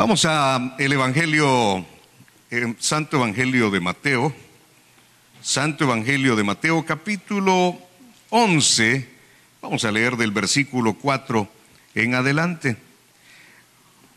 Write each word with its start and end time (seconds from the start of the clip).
Vamos 0.00 0.24
a 0.24 0.76
el 0.78 0.94
Evangelio, 0.94 1.84
el 2.48 2.74
Santo 2.78 3.18
Evangelio 3.18 3.70
de 3.70 3.80
Mateo, 3.80 4.34
Santo 5.42 5.84
Evangelio 5.84 6.36
de 6.36 6.42
Mateo, 6.42 6.86
capítulo 6.86 7.78
11. 8.30 9.06
Vamos 9.60 9.84
a 9.84 9.92
leer 9.92 10.16
del 10.16 10.30
versículo 10.30 10.94
4 10.94 11.46
en 11.96 12.14
adelante. 12.14 12.78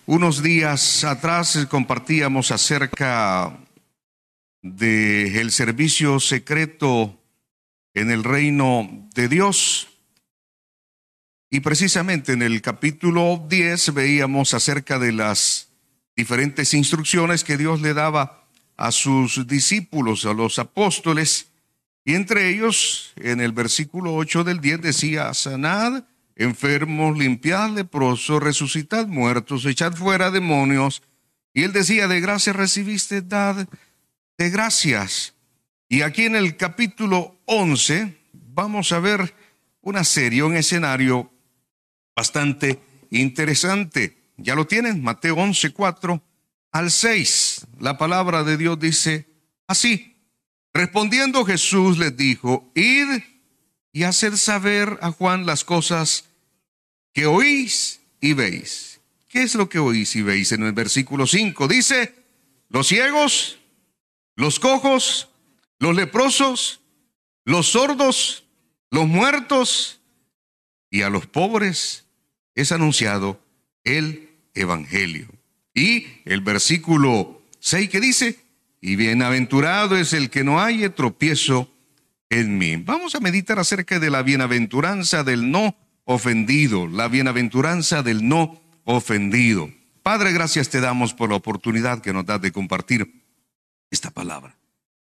Unos 0.05 0.41
días 0.41 1.03
atrás 1.03 1.67
compartíamos 1.69 2.51
acerca 2.51 3.53
del 4.61 5.51
servicio 5.51 6.21
secreto 6.21 7.19
en 7.93 8.09
el 8.09 8.23
reino 8.23 8.87
de 9.13 9.27
Dios. 9.27 9.89
Y 11.49 11.59
precisamente 11.59 12.31
en 12.31 12.41
el 12.41 12.61
capítulo 12.61 13.45
10 13.49 13.93
veíamos 13.93 14.53
acerca 14.53 14.97
de 14.97 15.11
las 15.11 15.72
diferentes 16.15 16.73
instrucciones 16.73 17.43
que 17.43 17.57
Dios 17.57 17.81
le 17.81 17.93
daba 17.93 18.47
a 18.77 18.91
sus 18.91 19.47
discípulos, 19.47 20.25
a 20.25 20.33
los 20.33 20.59
apóstoles, 20.59 21.47
y 22.05 22.15
entre 22.15 22.49
ellos, 22.49 23.13
en 23.15 23.39
el 23.39 23.53
versículo 23.53 24.13
8 24.15 24.43
del 24.43 24.59
10 24.59 24.81
decía, 24.81 25.33
sanad 25.33 26.03
enfermos, 26.35 27.17
limpiad 27.17 27.69
leprosos, 27.69 28.43
resucitad 28.43 29.07
muertos, 29.07 29.65
echad 29.65 29.93
fuera 29.93 30.31
demonios. 30.31 31.01
Y 31.53 31.63
él 31.63 31.71
decía, 31.71 32.07
de 32.07 32.19
gracia 32.19 32.51
recibiste, 32.51 33.21
dad 33.21 33.67
de 34.37 34.49
gracias. 34.49 35.33
Y 35.87 36.01
aquí 36.01 36.25
en 36.25 36.35
el 36.35 36.57
capítulo 36.57 37.37
11 37.45 38.17
vamos 38.33 38.91
a 38.91 38.99
ver 38.99 39.33
una 39.81 40.03
serie, 40.03 40.43
un 40.43 40.55
escenario 40.55 41.31
bastante 42.15 42.79
interesante. 43.11 44.17
¿Ya 44.37 44.55
lo 44.55 44.65
tienen? 44.65 45.03
Mateo 45.03 45.35
11, 45.35 45.71
4 45.71 46.23
al 46.71 46.91
6. 46.91 47.67
La 47.79 47.97
palabra 47.97 48.43
de 48.43 48.57
Dios 48.57 48.79
dice 48.79 49.27
así. 49.67 50.17
Respondiendo 50.73 51.45
Jesús 51.45 51.99
les 51.99 52.17
dijo, 52.17 52.71
id 52.73 53.21
y 53.91 54.03
hacer 54.03 54.37
saber 54.37 54.97
a 55.01 55.11
Juan 55.11 55.45
las 55.45 55.63
cosas 55.63 56.25
que 57.13 57.27
oís 57.27 58.01
y 58.19 58.33
veis. 58.33 58.99
¿Qué 59.29 59.43
es 59.43 59.53
lo 59.53 59.69
que 59.69 59.77
oís 59.77 60.15
y 60.15 60.23
veis? 60.23 60.51
En 60.51 60.63
el 60.63 60.73
versículo 60.73 61.27
5 61.27 61.67
dice, 61.67 62.15
los 62.69 62.87
ciegos, 62.87 63.59
los 64.35 64.59
cojos, 64.59 65.29
los 65.77 65.95
leprosos, 65.95 66.81
los 67.45 67.67
sordos, 67.67 68.45
los 68.89 69.07
muertos 69.07 70.01
y 70.89 71.03
a 71.03 71.09
los 71.09 71.27
pobres 71.27 72.05
es 72.55 72.71
anunciado 72.71 73.42
el 73.83 74.29
Evangelio. 74.53 75.27
Y 75.73 76.05
el 76.25 76.41
versículo 76.41 77.41
6 77.59 77.89
que 77.89 77.99
dice, 77.99 78.39
y 78.81 78.95
bienaventurado 78.95 79.97
es 79.97 80.13
el 80.13 80.29
que 80.29 80.43
no 80.43 80.61
haya 80.61 80.93
tropiezo 80.93 81.71
en 82.29 82.57
mí. 82.57 82.75
Vamos 82.77 83.15
a 83.15 83.19
meditar 83.19 83.59
acerca 83.59 83.99
de 83.99 84.09
la 84.09 84.23
bienaventuranza 84.23 85.23
del 85.23 85.49
no 85.49 85.75
ofendido, 86.05 86.87
la 86.87 87.07
bienaventuranza 87.07 88.03
del 88.03 88.27
no 88.27 88.61
ofendido. 88.83 89.71
Padre, 90.01 90.33
gracias 90.33 90.69
te 90.69 90.81
damos 90.81 91.13
por 91.13 91.29
la 91.29 91.37
oportunidad 91.37 92.01
que 92.01 92.11
nos 92.11 92.25
das 92.25 92.41
de 92.41 92.51
compartir 92.51 93.23
esta 93.89 94.11
palabra. 94.11 94.57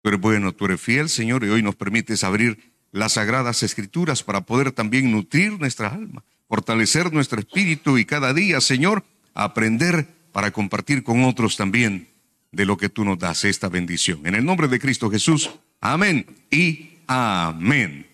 Tú 0.02 0.09
eres 0.09 0.19
bueno, 0.19 0.52
tú 0.52 0.66
eres 0.66 0.81
fiel, 0.81 1.08
Señor, 1.08 1.45
y 1.45 1.50
hoy 1.50 1.64
nos 1.64 1.75
permites 1.75 2.25
abrir 2.25 2.73
las 2.91 3.14
sagradas 3.14 3.64
escrituras 3.64 4.23
para 4.23 4.41
poder 4.41 4.73
también 4.73 5.09
nutrir 5.11 5.58
nuestra 5.59 5.88
alma, 5.88 6.23
fortalecer 6.54 7.12
nuestro 7.12 7.40
espíritu 7.40 7.98
y 7.98 8.06
cada 8.06 8.32
día, 8.32 8.62
Señor, 8.62 9.04
aprender 9.34 10.08
para 10.32 10.52
compartir 10.52 11.02
con 11.02 11.23
otros 11.23 11.58
también 11.58 12.08
de 12.52 12.68
lo 12.68 12.78
que 12.78 12.90
tú 12.90 13.04
nos 13.04 13.18
das, 13.18 13.44
esta 13.44 13.70
bendición. 13.70 14.28
En 14.28 14.36
el 14.36 14.46
nombre 14.46 14.68
de 14.68 14.80
Cristo 14.80 15.09
Jesús, 15.09 15.50
amén 15.81 16.28
y 16.52 17.00
amén. 17.08 18.06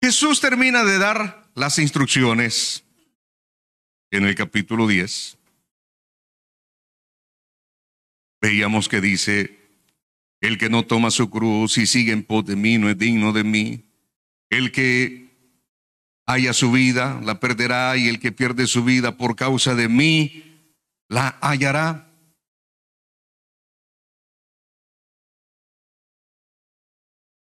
Jesús 0.00 0.40
termina 0.40 0.84
de 0.84 0.98
dar 0.98 1.48
las 1.56 1.80
instrucciones 1.80 2.84
en 4.12 4.24
el 4.24 4.36
capítulo 4.36 4.86
10. 4.86 5.36
Veíamos 8.40 8.88
que 8.88 9.00
dice, 9.00 9.58
el 10.40 10.58
que 10.58 10.70
no 10.70 10.84
toma 10.84 11.10
su 11.10 11.28
cruz 11.28 11.76
y 11.76 11.88
sigue 11.88 12.12
en 12.12 12.22
pos 12.22 12.46
de 12.46 12.54
mí 12.54 12.78
no 12.78 12.88
es 12.88 12.96
digno 12.96 13.32
de 13.32 13.42
mí. 13.42 13.82
El 14.48 14.70
que 14.70 15.23
haya 16.26 16.52
su 16.52 16.72
vida 16.72 17.20
la 17.22 17.40
perderá 17.40 17.96
y 17.96 18.08
el 18.08 18.18
que 18.18 18.32
pierde 18.32 18.66
su 18.66 18.84
vida 18.84 19.16
por 19.16 19.36
causa 19.36 19.74
de 19.74 19.88
mí 19.88 20.44
la 21.08 21.38
hallará. 21.40 22.10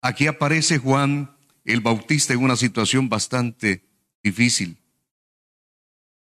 Aquí 0.02 0.28
aparece 0.28 0.78
Juan 0.78 1.36
el 1.64 1.82
Bautista 1.82 2.34
en 2.34 2.44
una 2.44 2.56
situación 2.56 3.10
bastante 3.10 3.84
difícil. 4.24 4.78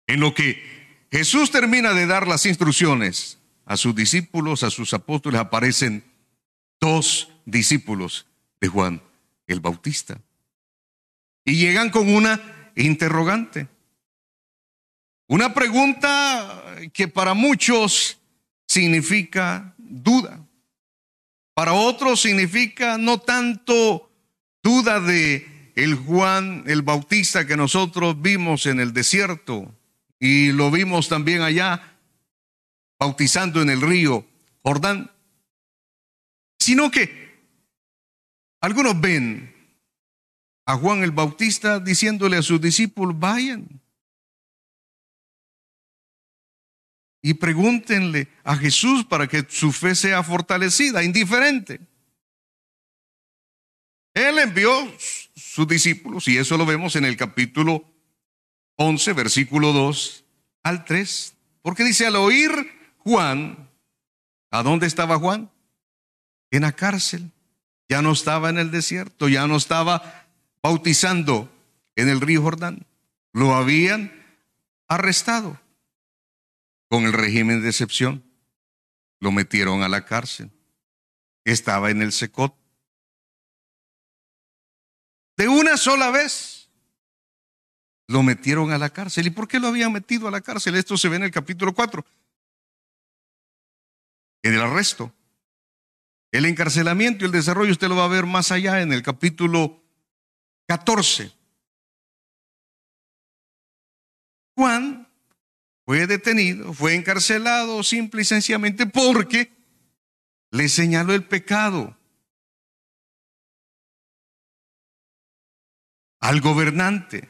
En 0.07 0.21
lo 0.21 0.35
que 0.35 0.63
Jesús 1.11 1.51
termina 1.51 1.95
de 1.95 2.07
dar 2.07 2.29
las 2.29 2.45
instrucciones 2.47 3.39
a 3.65 3.77
sus 3.77 3.95
discípulos, 3.95 4.63
a 4.63 4.71
sus 4.71 4.93
apóstoles, 4.93 5.41
aparecen 5.41 6.05
dos 6.81 7.31
discípulos 7.47 8.27
de 8.61 8.69
Juan 8.69 9.03
el 9.47 9.61
Bautista. 9.61 10.21
Y 11.45 11.57
llegan 11.57 11.91
con 11.91 12.13
una 12.15 12.71
interrogante. 12.77 13.69
Una 15.29 15.55
pregunta 15.55 16.63
que 16.93 17.09
para 17.09 17.35
muchos 17.35 18.19
significa 18.67 19.75
duda. 19.79 20.47
Para 21.55 21.73
otros 21.73 22.21
significa 22.21 22.99
no 22.99 23.19
tanto 23.19 24.11
duda 24.63 25.01
de 25.01 25.73
el 25.75 25.95
Juan 25.95 26.65
el 26.67 26.83
Bautista 26.83 27.47
que 27.47 27.57
nosotros 27.57 28.21
vimos 28.21 28.67
en 28.67 28.81
el 28.81 28.93
desierto 28.93 29.75
y 30.19 30.53
lo 30.53 30.71
vimos 30.71 31.09
también 31.09 31.43
allá 31.43 31.99
bautizando 32.99 33.61
en 33.61 33.71
el 33.71 33.81
río 33.81 34.25
Jordán, 34.63 35.11
sino 36.59 36.91
que 36.91 37.41
algunos 38.61 39.01
ven 39.01 39.52
a 40.65 40.77
Juan 40.77 41.03
el 41.03 41.11
Bautista 41.11 41.81
diciéndole 41.81 42.37
a 42.37 42.43
sus 42.43 42.61
discípulos, 42.61 43.19
vayan, 43.19 43.83
y 47.23 47.35
pregúntenle 47.35 48.29
a 48.43 48.57
Jesús 48.57 49.05
para 49.05 49.29
que 49.29 49.47
su 49.49 49.73
fe 49.73 49.95
sea 49.95 50.23
fortalecida, 50.25 51.05
indiferente. 51.05 51.81
Él 54.13 54.39
envió 54.39 54.71
sus 55.35 55.67
discípulos, 55.67 56.27
y 56.29 56.37
eso 56.37 56.59
lo 56.59 56.67
vemos 56.67 56.97
en 56.97 57.05
el 57.05 57.17
capítulo 57.17 57.85
11, 58.77 59.13
versículo 59.13 59.73
2 59.73 60.25
al 60.65 60.85
3, 60.85 61.35
porque 61.63 61.85
dice, 61.85 62.07
al 62.07 62.17
oír 62.17 62.51
Juan, 62.99 63.71
¿a 64.51 64.63
dónde 64.63 64.87
estaba 64.87 65.19
Juan? 65.19 65.51
En 66.51 66.63
la 66.63 66.73
cárcel, 66.73 67.31
ya 67.89 68.03
no 68.03 68.13
estaba 68.13 68.51
en 68.51 68.59
el 68.59 68.71
desierto, 68.71 69.29
ya 69.29 69.47
no 69.47 69.57
estaba 69.57 70.22
bautizando 70.63 71.51
en 71.97 72.09
el 72.09 72.21
río 72.21 72.43
Jordán, 72.43 72.87
lo 73.33 73.55
habían 73.55 74.13
arrestado 74.89 75.61
con 76.89 77.05
el 77.05 77.13
régimen 77.13 77.63
de 77.63 77.69
excepción. 77.69 78.25
Lo 79.21 79.33
metieron 79.33 79.83
a 79.83 79.89
la 79.89 80.05
cárcel. 80.05 80.51
Estaba 81.45 81.91
en 81.91 82.03
el 82.03 82.13
secot. 82.13 82.55
De 85.37 85.49
una 85.49 85.77
sola 85.77 86.11
vez 86.11 86.69
lo 88.09 88.23
metieron 88.23 88.73
a 88.73 88.79
la 88.79 88.91
cárcel. 88.91 89.27
¿Y 89.27 89.31
por 89.31 89.49
qué 89.49 89.59
lo 89.59 89.69
habían 89.69 89.93
metido 89.93 90.29
a 90.29 90.31
la 90.31 90.41
cárcel? 90.41 90.75
Esto 90.75 90.97
se 90.97 91.09
ve 91.09 91.17
en 91.17 91.23
el 91.25 91.31
capítulo 91.31 91.75
4. 91.75 92.05
En 94.43 94.55
el 94.55 94.61
arresto. 94.61 95.13
El 96.31 96.47
encarcelamiento 96.47 97.25
y 97.25 97.27
el 97.27 97.33
desarrollo 97.33 97.73
usted 97.73 97.89
lo 97.89 97.97
va 97.97 98.05
a 98.05 98.09
ver 98.09 98.27
más 98.27 98.53
allá 98.53 98.81
en 98.81 98.93
el 98.93 99.03
capítulo 99.03 99.82
14. 100.73 101.31
Juan 104.57 105.07
fue 105.85 106.07
detenido, 106.07 106.73
fue 106.73 106.95
encarcelado 106.95 107.83
simple 107.83 108.23
y 108.23 108.25
sencillamente 108.25 108.87
porque 108.87 109.53
le 110.51 110.71
señaló 110.71 111.13
el 111.13 111.29
pecado 111.29 111.95
al 116.21 116.41
gobernante. 116.41 117.29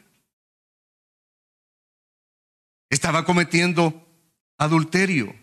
Estaba 2.91 3.25
cometiendo 3.25 4.06
adulterio. 4.56 5.35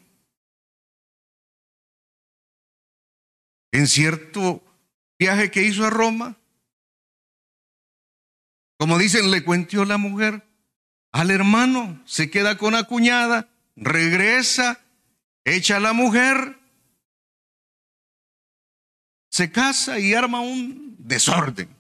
En 3.74 3.88
cierto 3.88 4.64
viaje 5.18 5.52
que 5.52 5.64
hizo 5.64 5.86
a 5.86 5.90
Roma, 5.90 6.39
como 8.80 8.98
dicen, 8.98 9.30
le 9.30 9.44
cuentió 9.44 9.84
la 9.84 9.98
mujer 9.98 10.48
al 11.12 11.32
hermano, 11.32 12.02
se 12.06 12.32
queda 12.32 12.58
con 12.58 12.72
la 12.72 12.86
cuñada, 12.86 13.50
regresa, 13.76 14.80
echa 15.44 15.78
a 15.78 15.80
la 15.82 15.92
mujer, 15.92 16.58
se 19.30 19.52
casa 19.52 20.00
y 20.00 20.14
arma 20.14 20.40
un 20.40 20.96
desorden. 20.98 21.76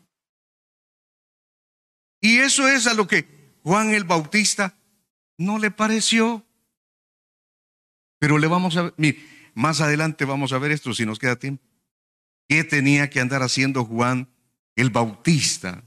Y 2.20 2.40
eso 2.40 2.68
es 2.68 2.86
a 2.86 2.94
lo 2.94 3.08
que 3.08 3.56
Juan 3.64 3.92
el 3.92 4.04
Bautista 4.04 4.76
no 5.38 5.58
le 5.58 5.72
pareció. 5.72 6.46
Pero 8.20 8.40
le 8.40 8.48
vamos 8.48 8.76
a 8.76 8.92
ver, 8.98 9.16
más 9.54 9.80
adelante 9.80 10.26
vamos 10.26 10.52
a 10.52 10.58
ver 10.58 10.72
esto 10.72 10.94
si 10.94 11.06
nos 11.06 11.18
queda 11.18 11.38
tiempo. 11.38 11.64
¿Qué 12.50 12.66
tenía 12.66 13.10
que 13.10 13.22
andar 13.22 13.42
haciendo 13.42 13.86
Juan 13.86 14.28
el 14.76 14.90
Bautista? 14.90 15.86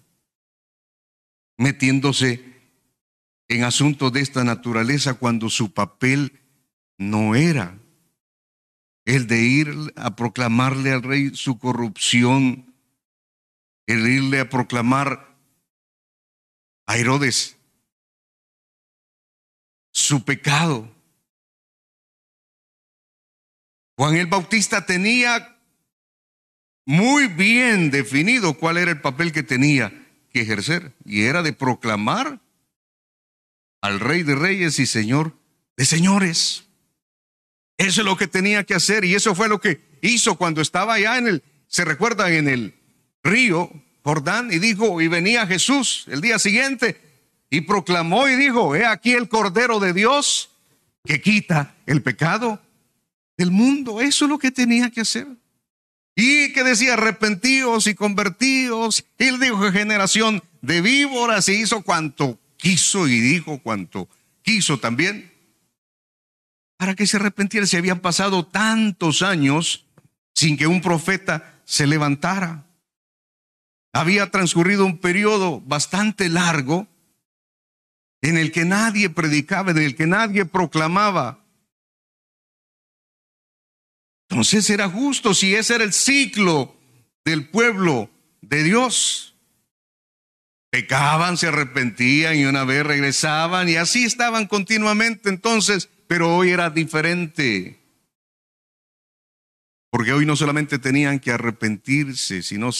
Metiéndose 1.56 2.52
en 3.48 3.64
asuntos 3.64 4.12
de 4.12 4.20
esta 4.20 4.44
naturaleza 4.44 5.14
cuando 5.14 5.50
su 5.50 5.72
papel 5.72 6.40
no 6.98 7.34
era 7.34 7.78
el 9.04 9.26
de 9.26 9.42
ir 9.42 9.92
a 9.96 10.14
proclamarle 10.16 10.92
al 10.92 11.02
rey 11.02 11.34
su 11.34 11.58
corrupción, 11.58 12.74
el 13.86 14.06
irle 14.06 14.40
a 14.40 14.48
proclamar 14.48 15.36
a 16.86 16.96
Herodes 16.96 17.56
su 19.92 20.24
pecado. 20.24 20.90
Juan 23.96 24.16
el 24.16 24.26
Bautista 24.26 24.86
tenía 24.86 25.60
muy 26.86 27.28
bien 27.28 27.90
definido 27.90 28.54
cuál 28.54 28.78
era 28.78 28.90
el 28.90 29.00
papel 29.00 29.32
que 29.32 29.42
tenía 29.42 30.01
que 30.32 30.40
ejercer 30.40 30.92
y 31.04 31.22
era 31.22 31.42
de 31.42 31.52
proclamar 31.52 32.40
al 33.80 34.00
Rey 34.00 34.22
de 34.22 34.34
Reyes 34.34 34.78
y 34.78 34.86
Señor 34.86 35.36
de 35.76 35.84
Señores. 35.84 36.64
Eso 37.78 38.00
es 38.00 38.06
lo 38.06 38.16
que 38.16 38.26
tenía 38.26 38.64
que 38.64 38.74
hacer 38.74 39.04
y 39.04 39.14
eso 39.14 39.34
fue 39.34 39.48
lo 39.48 39.60
que 39.60 39.80
hizo 40.02 40.36
cuando 40.36 40.60
estaba 40.60 40.94
allá 40.94 41.18
en 41.18 41.28
el, 41.28 41.42
se 41.66 41.84
recuerda 41.84 42.32
en 42.32 42.48
el 42.48 42.74
río 43.22 43.70
Jordán 44.04 44.52
y 44.52 44.58
dijo, 44.58 45.00
y 45.00 45.08
venía 45.08 45.46
Jesús 45.46 46.04
el 46.08 46.20
día 46.20 46.38
siguiente 46.38 47.00
y 47.50 47.62
proclamó 47.62 48.28
y 48.28 48.36
dijo, 48.36 48.74
he 48.74 48.84
aquí 48.84 49.12
el 49.12 49.28
Cordero 49.28 49.78
de 49.78 49.92
Dios 49.92 50.50
que 51.04 51.20
quita 51.20 51.74
el 51.86 52.02
pecado 52.02 52.60
del 53.36 53.50
mundo. 53.50 54.00
Eso 54.00 54.24
es 54.24 54.30
lo 54.30 54.38
que 54.38 54.50
tenía 54.50 54.90
que 54.90 55.02
hacer. 55.02 55.26
Y 56.14 56.52
que 56.52 56.62
decía, 56.62 56.94
arrepentidos 56.94 57.86
y 57.86 57.94
convertidos. 57.94 59.04
Y 59.18 59.24
él 59.24 59.40
dijo, 59.40 59.72
generación 59.72 60.42
de 60.60 60.80
víboras 60.80 61.48
y 61.48 61.62
hizo 61.62 61.82
cuanto 61.82 62.38
quiso 62.56 63.08
y 63.08 63.20
dijo 63.20 63.58
cuanto 63.58 64.08
quiso 64.42 64.78
también. 64.78 65.32
Para 66.76 66.94
que 66.94 67.06
se 67.06 67.16
arrepentiera, 67.16 67.66
se 67.66 67.76
habían 67.76 68.00
pasado 68.00 68.46
tantos 68.46 69.22
años 69.22 69.86
sin 70.34 70.56
que 70.56 70.66
un 70.66 70.80
profeta 70.80 71.60
se 71.64 71.86
levantara. 71.86 72.66
Había 73.92 74.30
transcurrido 74.30 74.86
un 74.86 74.98
periodo 74.98 75.60
bastante 75.60 76.28
largo 76.28 76.88
en 78.22 78.38
el 78.38 78.52
que 78.52 78.64
nadie 78.64 79.10
predicaba, 79.10 79.72
en 79.72 79.78
el 79.78 79.96
que 79.96 80.06
nadie 80.06 80.44
proclamaba. 80.44 81.41
Entonces 84.32 84.70
era 84.70 84.88
justo 84.88 85.34
si 85.34 85.54
ese 85.54 85.74
era 85.74 85.84
el 85.84 85.92
ciclo 85.92 86.74
del 87.22 87.50
pueblo 87.50 88.08
de 88.40 88.62
Dios. 88.62 89.34
Pecaban, 90.70 91.36
se 91.36 91.48
arrepentían 91.48 92.38
y 92.38 92.46
una 92.46 92.64
vez 92.64 92.82
regresaban 92.86 93.68
y 93.68 93.76
así 93.76 94.04
estaban 94.04 94.46
continuamente 94.46 95.28
entonces, 95.28 95.90
pero 96.06 96.34
hoy 96.34 96.48
era 96.48 96.70
diferente. 96.70 97.78
Porque 99.90 100.14
hoy 100.14 100.24
no 100.24 100.34
solamente 100.34 100.78
tenían 100.78 101.20
que 101.20 101.32
arrepentirse, 101.32 102.42
sino 102.42 102.70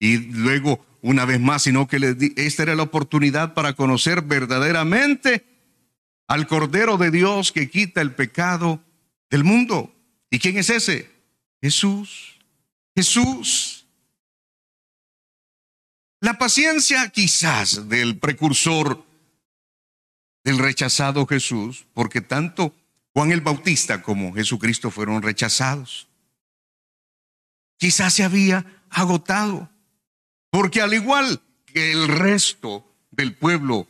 y 0.00 0.16
luego 0.16 0.86
una 1.02 1.26
vez 1.26 1.38
más, 1.38 1.64
sino 1.64 1.86
que 1.86 2.32
esta 2.36 2.62
era 2.62 2.76
la 2.76 2.84
oportunidad 2.84 3.52
para 3.52 3.74
conocer 3.74 4.22
verdaderamente 4.22 5.44
al 6.28 6.46
Cordero 6.46 6.96
de 6.96 7.10
Dios 7.10 7.52
que 7.52 7.68
quita 7.68 8.00
el 8.00 8.14
pecado 8.14 8.82
del 9.28 9.44
mundo. 9.44 9.93
¿Y 10.34 10.40
quién 10.40 10.58
es 10.58 10.68
ese? 10.68 11.08
Jesús. 11.62 12.40
Jesús. 12.96 13.86
La 16.20 16.38
paciencia 16.38 17.08
quizás 17.10 17.88
del 17.88 18.18
precursor 18.18 19.06
del 20.42 20.58
rechazado 20.58 21.24
Jesús, 21.28 21.86
porque 21.94 22.20
tanto 22.20 22.74
Juan 23.12 23.30
el 23.30 23.42
Bautista 23.42 24.02
como 24.02 24.34
Jesucristo 24.34 24.90
fueron 24.90 25.22
rechazados. 25.22 26.08
Quizás 27.78 28.14
se 28.14 28.24
había 28.24 28.82
agotado. 28.90 29.70
Porque 30.50 30.82
al 30.82 30.94
igual 30.94 31.40
que 31.64 31.92
el 31.92 32.08
resto 32.08 32.92
del 33.12 33.36
pueblo 33.36 33.86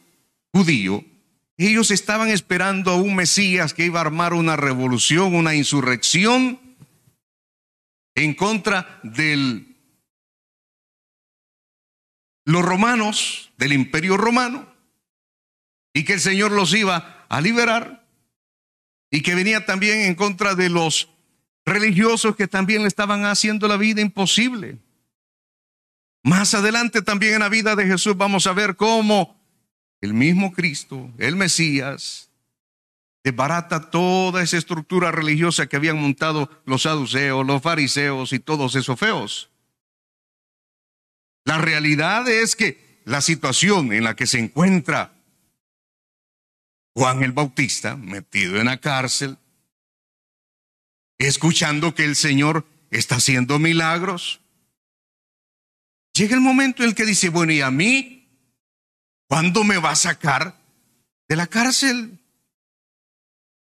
judío, 0.52 1.02
ellos 1.56 1.90
estaban 1.90 2.28
esperando 2.28 2.90
a 2.90 2.96
un 2.96 3.14
Mesías 3.14 3.74
que 3.74 3.84
iba 3.84 4.00
a 4.00 4.02
armar 4.02 4.34
una 4.34 4.56
revolución, 4.56 5.34
una 5.34 5.54
insurrección 5.54 6.60
en 8.16 8.34
contra 8.34 9.00
de 9.02 9.66
los 12.44 12.62
romanos, 12.62 13.52
del 13.56 13.72
imperio 13.72 14.16
romano, 14.16 14.72
y 15.92 16.04
que 16.04 16.14
el 16.14 16.20
Señor 16.20 16.50
los 16.50 16.74
iba 16.74 17.26
a 17.28 17.40
liberar, 17.40 18.06
y 19.10 19.22
que 19.22 19.34
venía 19.34 19.64
también 19.64 20.00
en 20.00 20.16
contra 20.16 20.54
de 20.54 20.68
los 20.68 21.08
religiosos 21.64 22.36
que 22.36 22.48
también 22.48 22.82
le 22.82 22.88
estaban 22.88 23.24
haciendo 23.24 23.68
la 23.68 23.76
vida 23.76 24.00
imposible. 24.00 24.78
Más 26.22 26.54
adelante 26.54 27.00
también 27.02 27.34
en 27.34 27.40
la 27.40 27.48
vida 27.48 27.76
de 27.76 27.86
Jesús 27.86 28.16
vamos 28.16 28.46
a 28.46 28.52
ver 28.52 28.76
cómo 28.76 29.43
el 30.04 30.14
mismo 30.14 30.52
Cristo, 30.52 31.10
el 31.18 31.36
Mesías, 31.36 32.30
desbarata 33.22 33.90
toda 33.90 34.42
esa 34.42 34.58
estructura 34.58 35.10
religiosa 35.10 35.66
que 35.66 35.76
habían 35.76 35.98
montado 35.98 36.50
los 36.66 36.82
saduceos, 36.82 37.46
los 37.46 37.62
fariseos 37.62 38.32
y 38.32 38.38
todos 38.38 38.74
esos 38.76 38.98
feos. 38.98 39.50
La 41.44 41.58
realidad 41.58 42.28
es 42.28 42.54
que 42.54 43.00
la 43.04 43.20
situación 43.20 43.92
en 43.92 44.04
la 44.04 44.14
que 44.14 44.26
se 44.26 44.38
encuentra 44.38 45.14
Juan 46.94 47.22
el 47.22 47.32
Bautista, 47.32 47.96
metido 47.96 48.58
en 48.58 48.66
la 48.66 48.78
cárcel, 48.78 49.38
escuchando 51.18 51.94
que 51.94 52.04
el 52.04 52.14
Señor 52.14 52.66
está 52.90 53.16
haciendo 53.16 53.58
milagros, 53.58 54.40
Llega 56.14 56.36
el 56.36 56.40
momento 56.40 56.82
en 56.82 56.90
el 56.90 56.94
que 56.94 57.04
dice, 57.04 57.28
bueno, 57.28 57.52
¿y 57.52 57.60
a 57.60 57.72
mí? 57.72 58.23
¿Cuándo 59.34 59.64
me 59.64 59.78
va 59.78 59.90
a 59.90 59.96
sacar 59.96 60.60
de 61.28 61.34
la 61.34 61.48
cárcel? 61.48 62.20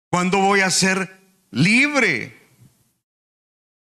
¿Cuándo 0.09 0.37
voy 0.37 0.61
a 0.61 0.69
ser 0.69 1.19
libre? 1.51 2.33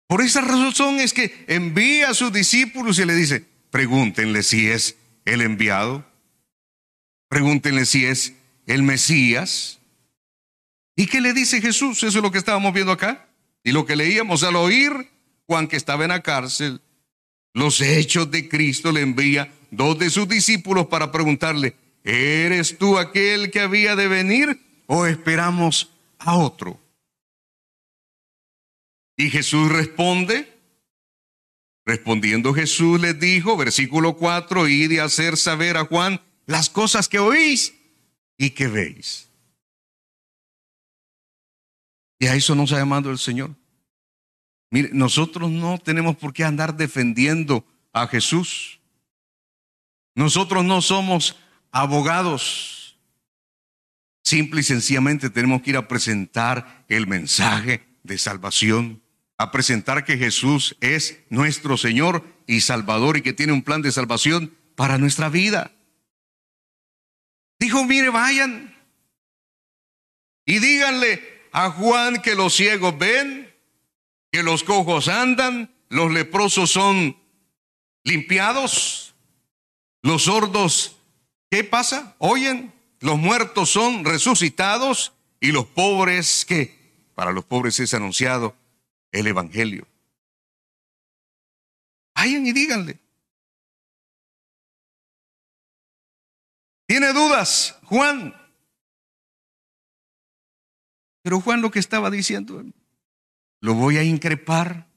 Por 0.07 0.21
esa 0.21 0.39
razón 0.39 1.01
es 1.01 1.11
que 1.11 1.43
envía 1.49 2.11
a 2.11 2.13
sus 2.13 2.31
discípulos 2.31 2.97
y 2.97 3.03
le 3.03 3.13
dice, 3.13 3.45
pregúntenle 3.71 4.41
si 4.41 4.69
es 4.69 4.95
el 5.25 5.41
enviado, 5.41 6.09
pregúntenle 7.27 7.85
si 7.85 8.05
es 8.05 8.35
el 8.67 8.81
Mesías. 8.81 9.81
¿Y 10.95 11.07
qué 11.07 11.19
le 11.19 11.33
dice 11.33 11.59
Jesús? 11.59 11.97
Eso 12.03 12.19
es 12.19 12.23
lo 12.23 12.31
que 12.31 12.37
estábamos 12.37 12.73
viendo 12.73 12.93
acá. 12.93 13.27
Y 13.65 13.73
lo 13.73 13.85
que 13.85 13.97
leíamos 13.97 14.43
al 14.43 14.55
oír 14.55 15.11
Juan 15.45 15.67
que 15.67 15.75
estaba 15.75 16.05
en 16.05 16.11
la 16.11 16.23
cárcel, 16.23 16.79
los 17.53 17.81
hechos 17.81 18.31
de 18.31 18.47
Cristo 18.47 18.93
le 18.93 19.01
envía 19.01 19.51
dos 19.75 19.97
de 19.99 20.09
sus 20.09 20.27
discípulos 20.27 20.87
para 20.87 21.11
preguntarle, 21.11 21.75
¿eres 22.03 22.77
tú 22.77 22.97
aquel 22.97 23.51
que 23.51 23.59
había 23.59 23.95
de 23.95 24.07
venir 24.07 24.61
o 24.87 25.05
esperamos 25.05 25.91
a 26.19 26.37
otro? 26.37 26.79
Y 29.17 29.29
Jesús 29.29 29.71
responde, 29.71 30.53
respondiendo 31.85 32.53
Jesús 32.53 32.99
les 32.99 33.19
dijo, 33.19 33.55
versículo 33.55 34.17
4, 34.17 34.67
y 34.67 34.87
de 34.87 35.01
hacer 35.01 35.37
saber 35.37 35.77
a 35.77 35.85
Juan 35.85 36.21
las 36.45 36.69
cosas 36.69 37.07
que 37.07 37.19
oís 37.19 37.73
y 38.37 38.51
que 38.51 38.67
veis. 38.67 39.29
Y 42.19 42.27
a 42.27 42.35
eso 42.35 42.55
nos 42.55 42.71
ha 42.71 42.77
llamado 42.77 43.11
el 43.11 43.19
Señor. 43.19 43.51
Mire, 44.71 44.89
nosotros 44.93 45.49
no 45.51 45.77
tenemos 45.77 46.17
por 46.17 46.33
qué 46.33 46.43
andar 46.43 46.75
defendiendo 46.75 47.65
a 47.93 48.07
Jesús. 48.07 48.74
Nosotros 50.15 50.63
no 50.63 50.81
somos 50.81 51.35
abogados. 51.71 52.97
Simple 54.23 54.61
y 54.61 54.63
sencillamente 54.63 55.29
tenemos 55.29 55.61
que 55.61 55.71
ir 55.71 55.77
a 55.77 55.87
presentar 55.87 56.85
el 56.87 57.05
mensaje 57.05 57.85
de 58.03 58.17
salvación, 58.17 59.03
a 59.37 59.51
presentar 59.51 60.05
que 60.05 60.17
Jesús 60.17 60.77
es 60.79 61.19
nuestro 61.29 61.77
Señor 61.77 62.25
y 62.47 62.61
Salvador 62.61 63.17
y 63.17 63.21
que 63.21 63.33
tiene 63.33 63.53
un 63.53 63.61
plan 63.61 63.81
de 63.81 63.91
salvación 63.91 64.55
para 64.75 64.97
nuestra 64.97 65.29
vida. 65.29 65.71
Dijo, 67.59 67.83
mire, 67.85 68.09
vayan, 68.09 68.73
Y 70.47 70.59
díganle 70.59 71.21
a 71.51 71.71
Juan 71.71 72.21
que 72.21 72.35
los 72.35 72.53
ciegos 72.53 72.97
ven, 72.97 73.51
que 74.31 74.43
los 74.43 74.63
cojos 74.63 75.07
andan, 75.07 75.73
los 75.89 76.11
leprosos 76.11 76.71
son 76.71 77.17
limpiados, 78.03 79.04
los 80.05 80.25
sordos, 80.25 80.97
¿qué 81.49 81.63
pasa? 81.63 82.15
Oyen, 82.19 82.71
los 82.99 83.17
muertos 83.17 83.71
son 83.71 84.05
resucitados 84.05 85.13
y 85.39 85.51
los 85.51 85.65
pobres, 85.65 86.45
¿qué? 86.45 87.09
Para 87.15 87.31
los 87.31 87.43
pobres 87.43 87.79
es 87.79 87.91
anunciado 87.95 88.55
el 89.11 89.25
Evangelio. 89.25 89.87
Vayan 92.13 92.45
y 92.45 92.53
díganle. 92.53 92.99
¿Tiene 96.85 97.11
dudas, 97.11 97.79
Juan? 97.85 98.35
Pero 101.23 101.41
Juan 101.41 101.63
lo 101.63 101.71
que 101.71 101.79
estaba 101.79 102.11
diciendo, 102.11 102.63
lo 103.59 103.73
voy 103.73 103.97
a 103.97 104.03
increpar. 104.03 104.87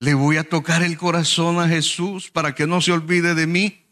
Le 0.00 0.14
voy 0.14 0.36
a 0.36 0.48
tocar 0.48 0.82
el 0.82 0.96
corazón 0.96 1.58
a 1.58 1.68
Jesús 1.68 2.30
para 2.30 2.54
que 2.54 2.66
no 2.66 2.80
se 2.80 2.92
olvide 2.92 3.34
de 3.34 3.46
mí. 3.46 3.84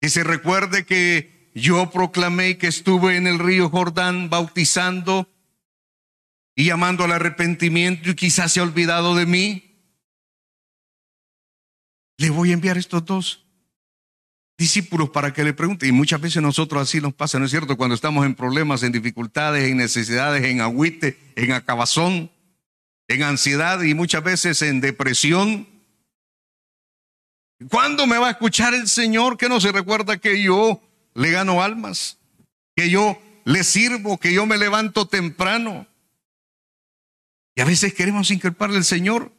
Que 0.00 0.10
se 0.10 0.24
recuerde 0.24 0.84
que 0.84 1.50
yo 1.54 1.90
proclamé 1.90 2.58
que 2.58 2.66
estuve 2.66 3.16
en 3.16 3.26
el 3.26 3.38
río 3.38 3.70
Jordán 3.70 4.28
bautizando 4.28 5.28
y 6.56 6.66
llamando 6.66 7.04
al 7.04 7.12
arrepentimiento 7.12 8.10
y 8.10 8.14
quizás 8.14 8.52
se 8.52 8.60
ha 8.60 8.64
olvidado 8.64 9.14
de 9.14 9.26
mí. 9.26 9.74
Le 12.16 12.30
voy 12.30 12.50
a 12.50 12.54
enviar 12.54 12.76
estos 12.76 13.04
dos 13.04 13.44
discípulos 14.56 15.10
para 15.10 15.32
que 15.32 15.44
le 15.44 15.52
pregunten. 15.52 15.88
Y 15.88 15.92
muchas 15.92 16.20
veces 16.20 16.42
nosotros 16.42 16.82
así 16.82 17.00
nos 17.00 17.14
pasa, 17.14 17.38
¿no 17.38 17.44
es 17.44 17.50
cierto? 17.50 17.76
Cuando 17.76 17.94
estamos 17.94 18.24
en 18.26 18.34
problemas, 18.34 18.82
en 18.82 18.92
dificultades, 18.92 19.64
en 19.64 19.76
necesidades, 19.76 20.44
en 20.44 20.60
agüite, 20.60 21.18
en 21.36 21.52
acabazón, 21.52 22.30
en 23.08 23.22
ansiedad 23.22 23.82
y 23.82 23.94
muchas 23.94 24.22
veces 24.22 24.62
en 24.62 24.80
depresión. 24.80 25.68
¿Cuándo 27.70 28.06
me 28.06 28.18
va 28.18 28.28
a 28.28 28.32
escuchar 28.32 28.74
el 28.74 28.88
Señor 28.88 29.36
que 29.36 29.48
no 29.48 29.60
se 29.60 29.72
recuerda 29.72 30.18
que 30.18 30.42
yo 30.42 30.80
le 31.14 31.30
gano 31.30 31.62
almas? 31.62 32.18
Que 32.76 32.90
yo 32.90 33.18
le 33.44 33.64
sirvo, 33.64 34.18
que 34.18 34.32
yo 34.32 34.46
me 34.46 34.58
levanto 34.58 35.06
temprano. 35.06 35.86
Y 37.54 37.60
a 37.60 37.64
veces 37.64 37.94
queremos 37.94 38.30
increparle 38.30 38.78
al 38.78 38.84
Señor. 38.84 39.32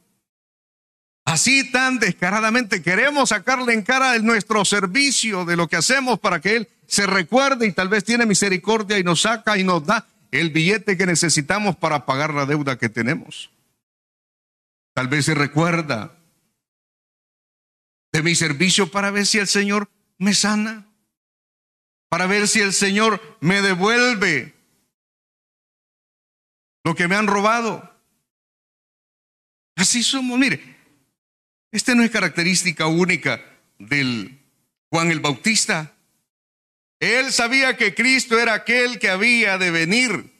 Así 1.24 1.70
tan 1.72 1.98
descaradamente 1.98 2.82
queremos 2.82 3.30
sacarle 3.30 3.74
en 3.74 3.82
cara 3.82 4.12
de 4.12 4.20
nuestro 4.20 4.64
servicio, 4.64 5.44
de 5.44 5.56
lo 5.56 5.68
que 5.68 5.76
hacemos 5.76 6.20
para 6.20 6.40
que 6.40 6.56
Él 6.56 6.68
se 6.86 7.04
recuerde 7.04 7.66
y 7.66 7.72
tal 7.72 7.88
vez 7.88 8.04
tiene 8.04 8.26
misericordia 8.26 8.96
y 8.98 9.02
nos 9.02 9.22
saca 9.22 9.58
y 9.58 9.64
nos 9.64 9.84
da 9.84 10.06
el 10.30 10.50
billete 10.50 10.96
que 10.96 11.04
necesitamos 11.04 11.76
para 11.76 12.06
pagar 12.06 12.32
la 12.32 12.46
deuda 12.46 12.78
que 12.78 12.88
tenemos. 12.88 13.50
Tal 14.96 15.08
vez 15.08 15.26
se 15.26 15.34
recuerda 15.34 16.16
de 18.12 18.22
mi 18.22 18.34
servicio 18.34 18.90
para 18.90 19.10
ver 19.10 19.26
si 19.26 19.36
el 19.36 19.46
Señor 19.46 19.90
me 20.16 20.32
sana, 20.32 20.90
para 22.08 22.26
ver 22.26 22.48
si 22.48 22.62
el 22.62 22.72
Señor 22.72 23.20
me 23.42 23.60
devuelve 23.60 24.54
lo 26.82 26.94
que 26.94 27.08
me 27.08 27.14
han 27.14 27.26
robado. 27.26 27.94
Así 29.76 30.02
somos, 30.02 30.38
mire, 30.38 30.78
esta 31.72 31.94
no 31.94 32.02
es 32.02 32.10
característica 32.10 32.86
única 32.86 33.44
del 33.78 34.40
Juan 34.90 35.10
el 35.10 35.20
Bautista. 35.20 35.94
Él 37.00 37.34
sabía 37.34 37.76
que 37.76 37.94
Cristo 37.94 38.38
era 38.38 38.54
aquel 38.54 38.98
que 38.98 39.10
había 39.10 39.58
de 39.58 39.70
venir. 39.70 40.32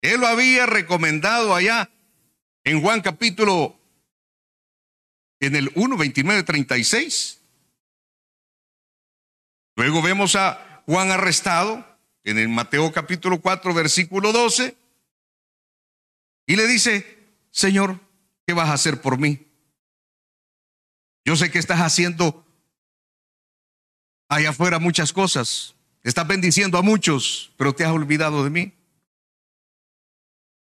Él 0.00 0.20
lo 0.22 0.26
había 0.26 0.64
recomendado 0.64 1.54
allá 1.54 1.90
en 2.64 2.80
Juan 2.80 3.02
capítulo, 3.02 3.79
en 5.40 5.56
el 5.56 5.72
1, 5.74 5.96
29, 5.96 6.42
36. 6.42 7.40
Luego 9.76 10.02
vemos 10.02 10.36
a 10.36 10.82
Juan 10.86 11.10
arrestado 11.10 11.86
en 12.24 12.38
el 12.38 12.48
Mateo 12.48 12.92
capítulo 12.92 13.40
4, 13.40 13.72
versículo 13.72 14.32
12. 14.32 14.76
Y 16.46 16.56
le 16.56 16.66
dice, 16.66 17.18
Señor, 17.50 17.98
¿qué 18.46 18.52
vas 18.52 18.68
a 18.68 18.74
hacer 18.74 19.00
por 19.00 19.18
mí? 19.18 19.46
Yo 21.24 21.36
sé 21.36 21.50
que 21.50 21.58
estás 21.58 21.80
haciendo 21.80 22.44
allá 24.28 24.50
afuera 24.50 24.78
muchas 24.78 25.12
cosas. 25.12 25.74
Estás 26.02 26.26
bendiciendo 26.26 26.78
a 26.78 26.82
muchos, 26.82 27.52
pero 27.56 27.74
te 27.74 27.84
has 27.84 27.92
olvidado 27.92 28.44
de 28.44 28.50
mí. 28.50 28.72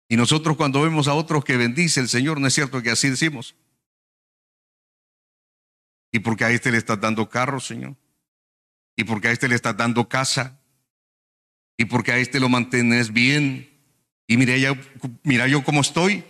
Y 0.09 0.17
nosotros 0.17 0.57
cuando 0.57 0.81
vemos 0.81 1.07
a 1.07 1.13
otros 1.13 1.45
que 1.45 1.57
bendice 1.57 2.01
el 2.01 2.09
Señor, 2.09 2.39
no 2.39 2.47
es 2.47 2.53
cierto 2.53 2.81
que 2.81 2.91
así 2.91 3.09
decimos. 3.09 3.55
Y 6.11 6.19
porque 6.19 6.45
a 6.45 6.51
este 6.51 6.71
le 6.71 6.77
estás 6.77 6.99
dando 6.99 7.29
carro, 7.29 7.59
Señor. 7.59 7.95
Y 8.95 9.03
porque 9.03 9.29
a 9.29 9.31
este 9.31 9.47
le 9.47 9.55
estás 9.55 9.75
dando 9.77 10.07
casa. 10.07 10.59
Y 11.77 11.85
porque 11.85 12.11
a 12.11 12.17
este 12.17 12.39
lo 12.39 12.49
mantienes 12.49 13.13
bien. 13.13 13.69
Y 14.27 14.37
mira, 14.37 14.57
ya, 14.57 14.79
mira 15.23 15.47
yo 15.47 15.63
cómo 15.63 15.81
estoy. 15.81 16.23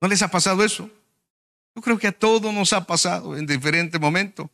¿No 0.00 0.08
les 0.08 0.22
ha 0.22 0.30
pasado 0.30 0.64
eso? 0.64 0.90
Yo 1.74 1.82
creo 1.82 1.98
que 1.98 2.08
a 2.08 2.12
todos 2.12 2.52
nos 2.52 2.72
ha 2.72 2.86
pasado 2.86 3.36
en 3.36 3.46
diferente 3.46 3.98
momento. 3.98 4.50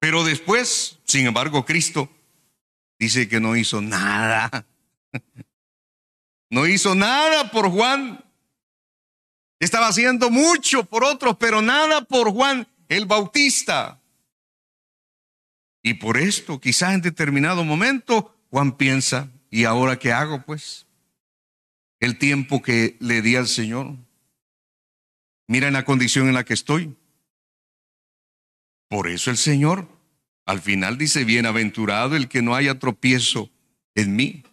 Pero 0.00 0.24
después, 0.24 0.98
sin 1.04 1.26
embargo, 1.26 1.64
Cristo 1.64 2.10
dice 2.98 3.28
que 3.28 3.40
no 3.40 3.56
hizo 3.56 3.80
nada. 3.80 4.66
No 6.50 6.68
hizo 6.68 6.94
nada 6.94 7.50
por 7.50 7.68
Juan. 7.68 8.24
Estaba 9.58 9.88
haciendo 9.88 10.30
mucho 10.30 10.84
por 10.84 11.02
otros, 11.02 11.36
pero 11.36 11.60
nada 11.62 12.02
por 12.02 12.30
Juan 12.30 12.68
el 12.96 13.06
Bautista. 13.06 14.00
Y 15.82 15.94
por 15.94 16.16
esto, 16.16 16.60
quizás 16.60 16.94
en 16.94 17.02
determinado 17.02 17.64
momento, 17.64 18.34
Juan 18.50 18.76
piensa, 18.76 19.30
¿y 19.50 19.64
ahora 19.64 19.98
qué 19.98 20.12
hago 20.12 20.42
pues? 20.44 20.86
El 22.00 22.18
tiempo 22.18 22.62
que 22.62 22.96
le 23.00 23.22
di 23.22 23.36
al 23.36 23.48
Señor. 23.48 23.96
Mira 25.46 25.68
en 25.68 25.74
la 25.74 25.84
condición 25.84 26.28
en 26.28 26.34
la 26.34 26.44
que 26.44 26.54
estoy. 26.54 26.96
Por 28.88 29.08
eso 29.08 29.30
el 29.30 29.36
Señor 29.36 29.88
al 30.46 30.60
final 30.60 30.98
dice, 30.98 31.24
bienaventurado 31.24 32.16
el 32.16 32.28
que 32.28 32.42
no 32.42 32.54
haya 32.54 32.78
tropiezo 32.78 33.50
en 33.94 34.14
mí. 34.14 34.44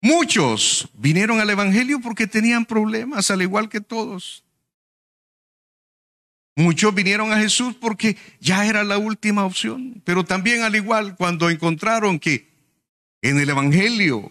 Muchos 0.00 0.88
vinieron 0.94 1.40
al 1.40 1.50
Evangelio 1.50 2.00
porque 2.00 2.26
tenían 2.26 2.64
problemas, 2.64 3.30
al 3.30 3.42
igual 3.42 3.68
que 3.68 3.80
todos. 3.80 4.44
Muchos 6.56 6.94
vinieron 6.94 7.32
a 7.32 7.38
Jesús 7.38 7.74
porque 7.80 8.16
ya 8.40 8.66
era 8.66 8.84
la 8.84 8.98
última 8.98 9.44
opción, 9.44 10.02
pero 10.04 10.24
también 10.24 10.62
al 10.62 10.76
igual 10.76 11.16
cuando 11.16 11.48
encontraron 11.48 12.18
que 12.18 12.50
en 13.22 13.38
el 13.38 13.48
Evangelio 13.48 14.30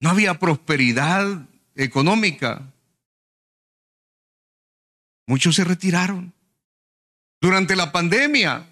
no 0.00 0.10
había 0.10 0.38
prosperidad 0.38 1.46
económica, 1.76 2.72
Muchos 5.26 5.54
se 5.54 5.64
retiraron. 5.64 6.34
Durante 7.40 7.76
la 7.76 7.92
pandemia, 7.92 8.68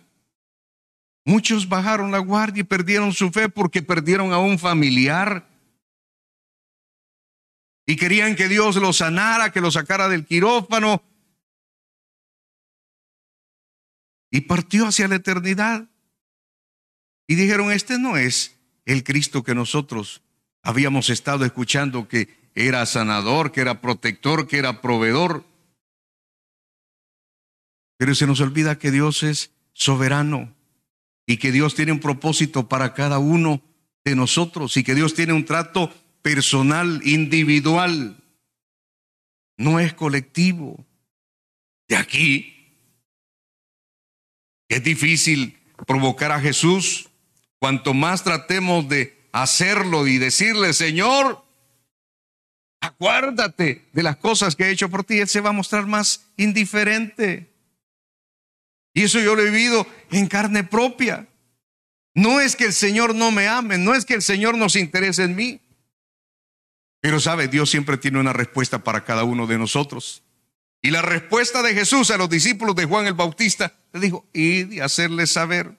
muchos 1.24 1.68
bajaron 1.68 2.10
la 2.10 2.18
guardia 2.18 2.60
y 2.60 2.64
perdieron 2.64 3.12
su 3.12 3.30
fe 3.30 3.48
porque 3.48 3.82
perdieron 3.82 4.32
a 4.32 4.38
un 4.38 4.58
familiar. 4.58 5.48
Y 7.86 7.96
querían 7.96 8.36
que 8.36 8.48
Dios 8.48 8.76
lo 8.76 8.92
sanara, 8.92 9.52
que 9.52 9.60
lo 9.60 9.70
sacara 9.70 10.08
del 10.08 10.24
quirófano. 10.26 11.02
Y 14.30 14.42
partió 14.42 14.86
hacia 14.86 15.08
la 15.08 15.16
eternidad. 15.16 15.88
Y 17.26 17.34
dijeron, 17.34 17.72
este 17.72 17.98
no 17.98 18.16
es 18.16 18.56
el 18.84 19.04
Cristo 19.04 19.42
que 19.42 19.54
nosotros 19.54 20.22
habíamos 20.62 21.10
estado 21.10 21.44
escuchando 21.44 22.08
que 22.08 22.28
era 22.54 22.84
sanador, 22.86 23.52
que 23.52 23.60
era 23.60 23.80
protector, 23.80 24.46
que 24.46 24.58
era 24.58 24.80
proveedor. 24.80 25.44
Pero 27.96 28.14
se 28.14 28.26
nos 28.26 28.40
olvida 28.40 28.78
que 28.78 28.90
Dios 28.90 29.22
es 29.22 29.52
soberano 29.72 30.54
y 31.26 31.36
que 31.36 31.52
Dios 31.52 31.74
tiene 31.74 31.92
un 31.92 32.00
propósito 32.00 32.68
para 32.68 32.94
cada 32.94 33.18
uno 33.18 33.62
de 34.04 34.16
nosotros 34.16 34.76
y 34.76 34.82
que 34.82 34.94
Dios 34.94 35.14
tiene 35.14 35.32
un 35.32 35.44
trato 35.44 35.92
personal, 36.22 37.00
individual. 37.04 38.22
No 39.56 39.78
es 39.78 39.94
colectivo. 39.94 40.84
De 41.88 41.96
aquí 41.96 42.59
es 44.70 44.82
difícil 44.82 45.58
provocar 45.86 46.32
a 46.32 46.40
Jesús. 46.40 47.10
Cuanto 47.58 47.92
más 47.92 48.24
tratemos 48.24 48.88
de 48.88 49.20
hacerlo 49.32 50.06
y 50.06 50.16
decirle, 50.16 50.72
Señor, 50.72 51.44
acuérdate 52.80 53.88
de 53.92 54.02
las 54.02 54.16
cosas 54.16 54.56
que 54.56 54.64
he 54.64 54.70
hecho 54.70 54.88
por 54.88 55.04
ti, 55.04 55.18
Él 55.18 55.28
se 55.28 55.40
va 55.40 55.50
a 55.50 55.52
mostrar 55.52 55.86
más 55.86 56.30
indiferente. 56.36 57.52
Y 58.94 59.02
eso 59.02 59.20
yo 59.20 59.34
lo 59.34 59.42
he 59.42 59.50
vivido 59.50 59.86
en 60.10 60.26
carne 60.26 60.64
propia. 60.64 61.28
No 62.14 62.40
es 62.40 62.56
que 62.56 62.64
el 62.64 62.72
Señor 62.72 63.14
no 63.14 63.30
me 63.30 63.48
ame, 63.48 63.76
no 63.76 63.94
es 63.94 64.04
que 64.04 64.14
el 64.14 64.22
Señor 64.22 64.56
no 64.56 64.68
se 64.68 64.80
interese 64.80 65.24
en 65.24 65.36
mí. 65.36 65.60
Pero 67.00 67.18
sabe, 67.18 67.48
Dios 67.48 67.70
siempre 67.70 67.98
tiene 67.98 68.20
una 68.20 68.32
respuesta 68.32 68.84
para 68.84 69.04
cada 69.04 69.24
uno 69.24 69.46
de 69.46 69.58
nosotros. 69.58 70.22
Y 70.82 70.90
la 70.90 71.02
respuesta 71.02 71.62
de 71.62 71.74
Jesús 71.74 72.10
a 72.10 72.16
los 72.16 72.30
discípulos 72.30 72.74
de 72.74 72.86
Juan 72.86 73.06
el 73.06 73.14
Bautista 73.14 73.74
le 73.92 74.00
dijo, 74.00 74.26
id 74.32 74.72
y 74.72 74.80
hacerles 74.80 75.30
saber. 75.30 75.76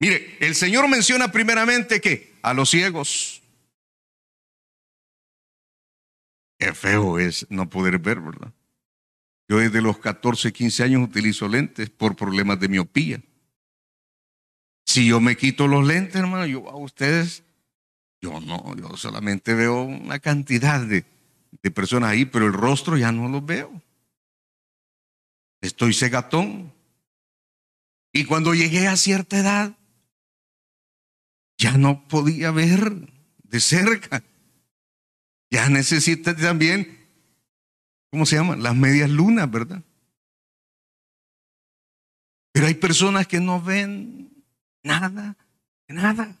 Mire, 0.00 0.36
el 0.40 0.54
Señor 0.54 0.88
menciona 0.88 1.30
primeramente 1.30 2.00
que 2.00 2.34
a 2.42 2.52
los 2.52 2.70
ciegos. 2.70 3.42
Qué 6.58 6.72
feo 6.72 7.18
es 7.18 7.46
no 7.50 7.68
poder 7.68 7.98
ver, 7.98 8.20
¿verdad? 8.20 8.52
Yo 9.48 9.58
desde 9.58 9.80
los 9.80 9.98
14, 9.98 10.52
15 10.52 10.82
años 10.82 11.02
utilizo 11.02 11.46
lentes 11.48 11.88
por 11.90 12.16
problemas 12.16 12.58
de 12.58 12.68
miopía. 12.68 13.20
Si 14.84 15.06
yo 15.06 15.20
me 15.20 15.36
quito 15.36 15.68
los 15.68 15.86
lentes, 15.86 16.16
hermano, 16.16 16.46
yo 16.46 16.68
a 16.68 16.76
ustedes, 16.76 17.44
yo 18.20 18.40
no, 18.40 18.74
yo 18.76 18.96
solamente 18.96 19.54
veo 19.54 19.82
una 19.82 20.18
cantidad 20.18 20.80
de, 20.80 21.04
de 21.62 21.70
personas 21.70 22.10
ahí, 22.10 22.24
pero 22.24 22.46
el 22.46 22.52
rostro 22.52 22.96
ya 22.96 23.12
no 23.12 23.28
los 23.28 23.44
veo. 23.44 23.82
Estoy 25.60 25.94
cegatón. 25.94 26.72
Y 28.12 28.24
cuando 28.24 28.54
llegué 28.54 28.88
a 28.88 28.96
cierta 28.96 29.38
edad, 29.38 29.76
ya 31.58 31.76
no 31.76 32.06
podía 32.08 32.50
ver 32.50 33.12
de 33.42 33.60
cerca. 33.60 34.22
Ya 35.50 35.68
necesité 35.68 36.34
también, 36.34 37.06
¿cómo 38.10 38.26
se 38.26 38.36
llama? 38.36 38.56
Las 38.56 38.74
medias 38.74 39.10
lunas, 39.10 39.50
¿verdad? 39.50 39.82
Pero 42.52 42.66
hay 42.68 42.74
personas 42.74 43.26
que 43.26 43.38
no 43.38 43.60
ven 43.60 44.44
nada, 44.82 45.36
nada. 45.88 46.36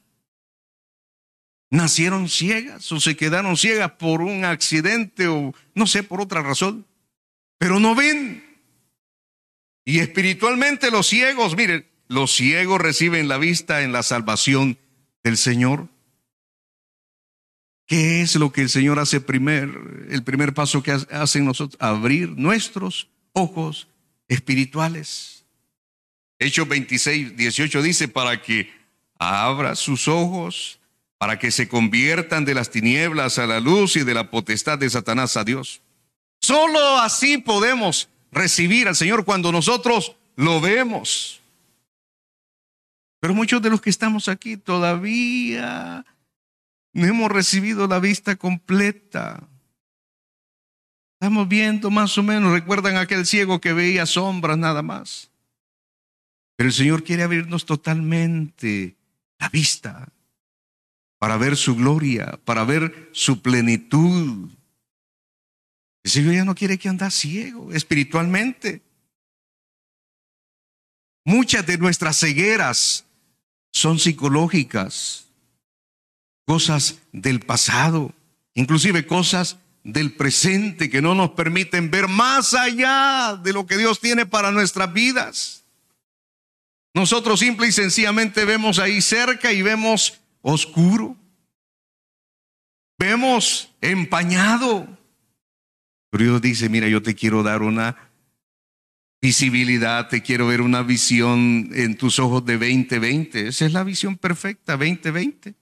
Nacieron 1.70 2.28
ciegas 2.28 2.90
o 2.90 3.00
se 3.00 3.16
quedaron 3.16 3.56
ciegas 3.56 3.92
por 3.92 4.22
un 4.22 4.44
accidente 4.44 5.28
o 5.28 5.52
no 5.74 5.86
sé, 5.86 6.02
por 6.02 6.20
otra 6.20 6.40
razón. 6.40 6.86
Pero 7.58 7.80
no 7.80 7.94
ven. 7.94 8.45
Y 9.88 10.00
espiritualmente 10.00 10.90
los 10.90 11.06
ciegos, 11.06 11.56
miren, 11.56 11.86
los 12.08 12.34
ciegos 12.34 12.80
reciben 12.80 13.28
la 13.28 13.38
vista 13.38 13.82
en 13.82 13.92
la 13.92 14.02
salvación 14.02 14.78
del 15.22 15.36
Señor. 15.36 15.88
¿Qué 17.86 18.20
es 18.20 18.34
lo 18.34 18.50
que 18.50 18.62
el 18.62 18.68
Señor 18.68 18.98
hace 18.98 19.20
primer, 19.20 19.70
el 20.10 20.24
primer 20.24 20.54
paso 20.54 20.82
que 20.82 20.90
hace 20.90 21.38
en 21.38 21.44
nosotros? 21.44 21.80
Abrir 21.80 22.30
nuestros 22.30 23.08
ojos 23.32 23.86
espirituales. 24.26 25.44
Hechos 26.40 26.66
26, 26.68 27.36
18 27.36 27.80
dice, 27.80 28.08
para 28.08 28.42
que 28.42 28.68
abra 29.20 29.76
sus 29.76 30.08
ojos, 30.08 30.80
para 31.16 31.38
que 31.38 31.52
se 31.52 31.68
conviertan 31.68 32.44
de 32.44 32.54
las 32.54 32.70
tinieblas 32.70 33.38
a 33.38 33.46
la 33.46 33.60
luz 33.60 33.94
y 33.94 34.02
de 34.02 34.14
la 34.14 34.32
potestad 34.32 34.78
de 34.78 34.90
Satanás 34.90 35.36
a 35.36 35.44
Dios. 35.44 35.80
Solo 36.40 36.98
así 36.98 37.38
podemos 37.38 38.08
recibir 38.30 38.88
al 38.88 38.96
Señor 38.96 39.24
cuando 39.24 39.52
nosotros 39.52 40.16
lo 40.36 40.60
vemos. 40.60 41.40
Pero 43.20 43.34
muchos 43.34 43.62
de 43.62 43.70
los 43.70 43.80
que 43.80 43.90
estamos 43.90 44.28
aquí 44.28 44.56
todavía 44.56 46.04
no 46.92 47.06
hemos 47.06 47.30
recibido 47.30 47.86
la 47.86 47.98
vista 47.98 48.36
completa. 48.36 49.42
Estamos 51.14 51.48
viendo 51.48 51.90
más 51.90 52.16
o 52.18 52.22
menos, 52.22 52.52
recuerdan 52.52 52.96
aquel 52.96 53.26
ciego 53.26 53.60
que 53.60 53.72
veía 53.72 54.06
sombras 54.06 54.58
nada 54.58 54.82
más. 54.82 55.30
Pero 56.56 56.68
el 56.68 56.74
Señor 56.74 57.04
quiere 57.04 57.22
abrirnos 57.22 57.66
totalmente 57.66 58.96
la 59.38 59.48
vista 59.48 60.08
para 61.18 61.36
ver 61.36 61.56
su 61.56 61.74
gloria, 61.76 62.38
para 62.44 62.64
ver 62.64 63.08
su 63.12 63.42
plenitud. 63.42 64.50
El 66.06 66.12
Señor 66.12 66.34
ya 66.34 66.44
no 66.44 66.54
quiere 66.54 66.78
que 66.78 66.88
andas 66.88 67.14
ciego 67.14 67.72
espiritualmente. 67.72 68.80
Muchas 71.24 71.66
de 71.66 71.78
nuestras 71.78 72.20
cegueras 72.20 73.04
son 73.72 73.98
psicológicas 73.98 75.26
cosas 76.46 77.00
del 77.10 77.40
pasado, 77.40 78.14
inclusive 78.54 79.04
cosas 79.04 79.58
del 79.82 80.14
presente 80.14 80.90
que 80.90 81.02
no 81.02 81.16
nos 81.16 81.30
permiten 81.30 81.90
ver 81.90 82.06
más 82.06 82.54
allá 82.54 83.36
de 83.42 83.52
lo 83.52 83.66
que 83.66 83.76
Dios 83.76 83.98
tiene 83.98 84.26
para 84.26 84.52
nuestras 84.52 84.92
vidas. 84.92 85.64
Nosotros 86.94 87.40
simple 87.40 87.66
y 87.66 87.72
sencillamente 87.72 88.44
vemos 88.44 88.78
ahí 88.78 89.02
cerca 89.02 89.50
y 89.50 89.60
vemos 89.60 90.20
oscuro. 90.40 91.16
Vemos 92.96 93.72
empañado. 93.80 94.95
Pero 96.10 96.24
Dios 96.24 96.42
dice, 96.42 96.68
mira, 96.68 96.88
yo 96.88 97.02
te 97.02 97.14
quiero 97.14 97.42
dar 97.42 97.62
una 97.62 97.96
visibilidad, 99.20 100.08
te 100.08 100.22
quiero 100.22 100.46
ver 100.46 100.60
una 100.60 100.82
visión 100.82 101.70
en 101.72 101.96
tus 101.96 102.18
ojos 102.18 102.44
de 102.44 102.54
2020. 102.54 103.48
Esa 103.48 103.66
es 103.66 103.72
la 103.72 103.82
visión 103.82 104.16
perfecta, 104.16 104.76
2020. 104.76 105.54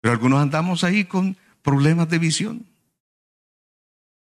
Pero 0.00 0.12
algunos 0.12 0.40
andamos 0.40 0.84
ahí 0.84 1.04
con 1.04 1.36
problemas 1.62 2.08
de 2.08 2.18
visión. 2.18 2.66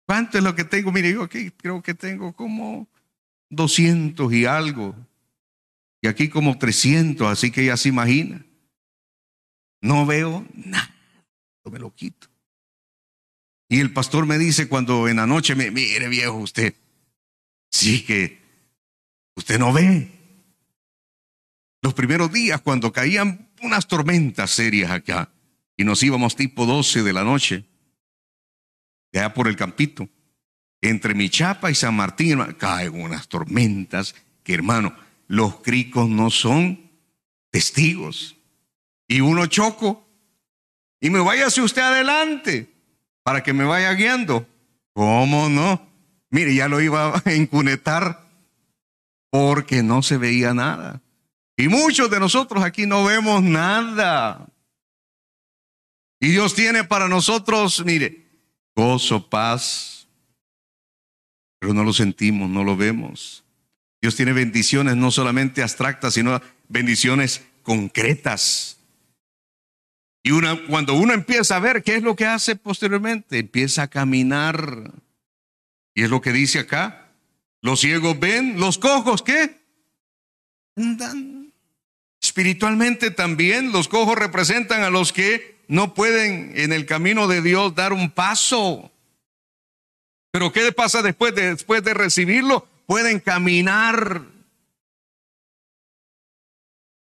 ¿Cuánto 0.07 0.39
es 0.39 0.45
lo 0.45 0.55
que 0.55 0.65
tengo? 0.65 0.93
Mire, 0.93 1.13
yo 1.13 1.23
aquí 1.23 1.51
creo 1.51 1.83
que 1.83 1.95
tengo 1.95 2.33
como 2.35 2.89
200 3.51 4.33
y 4.33 4.47
algo. 4.47 4.95
Y 6.01 6.09
aquí 6.09 6.29
como 6.29 6.59
300, 6.59 7.29
así 7.29 7.51
que 7.51 7.67
ya 7.67 7.77
se 7.77 7.89
imagina. 7.89 8.45
No 9.81 10.05
veo 10.05 10.47
nada, 10.55 10.95
me 11.71 11.79
lo 11.79 11.95
quito. 11.95 12.32
Y 13.73 13.81
el 13.81 13.91
pastor 13.91 14.27
me 14.27 14.37
dice 14.37 14.69
cuando 14.69 15.09
en 15.09 15.17
la 15.17 15.27
noche 15.27 15.55
me 15.55 15.71
mire 15.71 16.07
viejo 16.11 16.35
usted, 16.35 16.75
sí 17.71 18.05
que 18.05 18.39
usted 19.35 19.59
no 19.59 19.73
ve. 19.73 20.11
Los 21.81 21.95
primeros 21.95 22.31
días 22.31 22.61
cuando 22.61 22.93
caían 22.93 23.49
unas 23.63 23.89
tormentas 23.89 24.51
serias 24.51 24.91
acá, 24.91 25.33
y 25.75 25.85
nos 25.85 26.03
íbamos 26.03 26.37
tipo 26.37 26.67
12 26.67 27.03
de 27.03 27.13
la 27.15 27.25
noche, 27.25 27.65
allá 29.15 29.33
por 29.33 29.49
el 29.49 29.57
campito. 29.57 30.07
Entre 30.83 31.15
Michapa 31.15 31.71
y 31.71 31.75
San 31.75 31.97
Martín 31.97 32.45
caen 32.59 33.01
unas 33.01 33.27
tormentas 33.27 34.15
que, 34.43 34.53
hermano, 34.53 34.95
los 35.29 35.63
cricos 35.63 36.11
no 36.11 36.29
son 36.29 36.91
testigos. 37.51 38.37
Y 39.09 39.23
uno 39.23 39.47
choco. 39.47 40.07
Y 41.01 41.09
me 41.09 41.21
váyase 41.21 41.63
usted 41.63 41.81
adelante 41.81 42.72
para 43.23 43.43
que 43.43 43.53
me 43.53 43.65
vaya 43.65 43.93
guiando. 43.93 44.47
¿Cómo 44.95 45.49
no? 45.49 45.87
Mire, 46.31 46.55
ya 46.55 46.69
lo 46.69 46.81
iba 46.81 47.17
a 47.17 47.23
encunetar 47.33 48.27
porque 49.31 49.83
no 49.83 50.03
se 50.03 50.19
veía 50.19 50.55
nada. 50.55 51.01
Y 51.57 51.69
muchos 51.69 52.11
de 52.11 52.21
nosotros 52.21 52.65
aquí 52.65 52.87
no 52.87 53.05
vemos 53.05 53.43
nada. 53.43 54.47
Y 56.21 56.29
Dios 56.29 56.55
tiene 56.55 56.85
para 56.85 57.09
nosotros, 57.09 57.85
mire, 57.85 58.27
gozo, 58.77 59.29
paz, 59.29 60.07
pero 61.59 61.75
no 61.75 61.85
lo 61.85 61.93
sentimos, 61.93 62.49
no 62.49 62.65
lo 62.65 62.77
vemos. 62.77 63.45
Dios 64.01 64.17
tiene 64.17 64.33
bendiciones 64.33 64.97
no 64.97 65.11
solamente 65.11 65.63
abstractas, 65.63 66.15
sino 66.15 66.41
bendiciones 66.69 67.45
concretas. 67.63 68.79
Y 70.23 70.31
una, 70.31 70.67
cuando 70.67 70.95
uno 70.95 71.13
empieza 71.15 71.57
a 71.57 71.61
ver 71.61 71.83
qué 71.83 71.97
es 71.97 72.03
lo 72.03 72.15
que 72.15 72.27
hace 72.27 72.55
posteriormente, 72.55 73.39
empieza 73.39 73.83
a 73.83 73.89
caminar. 73.89 74.93
Y 75.95 76.05
es 76.05 76.11
lo 76.11 76.21
que 76.21 76.33
dice 76.33 76.61
acá. 76.61 77.11
Los 77.61 77.81
ciegos 77.81 78.19
ven, 78.19 78.59
los 78.59 78.79
cojos, 78.79 79.23
¿qué? 79.23 79.61
Andan. 80.77 81.53
Espiritualmente 82.21 83.11
también 83.11 83.73
los 83.73 83.89
cojos 83.89 84.17
representan 84.17 84.83
a 84.83 84.91
los 84.91 85.13
que 85.13 85.61
no 85.67 85.93
pueden 85.93 86.53
en 86.55 86.73
el 86.73 86.87
camino 86.87 87.27
de 87.27 87.43
Dios 87.43 87.75
dar 87.75 87.93
un 87.93 88.11
paso. 88.11 88.93
Pero 90.31 90.53
¿qué 90.53 90.71
pasa 90.73 91.03
después 91.03 91.35
de, 91.35 91.51
después 91.51 91.83
de 91.83 91.95
recibirlo? 91.95 92.69
Pueden 92.87 93.19
caminar. 93.19 94.23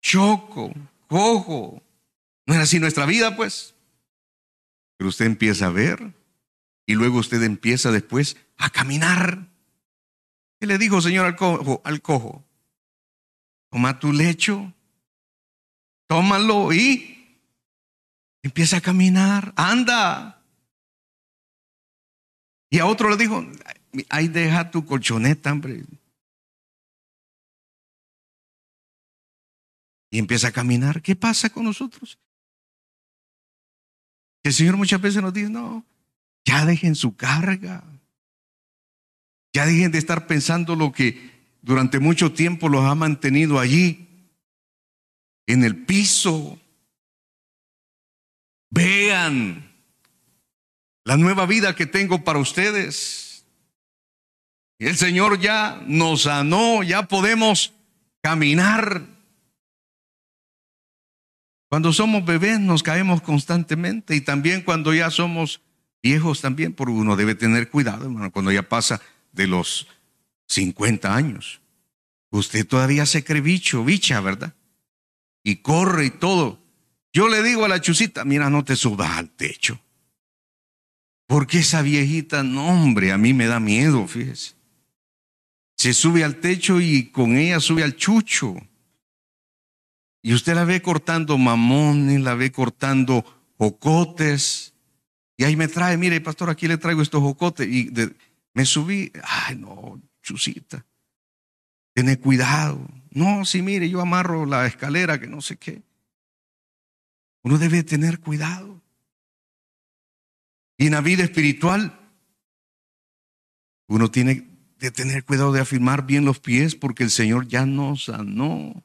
Choco, 0.00 0.72
cojo. 1.06 1.83
No 2.46 2.54
es 2.54 2.60
así 2.60 2.78
nuestra 2.78 3.06
vida, 3.06 3.36
pues. 3.36 3.74
Pero 4.96 5.08
usted 5.08 5.26
empieza 5.26 5.66
a 5.66 5.70
ver 5.70 6.14
y 6.86 6.94
luego 6.94 7.18
usted 7.18 7.42
empieza 7.42 7.90
después 7.90 8.36
a 8.56 8.70
caminar. 8.70 9.48
¿Qué 10.60 10.66
le 10.66 10.78
dijo, 10.78 11.00
Señor, 11.00 11.26
al 11.26 11.36
cojo? 11.36 11.82
Al 11.84 12.00
cojo? 12.00 12.44
Toma 13.70 13.98
tu 13.98 14.12
lecho, 14.12 14.72
tómalo 16.06 16.72
y 16.72 17.14
Empieza 18.44 18.76
a 18.76 18.80
caminar, 18.82 19.54
anda. 19.56 20.44
Y 22.68 22.78
a 22.78 22.84
otro 22.84 23.08
le 23.08 23.16
dijo, 23.16 23.42
ahí 24.10 24.28
deja 24.28 24.70
tu 24.70 24.84
colchoneta, 24.84 25.50
hombre. 25.50 25.82
y 30.10 30.18
empieza 30.18 30.48
a 30.48 30.52
caminar. 30.52 31.02
¿Qué 31.02 31.16
pasa 31.16 31.50
con 31.50 31.64
nosotros? 31.64 32.20
El 34.44 34.52
Señor 34.52 34.76
muchas 34.76 35.00
veces 35.00 35.22
nos 35.22 35.32
dice, 35.32 35.50
no, 35.50 35.84
ya 36.44 36.64
dejen 36.66 36.94
su 36.94 37.16
carga. 37.16 37.82
Ya 39.54 39.66
dejen 39.66 39.90
de 39.90 39.98
estar 39.98 40.26
pensando 40.26 40.76
lo 40.76 40.92
que 40.92 41.32
durante 41.62 41.98
mucho 41.98 42.32
tiempo 42.32 42.68
los 42.68 42.84
ha 42.84 42.94
mantenido 42.94 43.58
allí, 43.58 44.06
en 45.46 45.64
el 45.64 45.84
piso. 45.84 46.58
Vean 48.70 49.72
la 51.04 51.16
nueva 51.16 51.46
vida 51.46 51.74
que 51.74 51.86
tengo 51.86 52.22
para 52.22 52.38
ustedes. 52.38 53.46
El 54.78 54.96
Señor 54.96 55.40
ya 55.40 55.82
nos 55.86 56.22
sanó, 56.22 56.82
ya 56.82 57.08
podemos 57.08 57.72
caminar. 58.22 59.13
Cuando 61.74 61.92
somos 61.92 62.24
bebés 62.24 62.60
nos 62.60 62.84
caemos 62.84 63.20
constantemente 63.20 64.14
y 64.14 64.20
también 64.20 64.62
cuando 64.62 64.94
ya 64.94 65.10
somos 65.10 65.60
viejos 66.04 66.40
también, 66.40 66.72
por 66.72 66.88
uno 66.88 67.16
debe 67.16 67.34
tener 67.34 67.68
cuidado, 67.68 68.04
hermano, 68.04 68.30
cuando 68.30 68.52
ya 68.52 68.62
pasa 68.62 69.00
de 69.32 69.48
los 69.48 69.88
50 70.46 71.12
años. 71.12 71.60
Usted 72.30 72.64
todavía 72.64 73.06
se 73.06 73.24
cree 73.24 73.40
bicho, 73.40 73.84
bicha, 73.84 74.20
¿verdad? 74.20 74.54
Y 75.42 75.56
corre 75.56 76.06
y 76.06 76.10
todo. 76.10 76.60
Yo 77.12 77.28
le 77.28 77.42
digo 77.42 77.64
a 77.64 77.68
la 77.68 77.80
chusita, 77.80 78.24
mira, 78.24 78.48
no 78.50 78.64
te 78.64 78.76
subas 78.76 79.10
al 79.18 79.30
techo. 79.30 79.80
Porque 81.26 81.58
esa 81.58 81.82
viejita, 81.82 82.44
no 82.44 82.68
hombre, 82.68 83.10
a 83.10 83.18
mí 83.18 83.34
me 83.34 83.46
da 83.46 83.58
miedo, 83.58 84.06
fíjese. 84.06 84.54
Se 85.76 85.92
sube 85.92 86.22
al 86.22 86.36
techo 86.36 86.80
y 86.80 87.10
con 87.10 87.36
ella 87.36 87.58
sube 87.58 87.82
al 87.82 87.96
chucho. 87.96 88.54
Y 90.26 90.32
usted 90.32 90.54
la 90.54 90.64
ve 90.64 90.80
cortando 90.80 91.36
mamones, 91.36 92.18
la 92.18 92.34
ve 92.34 92.50
cortando 92.50 93.26
jocotes. 93.58 94.72
Y 95.36 95.44
ahí 95.44 95.54
me 95.54 95.68
trae, 95.68 95.98
mire, 95.98 96.18
pastor, 96.22 96.48
aquí 96.48 96.66
le 96.66 96.78
traigo 96.78 97.02
estos 97.02 97.20
jocotes. 97.20 97.68
Y 97.68 97.92
me 98.54 98.64
subí, 98.64 99.12
ay 99.22 99.56
no, 99.56 100.00
chusita, 100.22 100.86
tiene 101.92 102.18
cuidado. 102.18 102.80
No, 103.10 103.44
sí, 103.44 103.60
mire, 103.60 103.90
yo 103.90 104.00
amarro 104.00 104.46
la 104.46 104.64
escalera, 104.64 105.20
que 105.20 105.26
no 105.26 105.42
sé 105.42 105.58
qué. 105.58 105.82
Uno 107.42 107.58
debe 107.58 107.82
tener 107.82 108.18
cuidado. 108.18 108.80
Y 110.78 110.86
en 110.86 110.92
la 110.92 111.02
vida 111.02 111.22
espiritual, 111.22 112.00
uno 113.88 114.10
tiene 114.10 114.48
que 114.78 114.90
tener 114.90 115.26
cuidado 115.26 115.52
de 115.52 115.60
afirmar 115.60 116.06
bien 116.06 116.24
los 116.24 116.40
pies 116.40 116.74
porque 116.76 117.02
el 117.02 117.10
Señor 117.10 117.46
ya 117.46 117.66
nos 117.66 118.04
sanó. 118.04 118.82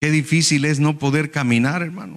Qué 0.00 0.10
difícil 0.10 0.64
es 0.64 0.78
no 0.78 0.98
poder 0.98 1.30
caminar, 1.30 1.82
hermano. 1.82 2.16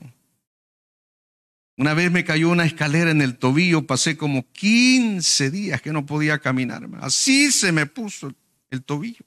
Una 1.77 1.93
vez 1.93 2.11
me 2.11 2.25
cayó 2.25 2.49
una 2.49 2.65
escalera 2.65 3.09
en 3.09 3.21
el 3.21 3.37
tobillo, 3.37 3.87
pasé 3.87 4.17
como 4.17 4.45
15 4.51 5.49
días 5.49 5.81
que 5.81 5.93
no 5.93 6.05
podía 6.05 6.39
caminar. 6.39 6.83
Hermano. 6.83 7.05
Así 7.05 7.51
se 7.51 7.71
me 7.71 7.85
puso 7.85 8.33
el 8.69 8.83
tobillo. 8.83 9.25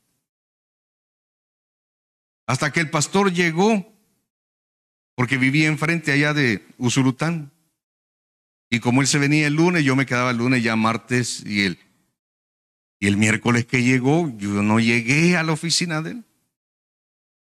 Hasta 2.46 2.70
que 2.70 2.80
el 2.80 2.90
pastor 2.90 3.32
llegó, 3.32 3.90
porque 5.14 5.38
vivía 5.38 5.68
enfrente 5.68 6.12
allá 6.12 6.34
de 6.34 6.66
Usulután. 6.76 7.50
Y 8.68 8.80
como 8.80 9.00
él 9.00 9.06
se 9.06 9.18
venía 9.18 9.46
el 9.46 9.54
lunes, 9.54 9.84
yo 9.84 9.96
me 9.96 10.04
quedaba 10.04 10.30
el 10.30 10.36
lunes 10.36 10.62
ya 10.62 10.76
martes 10.76 11.42
y 11.46 11.62
el, 11.62 11.78
y 13.00 13.06
el 13.06 13.16
miércoles 13.16 13.64
que 13.64 13.82
llegó, 13.82 14.30
yo 14.36 14.62
no 14.62 14.78
llegué 14.78 15.38
a 15.38 15.42
la 15.42 15.52
oficina 15.52 16.02
de 16.02 16.10
él, 16.10 16.24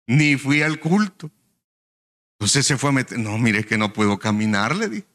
ni 0.07 0.37
fui 0.37 0.61
al 0.61 0.79
culto. 0.79 1.29
Entonces 2.39 2.65
se 2.65 2.77
fue 2.77 2.89
a 2.89 2.93
meter, 2.93 3.19
no, 3.19 3.37
mire 3.37 3.65
que 3.65 3.77
no 3.77 3.93
puedo 3.93 4.17
caminar, 4.17 4.75
le 4.75 4.89
dije. 4.89 5.07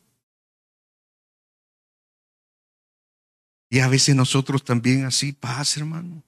Y 3.70 3.80
a 3.80 3.88
veces 3.88 4.14
nosotros 4.14 4.64
también 4.64 5.06
así 5.06 5.32
pasa, 5.32 5.80
hermano. 5.80 6.22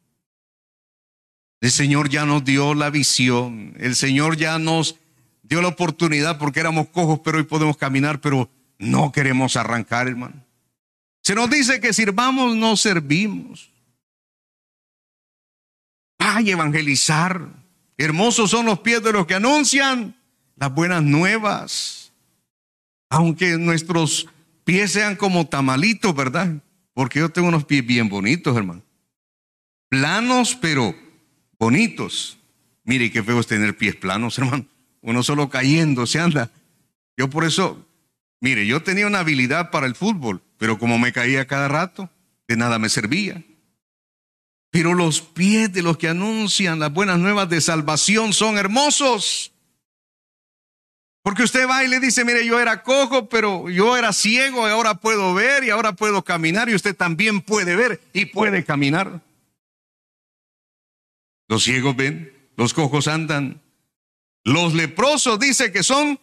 El 1.61 1.71
Señor 1.71 2.09
ya 2.09 2.25
nos 2.25 2.45
dio 2.45 2.75
la 2.75 2.91
visión, 2.91 3.75
el 3.79 3.97
Señor 3.97 4.37
ya 4.37 4.59
nos 4.59 4.97
dio 5.43 5.61
la 5.61 5.69
oportunidad 5.69 6.39
porque 6.39 6.61
éramos 6.61 6.89
cojos, 6.89 7.21
pero 7.23 7.39
hoy 7.39 7.45
podemos 7.45 7.77
caminar, 7.77 8.21
pero 8.21 8.51
no 8.79 9.13
queremos 9.13 9.57
arrancar, 9.57 10.09
hermano. 10.09 10.43
Se 11.23 11.35
nos 11.35 11.51
dice 11.51 11.81
que 11.81 11.93
sirvamos, 11.93 12.55
no 12.57 12.77
servimos. 12.77 13.71
Ay, 16.19 16.51
evangelizar. 16.51 17.64
Hermosos 17.97 18.51
son 18.51 18.67
los 18.67 18.81
pies 18.81 19.03
de 19.03 19.13
los 19.13 19.27
que 19.27 19.35
anuncian 19.35 20.17
las 20.57 20.75
buenas 20.75 21.03
nuevas. 21.03 22.13
Aunque 23.11 23.59
nuestros 23.59 24.27
pies 24.65 24.93
sean 24.93 25.17
como 25.17 25.47
tamalitos, 25.47 26.15
¿verdad? 26.15 26.63
Porque 26.93 27.21
yo 27.21 27.29
tengo 27.29 27.49
unos 27.49 27.65
pies 27.65 27.87
bien 27.87 28.09
bonitos, 28.09 28.57
hermano. 28.57 28.83
Planos, 29.89 30.57
pero 30.61 30.95
bonitos. 31.59 32.39
Mire 32.85 33.11
qué 33.11 33.23
feo 33.23 33.41
es 33.41 33.47
tener 33.47 33.77
pies 33.77 33.97
planos, 33.97 34.39
hermano. 34.39 34.67
Uno 35.01 35.23
solo 35.23 35.49
cayendo 35.51 36.07
se 36.07 36.19
anda. 36.19 36.51
Yo 37.17 37.31
por 37.31 37.45
eso 37.45 37.87
Mire, 38.45 38.67
yo 38.67 38.83
tenía 38.83 39.07
una 39.07 39.21
habilidad 39.21 39.71
para 39.71 39.87
el 39.87 39.95
fútbol, 39.95 40.43
pero 40.59 40.79
como 40.79 40.99
me 40.99 41.15
caía 41.15 41.47
cada 41.47 41.67
rato, 41.67 42.11
de 42.47 42.59
nada 42.59 42.79
me 42.79 42.91
servía. 42.91 43.43
Pero 44.75 44.93
los 44.93 45.21
pies 45.21 45.73
de 45.73 45.83
los 45.83 45.99
que 45.99 46.09
anuncian 46.09 46.81
las 46.81 46.93
buenas 46.93 47.21
nuevas 47.21 47.49
de 47.49 47.61
salvación 47.61 48.33
son 48.33 48.59
hermosos. 48.59 49.53
Porque 51.23 51.45
usted 51.45 51.69
va 51.69 51.85
y 51.85 51.89
le 51.89 52.01
dice, 52.01 52.25
mire, 52.25 52.45
yo 52.45 52.59
era 52.59 52.83
cojo, 52.83 53.29
pero 53.29 53.71
yo 53.71 53.97
era 53.97 54.13
ciego 54.13 54.67
y 54.67 54.73
ahora 54.73 54.97
puedo 54.97 55.33
ver 55.33 55.63
y 55.63 55.71
ahora 55.71 55.93
puedo 55.93 56.25
caminar 56.25 56.69
y 56.69 56.75
usted 56.75 56.97
también 56.97 57.41
puede 57.41 57.77
ver 57.77 58.01
y 58.13 58.27
puede 58.27 58.65
caminar. 58.65 59.21
Los 61.47 61.63
ciegos 61.63 61.95
ven, 61.95 62.37
los 62.57 62.75
cojos 62.75 63.07
andan. 63.07 63.63
Los 64.43 64.75
leprosos 64.75 65.39
dice 65.39 65.71
que 65.71 65.85
son 65.85 66.19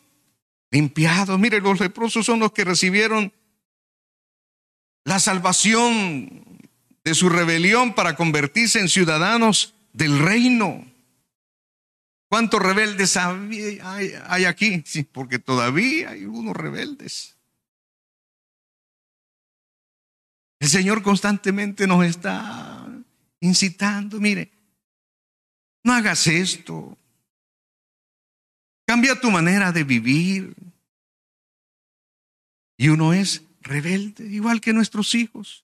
limpiados. 0.72 1.40
Mire, 1.40 1.62
los 1.62 1.80
leprosos 1.80 2.26
son 2.26 2.40
los 2.40 2.52
que 2.52 2.66
recibieron 2.66 3.32
la 5.06 5.22
salvación 5.22 6.60
de 7.04 7.16
su 7.16 7.30
rebelión 7.30 7.94
para 7.94 8.16
convertirse 8.16 8.80
en 8.80 8.90
ciudadanos 8.90 9.74
del 9.94 10.20
reino. 10.20 10.86
¿Cuántos 12.30 12.62
rebeldes 12.62 13.18
hay, 13.18 14.46
aquí? 14.46 14.84
Porque 15.12 15.40
todavía 15.40 16.12
hay 16.12 16.26
unos 16.26 16.56
rebeldes. 16.56 17.36
El 20.60 20.70
Señor 20.70 21.02
constantemente 21.02 21.88
nos 21.88 22.06
está 22.06 22.88
incitando, 23.40 24.20
mire, 24.20 24.52
no 25.84 25.94
hagas 25.94 26.28
esto, 26.28 26.98
Cambia 28.92 29.18
tu 29.18 29.32
manera 29.32 29.72
de 29.72 29.86
vivir. 29.86 30.54
Y 32.78 32.90
uno 32.90 33.14
es 33.14 33.42
rebelde, 33.62 34.26
igual 34.26 34.60
que 34.60 34.74
nuestros 34.74 35.16
hijos. 35.16 35.64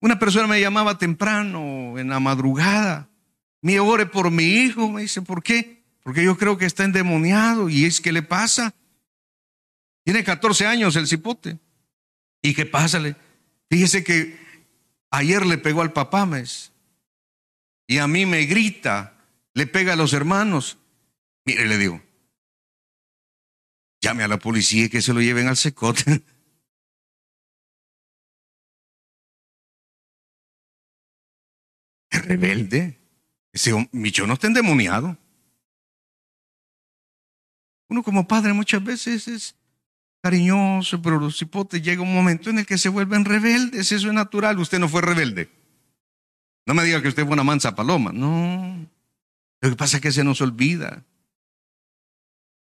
Una 0.00 0.18
persona 0.18 0.46
me 0.46 0.60
llamaba 0.60 0.98
temprano, 0.98 1.98
en 1.98 2.08
la 2.08 2.20
madrugada. 2.20 3.08
Me 3.60 3.80
ore 3.80 4.06
por 4.06 4.30
mi 4.30 4.44
hijo. 4.44 4.88
Me 4.90 5.02
dice, 5.02 5.22
¿por 5.22 5.42
qué? 5.42 5.82
Porque 6.02 6.24
yo 6.24 6.36
creo 6.36 6.56
que 6.56 6.66
está 6.66 6.84
endemoniado. 6.84 7.68
¿Y 7.68 7.84
es 7.84 8.00
que 8.00 8.12
le 8.12 8.22
pasa? 8.22 8.74
Tiene 10.04 10.24
14 10.24 10.66
años 10.66 10.96
el 10.96 11.06
cipote. 11.06 11.58
¿Y 12.42 12.54
qué 12.54 12.66
pasa? 12.66 13.00
Fíjese 13.68 14.04
que 14.04 14.38
ayer 15.10 15.44
le 15.44 15.58
pegó 15.58 15.82
al 15.82 15.92
papá, 15.92 16.24
mes. 16.26 16.72
Y 17.86 17.98
a 17.98 18.06
mí 18.06 18.26
me 18.26 18.44
grita, 18.44 19.14
le 19.54 19.66
pega 19.66 19.94
a 19.94 19.96
los 19.96 20.12
hermanos. 20.12 20.78
Mire, 21.44 21.66
le 21.66 21.78
digo, 21.78 22.02
llame 24.00 24.22
a 24.22 24.28
la 24.28 24.38
policía 24.38 24.84
y 24.84 24.88
que 24.88 25.02
se 25.02 25.12
lo 25.12 25.20
lleven 25.20 25.48
al 25.48 25.56
secote. 25.56 26.22
rebelde. 32.28 32.98
Ese 33.52 33.88
micho 33.92 34.26
no 34.26 34.34
está 34.34 34.46
endemoniado. 34.46 35.16
Uno 37.88 38.02
como 38.02 38.28
padre 38.28 38.52
muchas 38.52 38.84
veces 38.84 39.28
es 39.28 39.56
cariñoso, 40.22 41.00
pero 41.00 41.18
los 41.18 41.40
hipotes 41.40 41.82
llega 41.82 42.02
un 42.02 42.14
momento 42.14 42.50
en 42.50 42.58
el 42.58 42.66
que 42.66 42.76
se 42.76 42.90
vuelven 42.90 43.24
rebeldes. 43.24 43.92
Eso 43.92 44.08
es 44.08 44.14
natural. 44.14 44.58
Usted 44.58 44.78
no 44.78 44.88
fue 44.88 45.00
rebelde. 45.00 45.50
No 46.66 46.74
me 46.74 46.84
diga 46.84 47.00
que 47.00 47.08
usted 47.08 47.24
fue 47.24 47.32
una 47.32 47.44
mansa 47.44 47.74
paloma. 47.74 48.12
No. 48.12 48.86
Lo 49.60 49.70
que 49.70 49.76
pasa 49.76 49.96
es 49.96 50.02
que 50.02 50.12
se 50.12 50.22
nos 50.22 50.40
olvida. 50.40 51.04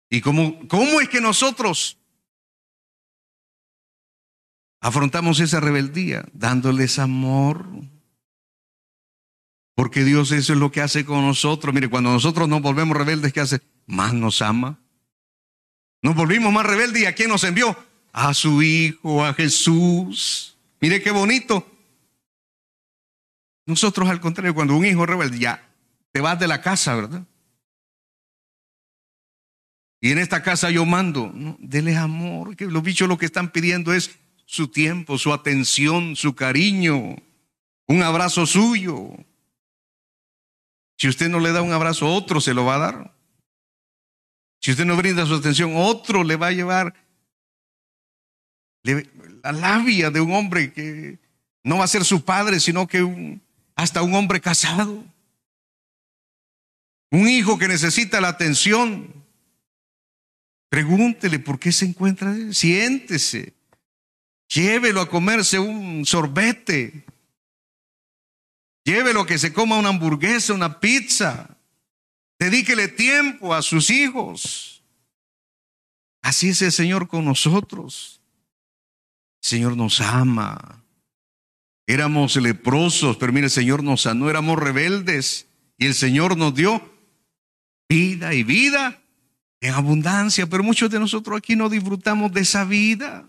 ¿Y 0.09 0.21
cómo, 0.21 0.67
cómo 0.69 1.01
es 1.01 1.09
que 1.09 1.21
nosotros 1.21 1.99
afrontamos 4.81 5.41
esa 5.41 5.61
rebeldía? 5.61 6.25
Dándoles 6.33 6.99
amor. 6.99 7.67
Porque 9.75 10.05
Dios 10.05 10.33
eso 10.33 10.53
es 10.53 10.59
lo 10.59 10.71
que 10.71 10.81
hace 10.81 11.05
con 11.05 11.27
nosotros. 11.27 11.75
Mire, 11.75 11.89
cuando 11.89 12.11
nosotros 12.11 12.49
nos 12.49 12.61
volvemos 12.63 12.97
rebeldes, 12.97 13.33
¿qué 13.33 13.41
hace? 13.41 13.61
Más 13.87 14.13
nos 14.13 14.43
ama. 14.43 14.79
Nos 16.03 16.15
volvimos 16.15 16.53
más 16.53 16.67
rebeldes 16.67 17.03
y 17.03 17.07
¿a 17.07 17.15
quién 17.15 17.29
nos 17.29 17.45
envió? 17.45 17.77
A 18.13 18.35
su 18.35 18.63
Hijo, 18.63 19.25
a 19.25 19.33
Jesús. 19.35 20.57
Mire 20.81 21.03
qué 21.03 21.11
bonito. 21.11 21.67
Nosotros 23.67 24.09
al 24.09 24.21
contrario, 24.21 24.55
cuando 24.55 24.77
un 24.77 24.85
hijo 24.85 25.07
rebelde 25.07 25.39
ya 25.39 25.69
te 26.11 26.21
vas 26.21 26.39
de 26.39 26.49
la 26.49 26.61
casa, 26.61 26.95
¿verdad? 26.95 27.25
Y 30.01 30.11
en 30.11 30.19
esta 30.19 30.43
casa 30.43 30.71
yo 30.71 30.85
mando, 30.85 31.31
¿no? 31.33 31.57
dele 31.61 31.97
amor, 31.97 32.57
que 32.57 32.67
los 32.67 32.83
bichos 32.83 33.09
lo 33.09 33.19
que 33.19 33.27
están 33.27 33.53
pidiendo 33.53 33.95
es 33.95 34.19
su 34.45 34.67
tiempo, 34.67 35.17
su 35.17 35.33
atención, 35.33 36.17
su 36.17 36.35
cariño, 36.35 37.17
un 37.87 38.03
abrazo 38.03 38.45
suyo. 38.45 39.11
Si 40.99 41.09
usted 41.09 41.29
no 41.29 41.41
le 41.41 41.53
da 41.53 41.63
un 41.63 41.73
abrazo, 41.73 42.07
otro 42.07 42.41
se 42.41 42.55
lo 42.55 42.65
va 42.65 42.77
a 42.77 42.79
dar. 42.79 43.17
Si 44.61 44.71
usted 44.71 44.85
no 44.85 44.97
brinda 44.97 45.27
su 45.27 45.35
atención, 45.35 45.73
otro 45.75 46.23
le 46.23 46.37
va 46.37 46.49
a 46.49 46.53
llevar 46.53 46.95
la 48.85 49.53
labia 49.53 50.11
de 50.11 50.21
un 50.21 50.33
hombre 50.33 50.73
que 50.73 51.19
no 51.65 51.79
va 51.79 51.85
a 51.85 51.89
ser 51.89 52.05
su 52.05 52.25
padre, 52.25 52.61
sino 52.61 52.87
que 52.87 53.41
hasta 53.75 54.03
un 54.03 54.15
hombre 54.15 54.41
casado. 54.41 55.05
Un 57.11 57.29
hijo 57.29 57.59
que 57.59 57.69
necesita 57.69 58.21
la 58.21 58.29
atención. 58.29 59.13
Pregúntele 60.71 61.39
por 61.39 61.59
qué 61.59 61.73
se 61.73 61.85
encuentra. 61.85 62.35
Siéntese. 62.53 63.53
Llévelo 64.49 65.01
a 65.01 65.09
comerse 65.09 65.59
un 65.59 66.07
sorbete. 66.07 67.05
Llévelo 68.85 69.27
que 69.27 69.39
se 69.39 69.53
coma 69.53 69.79
una 69.79 69.91
hamburguesa, 69.91 70.55
una 70.55 70.81
pizza. 70.81 71.57
Dedíquele 72.39 72.89
tiempo 72.89 73.55
a 73.55 73.63
sus 73.63 73.91
hijos. 73.91 74.83
Así 76.23 76.51
es 76.51 76.63
el 76.63 76.73
Señor 76.73 77.09
con 77.09 77.25
nosotros. 77.25 78.21
El 79.43 79.49
Señor 79.49 79.77
nos 79.77 80.01
ama. 80.01 80.85
Éramos 81.87 82.37
leprosos, 82.37 83.17
pero 83.17 83.33
mire, 83.33 83.47
el 83.47 83.51
Señor 83.51 83.83
nos 83.83 84.03
sanó. 84.03 84.31
Éramos 84.31 84.59
rebeldes 84.59 85.49
y 85.79 85.87
el 85.87 85.95
Señor 85.95 86.37
nos 86.37 86.55
dio 86.55 86.93
vida 87.89 88.35
y 88.35 88.43
vida 88.43 89.03
en 89.61 89.75
abundancia. 89.75 90.47
Pero 90.49 90.65
muchos 90.65 90.91
de 90.91 90.99
nosotros 90.99 91.39
aquí 91.39 91.55
no 91.55 91.69
disfrutamos 91.69 92.33
de 92.33 92.41
esa 92.41 92.65
vida. 92.65 93.25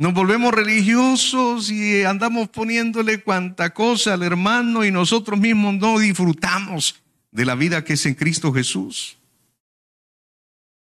Nos 0.00 0.14
volvemos 0.14 0.54
religiosos 0.54 1.70
y 1.70 2.04
andamos 2.04 2.48
poniéndole 2.48 3.22
cuanta 3.22 3.74
cosa 3.74 4.14
al 4.14 4.22
hermano 4.22 4.82
y 4.82 4.90
nosotros 4.90 5.38
mismos 5.38 5.74
no 5.74 5.98
disfrutamos 5.98 7.02
de 7.30 7.44
la 7.44 7.54
vida 7.54 7.84
que 7.84 7.92
es 7.92 8.06
en 8.06 8.14
Cristo 8.14 8.50
Jesús. 8.50 9.18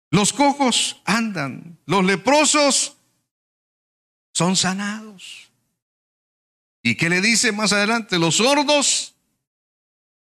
Los 0.10 0.32
cojos 0.32 1.02
andan, 1.04 1.78
los 1.86 2.06
leprosos 2.06 2.96
son 4.34 4.56
sanados. 4.56 5.52
¿Y 6.82 6.96
qué 6.96 7.10
le 7.10 7.20
dice 7.20 7.52
más 7.52 7.74
adelante? 7.74 8.20
Los 8.20 8.38
sordos 8.38 9.16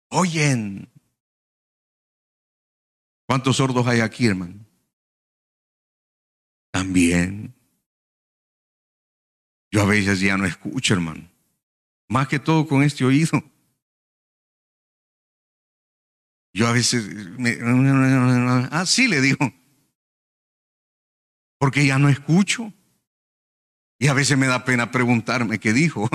oyen. 0.10 0.90
¿Cuántos 3.28 3.58
sordos 3.58 3.86
hay 3.86 4.00
aquí, 4.00 4.26
hermano? 4.26 4.56
También. 6.72 7.57
Yo 9.72 9.82
a 9.82 9.86
veces 9.86 10.20
ya 10.20 10.38
no 10.38 10.46
escucho, 10.46 10.94
hermano. 10.94 11.30
Más 12.08 12.28
que 12.28 12.40
todo 12.40 12.68
con 12.68 12.84
este 12.84 13.04
oído. 13.04 13.44
Yo 16.54 16.68
a 16.68 16.72
veces, 16.72 17.06
me, 17.38 17.58
ah, 18.72 18.86
sí 18.86 19.08
le 19.08 19.22
digo, 19.22 19.54
porque 21.60 21.86
ya 21.86 22.00
no 22.00 22.10
escucho. 22.10 22.74
Y 24.00 24.08
a 24.08 24.14
veces 24.14 24.38
me 24.38 24.48
da 24.48 24.64
pena 24.64 24.92
preguntarme 24.92 25.60
qué 25.60 25.74
dijo. 25.74 26.10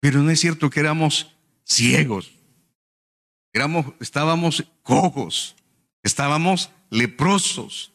Pero 0.00 0.22
no 0.22 0.30
es 0.30 0.40
cierto 0.40 0.70
que 0.70 0.80
éramos 0.80 1.36
ciegos. 1.64 2.32
Éramos, 3.52 3.86
estábamos 4.00 4.64
cojos, 4.82 5.56
estábamos 6.02 6.70
leprosos, 6.90 7.92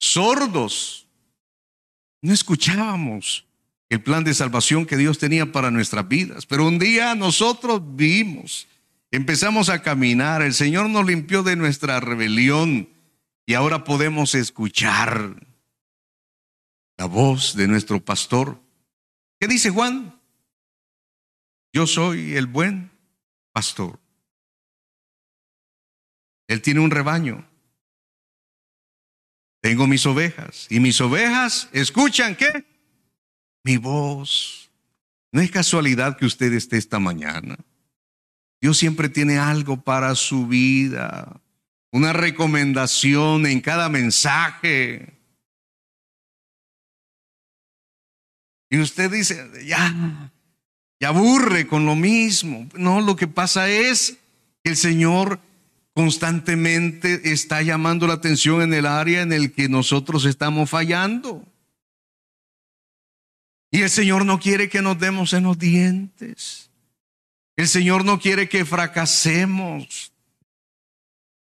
sordos. 0.00 1.07
No 2.20 2.32
escuchábamos 2.32 3.46
el 3.88 4.02
plan 4.02 4.24
de 4.24 4.34
salvación 4.34 4.86
que 4.86 4.96
Dios 4.96 5.18
tenía 5.18 5.50
para 5.50 5.70
nuestras 5.70 6.06
vidas. 6.08 6.46
Pero 6.46 6.66
un 6.66 6.78
día 6.78 7.14
nosotros 7.14 7.80
vimos, 7.96 8.68
empezamos 9.10 9.68
a 9.68 9.82
caminar, 9.82 10.42
el 10.42 10.54
Señor 10.54 10.90
nos 10.90 11.06
limpió 11.06 11.42
de 11.42 11.56
nuestra 11.56 12.00
rebelión 12.00 12.88
y 13.46 13.54
ahora 13.54 13.84
podemos 13.84 14.34
escuchar 14.34 15.34
la 16.98 17.06
voz 17.06 17.54
de 17.56 17.68
nuestro 17.68 18.04
pastor. 18.04 18.60
¿Qué 19.40 19.46
dice 19.46 19.70
Juan? 19.70 20.20
Yo 21.72 21.86
soy 21.86 22.34
el 22.34 22.46
buen 22.46 22.90
pastor. 23.52 23.98
Él 26.48 26.60
tiene 26.60 26.80
un 26.80 26.90
rebaño. 26.90 27.46
Tengo 29.60 29.86
mis 29.86 30.06
ovejas 30.06 30.66
y 30.70 30.80
mis 30.80 31.00
ovejas 31.00 31.68
escuchan 31.72 32.36
qué? 32.36 32.64
Mi 33.64 33.76
voz. 33.76 34.70
No 35.32 35.40
es 35.40 35.50
casualidad 35.50 36.16
que 36.16 36.26
usted 36.26 36.52
esté 36.52 36.76
esta 36.76 36.98
mañana. 36.98 37.56
Dios 38.60 38.78
siempre 38.78 39.08
tiene 39.08 39.38
algo 39.38 39.82
para 39.82 40.14
su 40.14 40.46
vida, 40.46 41.40
una 41.92 42.12
recomendación 42.12 43.46
en 43.46 43.60
cada 43.60 43.88
mensaje. 43.88 45.14
Y 48.70 48.80
usted 48.80 49.10
dice, 49.10 49.48
ya, 49.64 50.32
ya 51.00 51.08
aburre 51.08 51.66
con 51.66 51.86
lo 51.86 51.94
mismo. 51.94 52.68
No, 52.74 53.00
lo 53.00 53.16
que 53.16 53.28
pasa 53.28 53.68
es 53.68 54.18
que 54.62 54.70
el 54.70 54.76
Señor 54.76 55.40
constantemente 55.98 57.32
está 57.32 57.60
llamando 57.60 58.06
la 58.06 58.14
atención 58.14 58.62
en 58.62 58.72
el 58.72 58.86
área 58.86 59.20
en 59.20 59.32
el 59.32 59.50
que 59.50 59.68
nosotros 59.68 60.26
estamos 60.26 60.70
fallando. 60.70 61.44
Y 63.72 63.80
el 63.80 63.90
Señor 63.90 64.24
no 64.24 64.38
quiere 64.38 64.68
que 64.68 64.80
nos 64.80 65.00
demos 65.00 65.32
en 65.32 65.42
los 65.42 65.58
dientes. 65.58 66.70
El 67.56 67.66
Señor 67.66 68.04
no 68.04 68.20
quiere 68.20 68.48
que 68.48 68.64
fracasemos. 68.64 70.12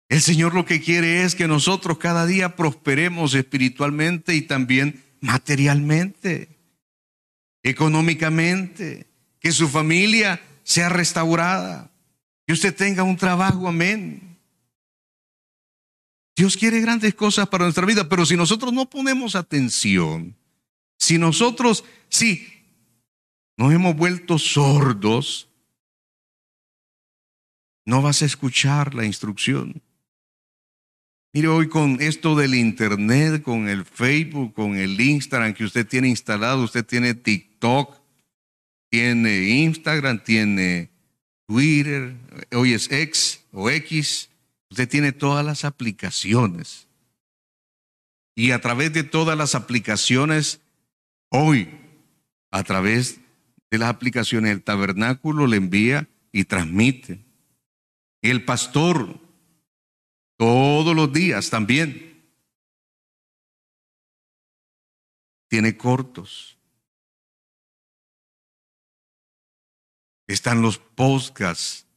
El 0.08 0.22
Señor 0.22 0.54
lo 0.54 0.64
que 0.64 0.80
quiere 0.80 1.24
es 1.24 1.34
que 1.34 1.46
nosotros 1.46 1.98
cada 1.98 2.24
día 2.24 2.56
prosperemos 2.56 3.34
espiritualmente 3.34 4.34
y 4.34 4.40
también 4.40 5.04
materialmente 5.20 6.56
económicamente, 7.62 9.08
que 9.40 9.52
su 9.52 9.68
familia 9.68 10.40
sea 10.62 10.88
restaurada, 10.88 11.90
que 12.46 12.54
usted 12.54 12.74
tenga 12.74 13.02
un 13.02 13.18
trabajo, 13.18 13.68
amén. 13.68 14.27
Dios 16.38 16.56
quiere 16.56 16.80
grandes 16.80 17.16
cosas 17.16 17.48
para 17.48 17.64
nuestra 17.64 17.84
vida, 17.84 18.08
pero 18.08 18.24
si 18.24 18.36
nosotros 18.36 18.72
no 18.72 18.88
ponemos 18.88 19.34
atención, 19.34 20.36
si 20.96 21.18
nosotros, 21.18 21.84
sí, 22.08 22.46
nos 23.56 23.72
hemos 23.72 23.96
vuelto 23.96 24.38
sordos, 24.38 25.48
no 27.84 28.02
vas 28.02 28.22
a 28.22 28.26
escuchar 28.26 28.94
la 28.94 29.04
instrucción. 29.04 29.82
Mire, 31.32 31.48
hoy 31.48 31.68
con 31.68 32.00
esto 32.00 32.36
del 32.36 32.54
Internet, 32.54 33.42
con 33.42 33.68
el 33.68 33.84
Facebook, 33.84 34.54
con 34.54 34.76
el 34.76 35.00
Instagram 35.00 35.54
que 35.54 35.64
usted 35.64 35.88
tiene 35.88 36.06
instalado, 36.06 36.62
usted 36.62 36.86
tiene 36.86 37.14
TikTok, 37.14 38.00
tiene 38.88 39.40
Instagram, 39.64 40.22
tiene 40.22 40.88
Twitter, 41.48 42.14
hoy 42.52 42.74
es 42.74 42.88
X 42.92 43.40
o 43.50 43.68
X, 43.68 44.30
usted 44.70 44.88
tiene 44.88 45.12
todas 45.12 45.44
las 45.44 45.64
aplicaciones. 45.64 46.88
Y 48.34 48.52
a 48.52 48.60
través 48.60 48.92
de 48.92 49.02
todas 49.02 49.36
las 49.36 49.54
aplicaciones, 49.54 50.60
hoy, 51.30 51.80
a 52.50 52.62
través 52.62 53.20
de 53.70 53.78
las 53.78 53.90
aplicaciones, 53.90 54.52
el 54.52 54.62
tabernáculo 54.62 55.46
le 55.46 55.56
envía 55.56 56.08
y 56.30 56.44
transmite. 56.44 57.24
El 58.22 58.44
pastor 58.44 59.20
todos 60.38 60.94
los 60.94 61.12
días 61.12 61.50
también. 61.50 62.24
Tiene 65.48 65.76
cortos. 65.76 66.56
Están 70.28 70.62
los 70.62 70.78
podcasts 70.78 71.87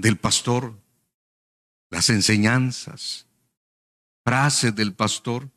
del 0.00 0.16
pastor, 0.16 0.78
las 1.90 2.10
enseñanzas, 2.10 3.26
frases 4.24 4.74
del 4.74 4.94
pastor, 4.94 5.50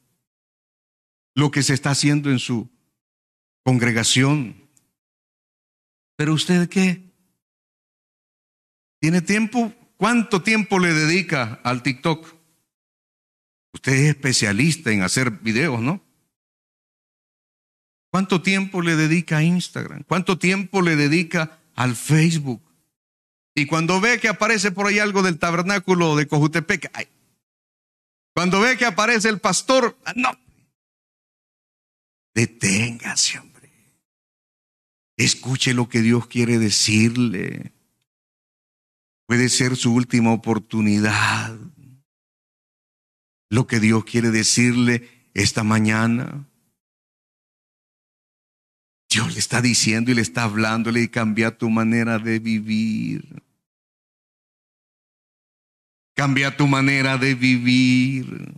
lo 1.35 1.51
que 1.51 1.63
se 1.63 1.73
está 1.73 1.91
haciendo 1.91 2.29
en 2.29 2.39
su 2.39 2.69
congregación. 3.63 4.69
Pero 6.15 6.33
usted 6.33 6.69
qué? 6.69 7.11
¿Tiene 8.99 9.21
tiempo? 9.21 9.73
¿Cuánto 9.97 10.41
tiempo 10.41 10.79
le 10.79 10.93
dedica 10.93 11.59
al 11.63 11.83
TikTok? 11.83 12.35
Usted 13.73 13.93
es 13.93 14.09
especialista 14.09 14.91
en 14.91 15.01
hacer 15.01 15.31
videos, 15.31 15.81
¿no? 15.81 16.03
¿Cuánto 18.11 18.41
tiempo 18.41 18.81
le 18.81 18.95
dedica 18.95 19.37
a 19.37 19.43
Instagram? 19.43 20.03
¿Cuánto 20.03 20.37
tiempo 20.37 20.81
le 20.81 20.95
dedica 20.95 21.59
al 21.75 21.95
Facebook? 21.95 22.61
Y 23.55 23.67
cuando 23.67 24.01
ve 24.01 24.19
que 24.19 24.27
aparece 24.27 24.71
por 24.71 24.87
ahí 24.87 24.99
algo 24.99 25.21
del 25.21 25.37
tabernáculo 25.37 26.15
de 26.15 26.27
Cojutepec, 26.27 26.91
cuando 28.33 28.59
ve 28.61 28.77
que 28.77 28.85
aparece 28.85 29.29
el 29.29 29.39
pastor, 29.39 29.97
ah, 30.05 30.13
no. 30.15 30.31
Deténgase, 32.33 33.37
hombre. 33.37 33.71
Escuche 35.17 35.75
lo 35.75 35.87
que 35.87 36.01
Dios 36.01 36.25
quiere 36.25 36.57
decirle. 36.57 37.73
Puede 39.27 39.49
ser 39.49 39.75
su 39.75 39.93
última 39.93 40.33
oportunidad. 40.33 41.55
Lo 43.49 43.67
que 43.67 43.79
Dios 43.79 44.03
quiere 44.03 44.31
decirle 44.31 45.29
esta 45.35 45.63
mañana. 45.63 46.47
Dios 49.13 49.31
le 49.31 49.39
está 49.39 49.61
diciendo 49.61 50.09
y 50.09 50.15
le 50.15 50.23
está 50.23 50.41
hablándole 50.41 51.01
y 51.01 51.07
cambia 51.07 51.55
tu 51.55 51.69
manera 51.69 52.17
de 52.17 52.39
vivir. 52.39 53.43
Cambia 56.15 56.57
tu 56.57 56.65
manera 56.65 57.19
de 57.19 57.35
vivir. 57.35 58.55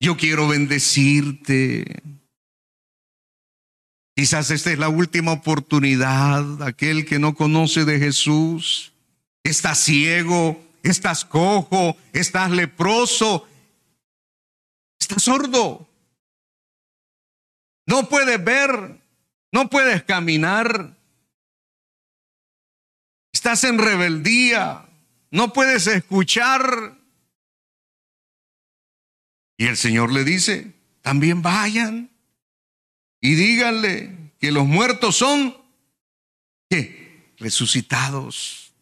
Yo 0.00 0.16
quiero 0.16 0.48
bendecirte. 0.48 2.02
Quizás 4.14 4.50
esta 4.50 4.72
es 4.72 4.78
la 4.78 4.88
última 4.88 5.32
oportunidad. 5.32 6.62
Aquel 6.62 7.04
que 7.04 7.18
no 7.18 7.34
conoce 7.34 7.84
de 7.84 7.98
Jesús, 7.98 8.94
estás 9.44 9.80
ciego, 9.80 10.64
estás 10.82 11.26
cojo, 11.26 11.98
estás 12.14 12.50
leproso, 12.50 13.46
estás 14.98 15.22
sordo. 15.22 15.86
No 17.86 18.08
puedes 18.08 18.42
ver, 18.42 19.04
no 19.56 19.70
puedes 19.70 20.02
caminar. 20.02 20.98
Estás 23.32 23.64
en 23.64 23.78
rebeldía 23.78 24.86
no 25.30 25.54
puedes 25.54 25.86
escuchar. 25.86 26.98
Y 29.56 29.64
el 29.64 29.78
Señor 29.78 30.12
le 30.12 30.24
dice, 30.24 30.74
también 31.00 31.40
vayan 31.40 32.10
y 33.22 33.34
díganle 33.34 34.34
que 34.38 34.52
los 34.52 34.66
muertos 34.66 35.16
son, 35.16 35.56
¿qué? 36.68 37.32
Resucitados. 37.38 38.74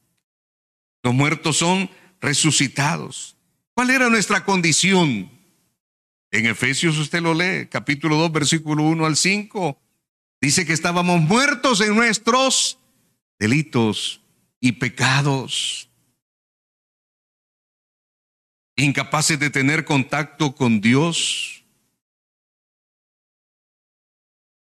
Los 1.05 1.15
muertos 1.15 1.59
son 1.59 1.89
resucitados. 2.21 3.37
¿Cuál 3.75 3.91
era 3.91 4.09
nuestra 4.09 4.45
condición? 4.45 5.31
En 6.33 6.47
Efesios 6.47 6.99
usted 6.99 7.23
lo 7.23 7.33
lee, 7.33 7.69
capítulo 7.71 8.17
2, 8.17 8.33
versículo 8.33 8.83
1 8.83 9.07
al 9.07 9.17
5. 9.17 9.81
Dice 10.45 10.67
que 10.67 10.75
estábamos 10.75 11.23
muertos 11.23 11.81
en 11.81 11.97
nuestros 11.97 12.79
delitos 13.39 14.21
y 14.61 14.73
pecados 14.73 15.89
incapaces 18.77 19.39
de 19.39 19.49
tener 19.49 19.87
contacto 19.87 20.55
con 20.55 20.83
Dios. 20.83 21.65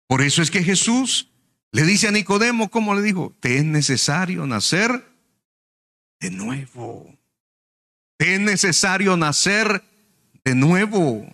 Por 0.06 0.22
eso 0.22 0.40
es 0.40 0.50
que 0.50 0.64
Jesús 0.64 1.28
le 1.70 1.82
dice 1.82 2.08
a 2.08 2.12
Nicodemo, 2.12 2.70
como 2.70 2.94
le 2.94 3.02
dijo, 3.02 3.36
te 3.40 3.58
es 3.58 3.64
necesario 3.66 4.46
nacer 4.46 5.04
de 6.18 6.30
nuevo. 6.30 7.14
Te 8.16 8.36
es 8.36 8.40
necesario 8.40 9.18
nacer 9.18 9.84
de 10.46 10.54
nuevo. 10.54 11.30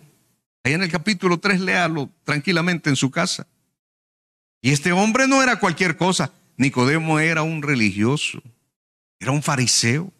Ahí 0.65 0.73
en 0.73 0.83
el 0.83 0.91
capítulo 0.91 1.39
3, 1.39 1.61
léalo 1.61 2.09
tranquilamente 2.25 2.89
en 2.89 2.97
su 2.97 3.09
casa. 3.11 3.47
Y 4.61 4.71
este 4.71 4.91
hombre 4.91 5.27
no 5.27 5.41
era 5.41 5.59
cualquier 5.59 5.97
cosa. 5.97 6.33
Nicodemo 6.57 7.19
era 7.19 7.41
un 7.41 7.63
religioso, 7.63 8.41
era 9.19 9.31
un 9.31 9.41
fariseo. 9.41 10.13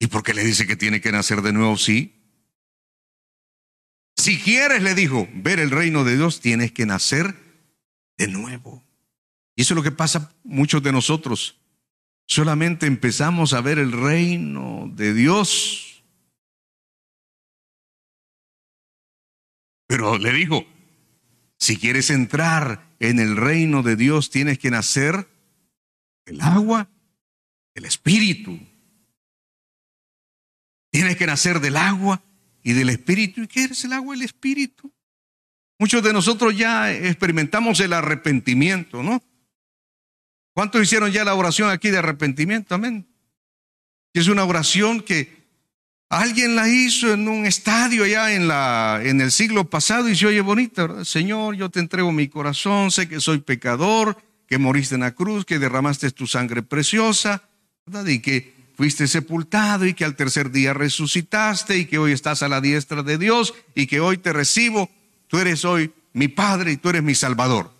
¿Y 0.00 0.08
por 0.08 0.22
qué 0.22 0.34
le 0.34 0.44
dice 0.44 0.66
que 0.66 0.76
tiene 0.76 1.00
que 1.00 1.12
nacer 1.12 1.42
de 1.42 1.52
nuevo? 1.52 1.76
Sí. 1.76 2.14
Si 4.16 4.40
quieres, 4.40 4.82
le 4.82 4.94
dijo, 4.94 5.28
ver 5.32 5.60
el 5.60 5.70
reino 5.70 6.02
de 6.02 6.16
Dios, 6.16 6.40
tienes 6.40 6.72
que 6.72 6.86
nacer 6.86 7.34
de 8.16 8.26
nuevo. 8.26 8.84
Y 9.54 9.62
eso 9.62 9.74
es 9.74 9.76
lo 9.76 9.82
que 9.82 9.92
pasa 9.92 10.32
muchos 10.42 10.82
de 10.82 10.92
nosotros. 10.92 11.60
Solamente 12.26 12.86
empezamos 12.86 13.54
a 13.54 13.60
ver 13.60 13.78
el 13.78 13.92
reino 13.92 14.90
de 14.92 15.14
Dios. 15.14 16.04
Pero 19.86 20.18
le 20.18 20.32
dijo, 20.32 20.66
si 21.58 21.76
quieres 21.76 22.10
entrar 22.10 22.88
en 23.00 23.18
el 23.18 23.36
reino 23.36 23.82
de 23.82 23.96
Dios, 23.96 24.30
tienes 24.30 24.58
que 24.58 24.70
nacer 24.70 25.28
del 26.24 26.40
agua, 26.40 26.88
del 27.74 27.84
espíritu. 27.84 28.58
Tienes 30.90 31.16
que 31.16 31.26
nacer 31.26 31.60
del 31.60 31.76
agua 31.76 32.22
y 32.62 32.72
del 32.72 32.88
espíritu. 32.88 33.42
¿Y 33.42 33.48
qué 33.48 33.64
es 33.64 33.84
el 33.84 33.92
agua 33.92 34.14
y 34.14 34.20
el 34.20 34.24
espíritu? 34.24 34.92
Muchos 35.78 36.02
de 36.02 36.12
nosotros 36.12 36.56
ya 36.56 36.92
experimentamos 36.92 37.78
el 37.80 37.92
arrepentimiento, 37.92 39.02
¿no? 39.02 39.22
¿Cuántos 40.54 40.82
hicieron 40.82 41.12
ya 41.12 41.24
la 41.24 41.34
oración 41.34 41.70
aquí 41.70 41.90
de 41.90 41.98
arrepentimiento? 41.98 42.74
Amén. 42.74 43.06
Es 44.12 44.26
una 44.26 44.44
oración 44.44 45.00
que 45.00 45.37
alguien 46.08 46.56
la 46.56 46.68
hizo 46.68 47.12
en 47.12 47.28
un 47.28 47.46
estadio 47.46 48.04
allá 48.04 48.32
en, 48.34 48.48
la, 48.48 49.00
en 49.02 49.20
el 49.20 49.30
siglo 49.30 49.68
pasado 49.68 50.08
y 50.08 50.16
se 50.16 50.26
oye 50.26 50.40
bonita, 50.40 50.86
¿verdad? 50.86 51.04
Señor, 51.04 51.56
yo 51.56 51.70
te 51.70 51.80
entrego 51.80 52.12
mi 52.12 52.28
corazón, 52.28 52.90
sé 52.90 53.08
que 53.08 53.20
soy 53.20 53.38
pecador, 53.38 54.16
que 54.46 54.58
moriste 54.58 54.94
en 54.94 55.02
la 55.02 55.12
cruz, 55.12 55.44
que 55.44 55.58
derramaste 55.58 56.10
tu 56.10 56.26
sangre 56.26 56.62
preciosa, 56.62 57.42
¿verdad? 57.86 58.06
Y 58.06 58.20
que 58.20 58.54
fuiste 58.76 59.06
sepultado 59.06 59.86
y 59.86 59.94
que 59.94 60.04
al 60.04 60.16
tercer 60.16 60.50
día 60.50 60.72
resucitaste 60.72 61.76
y 61.76 61.86
que 61.86 61.98
hoy 61.98 62.12
estás 62.12 62.42
a 62.42 62.48
la 62.48 62.60
diestra 62.60 63.02
de 63.02 63.18
Dios 63.18 63.54
y 63.74 63.86
que 63.86 64.00
hoy 64.00 64.18
te 64.18 64.32
recibo. 64.32 64.88
Tú 65.26 65.38
eres 65.38 65.64
hoy 65.64 65.92
mi 66.12 66.28
Padre 66.28 66.72
y 66.72 66.76
tú 66.76 66.88
eres 66.88 67.02
mi 67.02 67.14
Salvador. 67.14 67.70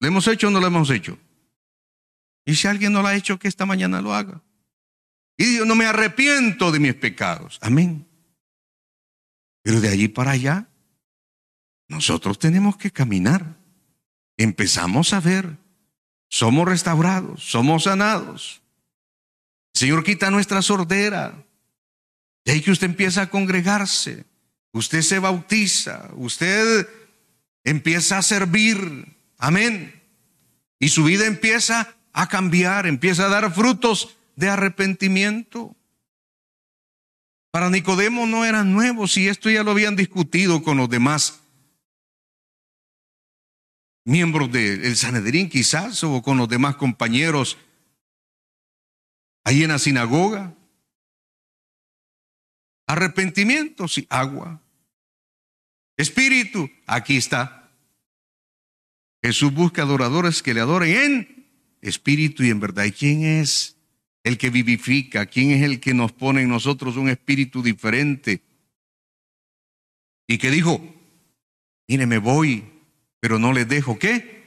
¿Lo 0.00 0.08
hemos 0.08 0.26
hecho 0.28 0.48
o 0.48 0.50
no 0.50 0.60
lo 0.60 0.66
hemos 0.66 0.90
hecho? 0.90 1.18
Y 2.44 2.54
si 2.54 2.66
alguien 2.66 2.92
no 2.92 3.02
lo 3.02 3.08
ha 3.08 3.14
hecho, 3.14 3.38
que 3.38 3.48
esta 3.48 3.66
mañana 3.66 4.00
lo 4.00 4.14
haga. 4.14 4.40
Y 5.38 5.44
digo, 5.44 5.64
no 5.64 5.76
me 5.76 5.86
arrepiento 5.86 6.72
de 6.72 6.80
mis 6.80 6.94
pecados. 6.94 7.58
Amén. 7.62 8.06
Pero 9.62 9.80
de 9.80 9.88
allí 9.88 10.08
para 10.08 10.32
allá, 10.32 10.68
nosotros 11.86 12.38
tenemos 12.40 12.76
que 12.76 12.90
caminar. 12.90 13.56
Empezamos 14.36 15.12
a 15.12 15.20
ver. 15.20 15.56
Somos 16.28 16.68
restaurados, 16.68 17.44
somos 17.44 17.84
sanados. 17.84 18.62
Señor 19.72 20.02
quita 20.02 20.30
nuestra 20.30 20.60
sordera. 20.60 21.46
Y 22.44 22.50
ahí 22.50 22.60
que 22.60 22.72
usted 22.72 22.88
empieza 22.88 23.22
a 23.22 23.30
congregarse, 23.30 24.24
usted 24.72 25.02
se 25.02 25.20
bautiza, 25.20 26.10
usted 26.16 26.88
empieza 27.62 28.18
a 28.18 28.22
servir. 28.22 29.16
Amén. 29.38 30.02
Y 30.80 30.88
su 30.88 31.04
vida 31.04 31.26
empieza 31.26 31.94
a 32.12 32.28
cambiar, 32.28 32.86
empieza 32.86 33.26
a 33.26 33.28
dar 33.28 33.52
frutos 33.54 34.17
de 34.38 34.48
arrepentimiento. 34.48 35.74
Para 37.50 37.70
Nicodemo 37.70 38.24
no 38.24 38.44
eran 38.44 38.72
nuevos 38.72 39.16
y 39.16 39.26
esto 39.26 39.50
ya 39.50 39.64
lo 39.64 39.72
habían 39.72 39.96
discutido 39.96 40.62
con 40.62 40.76
los 40.76 40.88
demás 40.88 41.40
miembros 44.04 44.52
del 44.52 44.96
Sanedrín 44.96 45.48
quizás 45.48 46.04
o 46.04 46.22
con 46.22 46.36
los 46.36 46.48
demás 46.48 46.76
compañeros 46.76 47.58
ahí 49.42 49.64
en 49.64 49.70
la 49.70 49.80
sinagoga. 49.80 50.54
Arrepentimiento, 52.86 53.88
sí, 53.88 54.06
agua. 54.08 54.62
Espíritu, 55.96 56.70
aquí 56.86 57.16
está. 57.16 57.72
Jesús 59.20 59.52
busca 59.52 59.82
adoradores 59.82 60.44
que 60.44 60.54
le 60.54 60.60
adoren 60.60 60.94
en 60.94 61.50
espíritu 61.82 62.44
y 62.44 62.50
en 62.50 62.60
verdad. 62.60 62.84
¿Y 62.84 62.92
quién 62.92 63.24
es 63.24 63.77
el 64.24 64.38
que 64.38 64.50
vivifica? 64.50 65.26
¿Quién 65.26 65.50
es 65.50 65.62
el 65.62 65.80
que 65.80 65.94
nos 65.94 66.12
pone 66.12 66.42
en 66.42 66.48
nosotros 66.48 66.96
un 66.96 67.08
espíritu 67.08 67.62
diferente? 67.62 68.42
Y 70.26 70.38
que 70.38 70.50
dijo, 70.50 70.80
mire, 71.86 72.06
me 72.06 72.18
voy, 72.18 72.64
pero 73.20 73.38
no 73.38 73.52
les 73.52 73.68
dejo 73.68 73.98
qué? 73.98 74.38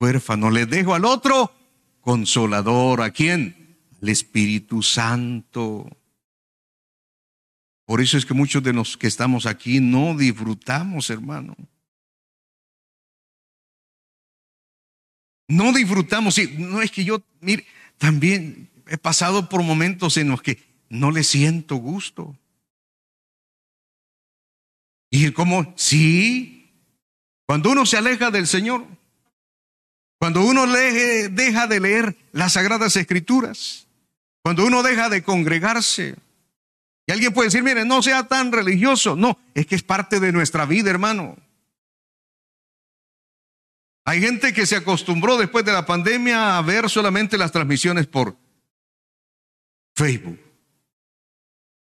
Huérfano, 0.00 0.50
les 0.50 0.68
dejo 0.70 0.94
al 0.94 1.04
otro 1.04 1.52
consolador. 2.00 3.02
¿A 3.02 3.10
quién? 3.10 3.76
Al 4.00 4.08
Espíritu 4.08 4.82
Santo. 4.82 5.86
Por 7.84 8.00
eso 8.00 8.16
es 8.16 8.26
que 8.26 8.34
muchos 8.34 8.62
de 8.62 8.72
los 8.72 8.96
que 8.96 9.06
estamos 9.06 9.46
aquí 9.46 9.80
no 9.80 10.16
disfrutamos, 10.16 11.10
hermano. 11.10 11.56
No 15.48 15.72
disfrutamos. 15.72 16.34
Sí, 16.34 16.54
no 16.58 16.82
es 16.82 16.90
que 16.90 17.04
yo, 17.04 17.22
mire, 17.40 17.66
también 17.96 18.70
he 18.88 18.98
pasado 18.98 19.48
por 19.48 19.62
momentos 19.62 20.16
en 20.16 20.28
los 20.28 20.42
que 20.42 20.62
no 20.88 21.10
le 21.10 21.24
siento 21.24 21.76
gusto. 21.76 22.36
Y 25.10 25.30
como, 25.32 25.72
sí, 25.76 26.70
cuando 27.46 27.70
uno 27.70 27.86
se 27.86 27.96
aleja 27.96 28.30
del 28.30 28.46
Señor, 28.46 28.86
cuando 30.18 30.42
uno 30.44 30.66
deja 30.66 31.66
de 31.66 31.80
leer 31.80 32.16
las 32.32 32.54
sagradas 32.54 32.96
escrituras, 32.96 33.86
cuando 34.42 34.66
uno 34.66 34.82
deja 34.82 35.08
de 35.08 35.22
congregarse, 35.22 36.16
y 37.06 37.12
alguien 37.12 37.32
puede 37.32 37.46
decir, 37.46 37.62
mire, 37.62 37.86
no 37.86 38.02
sea 38.02 38.28
tan 38.28 38.52
religioso. 38.52 39.16
No, 39.16 39.38
es 39.54 39.66
que 39.66 39.76
es 39.76 39.82
parte 39.82 40.20
de 40.20 40.30
nuestra 40.30 40.66
vida, 40.66 40.90
hermano. 40.90 41.38
Hay 44.04 44.20
gente 44.20 44.52
que 44.52 44.66
se 44.66 44.76
acostumbró 44.76 45.38
después 45.38 45.64
de 45.64 45.72
la 45.72 45.86
pandemia 45.86 46.58
a 46.58 46.62
ver 46.62 46.90
solamente 46.90 47.38
las 47.38 47.50
transmisiones 47.50 48.06
por 48.06 48.36
Facebook. 49.98 50.38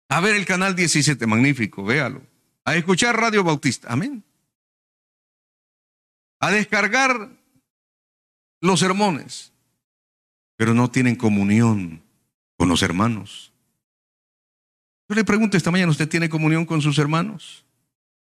A 0.08 0.22
ver 0.22 0.38
el 0.38 0.46
canal 0.46 0.74
17, 0.74 1.28
magnífico, 1.28 1.84
véalo. 1.84 2.22
A 2.64 2.78
escuchar 2.78 3.20
Radio 3.20 3.44
Bautista, 3.44 3.92
amén. 3.92 4.24
A 6.40 6.50
descargar 6.50 7.30
los 8.62 8.80
sermones, 8.80 9.52
pero 10.56 10.74
no 10.74 10.90
tienen 10.90 11.18
comunión 11.18 12.04
con 12.58 12.70
los 12.70 12.82
hermanos. 12.84 13.52
Yo 15.10 15.16
le 15.16 15.26
pregunto 15.26 15.58
esta 15.58 15.72
mañana, 15.72 15.92
¿usted 15.92 16.08
tiene 16.08 16.30
comunión 16.30 16.66
con 16.66 16.82
sus 16.82 16.98
hermanos? 16.98 17.66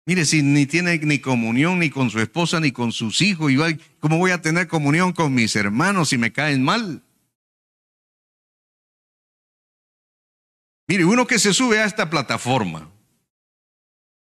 Mire, 0.06 0.24
si 0.24 0.42
ni 0.42 0.66
tiene 0.66 0.98
ni 0.98 1.20
comunión 1.20 1.78
ni 1.78 1.88
con 1.88 2.10
su 2.10 2.18
esposa 2.18 2.58
ni 2.58 2.72
con 2.72 2.90
sus 2.90 3.22
hijos, 3.22 3.52
¿cómo 4.00 4.18
voy 4.18 4.32
a 4.32 4.42
tener 4.42 4.66
comunión 4.66 5.12
con 5.12 5.34
mis 5.34 5.54
hermanos 5.54 6.08
si 6.08 6.18
me 6.18 6.32
caen 6.32 6.64
mal? 6.64 7.04
Mire, 10.88 11.04
uno 11.04 11.26
que 11.26 11.38
se 11.38 11.52
sube 11.52 11.78
a 11.78 11.84
esta 11.84 12.08
plataforma, 12.08 12.90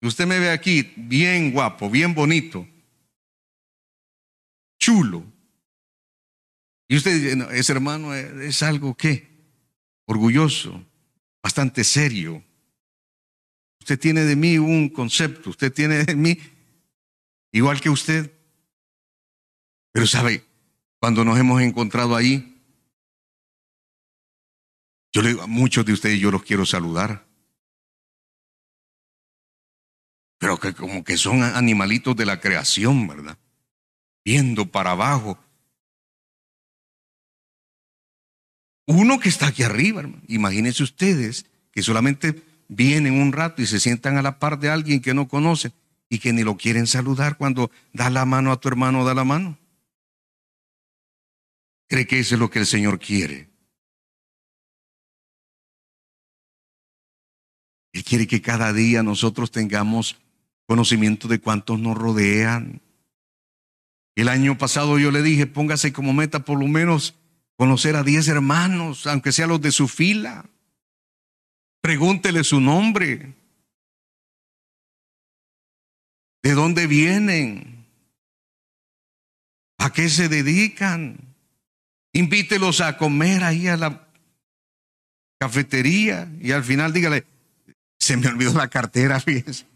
usted 0.02 0.26
me 0.26 0.38
ve 0.38 0.50
aquí 0.50 0.92
bien 0.96 1.52
guapo, 1.52 1.88
bien 1.88 2.12
bonito, 2.12 2.66
chulo, 4.78 5.24
y 6.88 6.96
usted 6.96 7.14
dice, 7.14 7.58
ese 7.58 7.72
hermano 7.72 8.14
es 8.14 8.62
algo 8.62 8.94
que 8.94 9.28
orgulloso, 10.06 10.84
bastante 11.42 11.84
serio. 11.84 12.42
Usted 13.80 13.98
tiene 13.98 14.24
de 14.24 14.36
mí 14.36 14.58
un 14.58 14.88
concepto, 14.88 15.50
usted 15.50 15.72
tiene 15.72 16.04
de 16.04 16.14
mí 16.14 16.38
igual 17.52 17.80
que 17.80 17.90
usted. 17.90 18.32
Pero 19.92 20.06
sabe, 20.06 20.44
cuando 21.00 21.24
nos 21.24 21.38
hemos 21.38 21.60
encontrado 21.62 22.14
ahí, 22.14 22.55
yo 25.16 25.22
le 25.22 25.28
digo 25.30 25.44
a 25.44 25.46
muchos 25.46 25.86
de 25.86 25.94
ustedes, 25.94 26.20
yo 26.20 26.30
los 26.30 26.42
quiero 26.42 26.66
saludar. 26.66 27.26
Pero 30.36 30.60
que 30.60 30.74
como 30.74 31.04
que 31.04 31.16
son 31.16 31.42
animalitos 31.42 32.14
de 32.14 32.26
la 32.26 32.38
creación, 32.38 33.08
¿verdad? 33.08 33.38
Viendo 34.26 34.70
para 34.70 34.90
abajo, 34.90 35.38
Uno 38.88 39.18
que 39.18 39.30
está 39.30 39.46
aquí 39.46 39.62
arriba, 39.62 40.00
hermano. 40.00 40.22
Imagínense 40.28 40.82
ustedes 40.82 41.46
que 41.72 41.82
solamente 41.82 42.42
vienen 42.68 43.18
un 43.18 43.32
rato 43.32 43.62
y 43.62 43.66
se 43.66 43.80
sientan 43.80 44.18
a 44.18 44.22
la 44.22 44.38
par 44.38 44.60
de 44.60 44.68
alguien 44.68 45.00
que 45.00 45.14
no 45.14 45.26
conocen 45.28 45.72
y 46.10 46.18
que 46.18 46.34
ni 46.34 46.44
lo 46.44 46.58
quieren 46.58 46.86
saludar 46.86 47.38
cuando 47.38 47.70
da 47.94 48.10
la 48.10 48.26
mano 48.26 48.52
a 48.52 48.60
tu 48.60 48.68
hermano, 48.68 49.04
da 49.04 49.14
la 49.14 49.24
mano. 49.24 49.58
¿Cree 51.88 52.06
que 52.06 52.20
eso 52.20 52.34
es 52.34 52.38
lo 52.38 52.50
que 52.50 52.58
el 52.60 52.66
Señor 52.66 53.00
quiere? 53.00 53.55
Él 57.96 58.04
quiere 58.04 58.26
que 58.26 58.42
cada 58.42 58.74
día 58.74 59.02
nosotros 59.02 59.50
tengamos 59.50 60.18
conocimiento 60.66 61.28
de 61.28 61.38
cuántos 61.38 61.80
nos 61.80 61.96
rodean. 61.96 62.82
El 64.14 64.28
año 64.28 64.58
pasado 64.58 64.98
yo 64.98 65.10
le 65.10 65.22
dije, 65.22 65.46
póngase 65.46 65.94
como 65.94 66.12
meta 66.12 66.44
por 66.44 66.60
lo 66.60 66.66
menos 66.66 67.14
conocer 67.56 67.96
a 67.96 68.02
diez 68.02 68.28
hermanos, 68.28 69.06
aunque 69.06 69.32
sea 69.32 69.46
los 69.46 69.62
de 69.62 69.72
su 69.72 69.88
fila. 69.88 70.44
Pregúntele 71.80 72.44
su 72.44 72.60
nombre. 72.60 73.32
¿De 76.42 76.52
dónde 76.52 76.86
vienen? 76.86 77.86
¿A 79.78 79.90
qué 79.90 80.10
se 80.10 80.28
dedican? 80.28 81.34
Invítelos 82.12 82.82
a 82.82 82.98
comer 82.98 83.42
ahí 83.42 83.68
a 83.68 83.78
la 83.78 84.06
cafetería 85.38 86.30
y 86.42 86.52
al 86.52 86.62
final 86.62 86.92
dígale, 86.92 87.24
se 88.06 88.16
me 88.16 88.28
olvidó 88.28 88.54
la 88.54 88.68
cartera, 88.68 89.18
fíjense. 89.18 89.66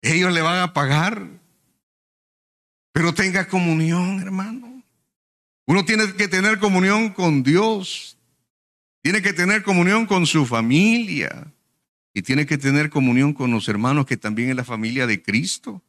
Ellos 0.00 0.32
le 0.32 0.40
van 0.40 0.60
a 0.60 0.72
pagar. 0.72 1.28
Pero 2.92 3.12
tenga 3.12 3.46
comunión, 3.48 4.20
hermano. 4.20 4.82
Uno 5.66 5.84
tiene 5.84 6.14
que 6.14 6.28
tener 6.28 6.58
comunión 6.58 7.10
con 7.10 7.42
Dios. 7.42 8.16
Tiene 9.02 9.20
que 9.20 9.34
tener 9.34 9.62
comunión 9.62 10.06
con 10.06 10.26
su 10.26 10.46
familia. 10.46 11.52
Y 12.14 12.22
tiene 12.22 12.46
que 12.46 12.56
tener 12.56 12.88
comunión 12.88 13.34
con 13.34 13.50
los 13.50 13.68
hermanos 13.68 14.06
que 14.06 14.16
también 14.16 14.48
es 14.48 14.56
la 14.56 14.64
familia 14.64 15.06
de 15.06 15.22
Cristo. 15.22 15.82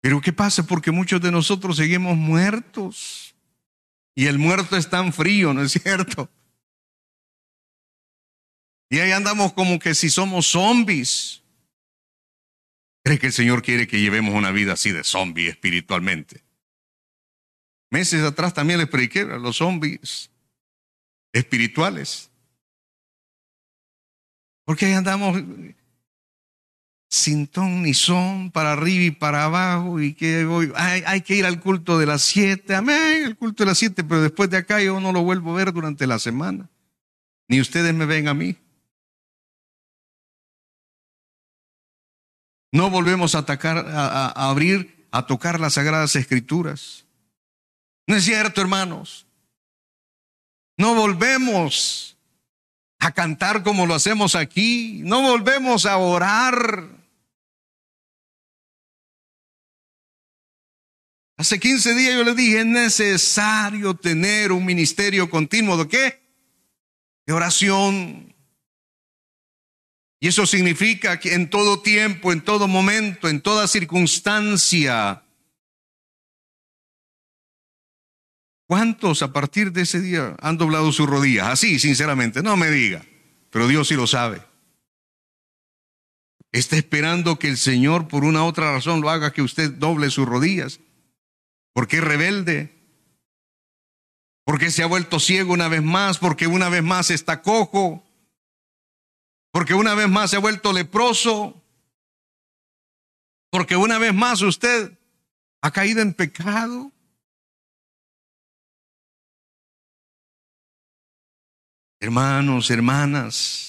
Pero 0.00 0.20
¿qué 0.20 0.32
pasa? 0.32 0.66
Porque 0.66 0.90
muchos 0.90 1.20
de 1.20 1.30
nosotros 1.30 1.76
seguimos 1.76 2.16
muertos. 2.16 3.31
Y 4.14 4.26
el 4.26 4.38
muerto 4.38 4.76
es 4.76 4.90
tan 4.90 5.12
frío, 5.12 5.54
¿no 5.54 5.62
es 5.62 5.72
cierto? 5.72 6.30
Y 8.90 8.98
ahí 8.98 9.10
andamos 9.12 9.54
como 9.54 9.78
que 9.78 9.94
si 9.94 10.10
somos 10.10 10.46
zombies. 10.46 11.42
¿Cree 13.04 13.18
que 13.18 13.28
el 13.28 13.32
Señor 13.32 13.62
quiere 13.62 13.88
que 13.88 14.00
llevemos 14.00 14.34
una 14.34 14.52
vida 14.52 14.74
así 14.74 14.92
de 14.92 15.02
zombie 15.02 15.48
espiritualmente? 15.48 16.44
Meses 17.90 18.22
atrás 18.22 18.54
también 18.54 18.78
les 18.78 18.88
prediqué 18.88 19.20
a 19.20 19.38
los 19.38 19.56
zombies 19.56 20.30
espirituales. 21.32 22.30
Porque 24.64 24.86
ahí 24.86 24.92
andamos 24.92 25.42
sin 27.12 27.46
ton 27.46 27.82
ni 27.82 27.92
son, 27.92 28.50
para 28.50 28.72
arriba 28.72 29.04
y 29.04 29.10
para 29.10 29.44
abajo, 29.44 30.00
y 30.00 30.14
que 30.14 30.46
voy, 30.46 30.72
hay, 30.74 31.02
hay 31.06 31.20
que 31.20 31.36
ir 31.36 31.44
al 31.44 31.60
culto 31.60 31.98
de 31.98 32.06
las 32.06 32.22
siete, 32.22 32.74
amén, 32.74 33.24
el 33.26 33.36
culto 33.36 33.64
de 33.64 33.68
las 33.68 33.76
siete, 33.76 34.02
pero 34.02 34.22
después 34.22 34.48
de 34.48 34.56
acá 34.56 34.80
yo 34.80 34.98
no 34.98 35.12
lo 35.12 35.22
vuelvo 35.22 35.52
a 35.52 35.56
ver 35.56 35.74
durante 35.74 36.06
la 36.06 36.18
semana. 36.18 36.70
Ni 37.48 37.60
ustedes 37.60 37.92
me 37.92 38.06
ven 38.06 38.28
a 38.28 38.34
mí. 38.34 38.56
No 42.72 42.88
volvemos 42.88 43.34
a, 43.34 43.40
atacar, 43.40 43.86
a, 43.90 44.28
abrir, 44.48 45.06
a 45.10 45.26
tocar 45.26 45.60
las 45.60 45.74
sagradas 45.74 46.16
escrituras. 46.16 47.04
No 48.06 48.16
es 48.16 48.24
cierto, 48.24 48.62
hermanos. 48.62 49.26
No 50.78 50.94
volvemos 50.94 52.16
a 53.00 53.12
cantar 53.12 53.62
como 53.62 53.84
lo 53.84 53.94
hacemos 53.94 54.34
aquí. 54.34 55.02
No 55.04 55.20
volvemos 55.20 55.84
a 55.84 55.98
orar. 55.98 57.01
Hace 61.42 61.58
15 61.58 61.94
días 61.96 62.14
yo 62.14 62.22
le 62.22 62.36
dije, 62.36 62.60
es 62.60 62.66
necesario 62.66 63.94
tener 63.94 64.52
un 64.52 64.64
ministerio 64.64 65.28
continuo 65.28 65.76
de 65.76 65.88
qué? 65.88 66.22
De 67.26 67.32
oración. 67.32 68.32
Y 70.20 70.28
eso 70.28 70.46
significa 70.46 71.18
que 71.18 71.34
en 71.34 71.50
todo 71.50 71.82
tiempo, 71.82 72.30
en 72.32 72.42
todo 72.42 72.68
momento, 72.68 73.28
en 73.28 73.40
toda 73.40 73.66
circunstancia, 73.66 75.24
¿cuántos 78.68 79.22
a 79.22 79.32
partir 79.32 79.72
de 79.72 79.82
ese 79.82 80.00
día 80.00 80.36
han 80.40 80.58
doblado 80.58 80.92
sus 80.92 81.08
rodillas? 81.08 81.48
Así, 81.48 81.80
sinceramente, 81.80 82.40
no 82.44 82.56
me 82.56 82.70
diga, 82.70 83.04
pero 83.50 83.66
Dios 83.66 83.88
sí 83.88 83.94
lo 83.94 84.06
sabe. 84.06 84.40
Está 86.52 86.76
esperando 86.76 87.40
que 87.40 87.48
el 87.48 87.56
Señor 87.56 88.06
por 88.06 88.22
una 88.22 88.44
otra 88.44 88.72
razón 88.72 89.00
lo 89.00 89.10
haga 89.10 89.32
que 89.32 89.42
usted 89.42 89.72
doble 89.72 90.08
sus 90.10 90.28
rodillas. 90.28 90.78
Porque 91.72 91.98
es 91.98 92.04
rebelde. 92.04 92.78
Porque 94.44 94.70
se 94.70 94.82
ha 94.82 94.86
vuelto 94.86 95.20
ciego 95.20 95.52
una 95.52 95.68
vez 95.68 95.82
más. 95.82 96.18
Porque 96.18 96.46
una 96.46 96.68
vez 96.68 96.82
más 96.82 97.10
está 97.10 97.42
cojo 97.42 98.04
porque 99.52 99.74
una 99.74 99.94
vez 99.94 100.08
más 100.08 100.30
se 100.30 100.36
ha 100.36 100.40
vuelto 100.40 100.72
leproso, 100.72 101.62
porque 103.50 103.76
una 103.76 103.98
vez 103.98 104.14
más 104.14 104.40
usted 104.40 104.98
ha 105.60 105.70
caído 105.70 106.00
en 106.00 106.14
pecado. 106.14 106.90
Hermanos, 112.00 112.70
hermanas, 112.70 113.68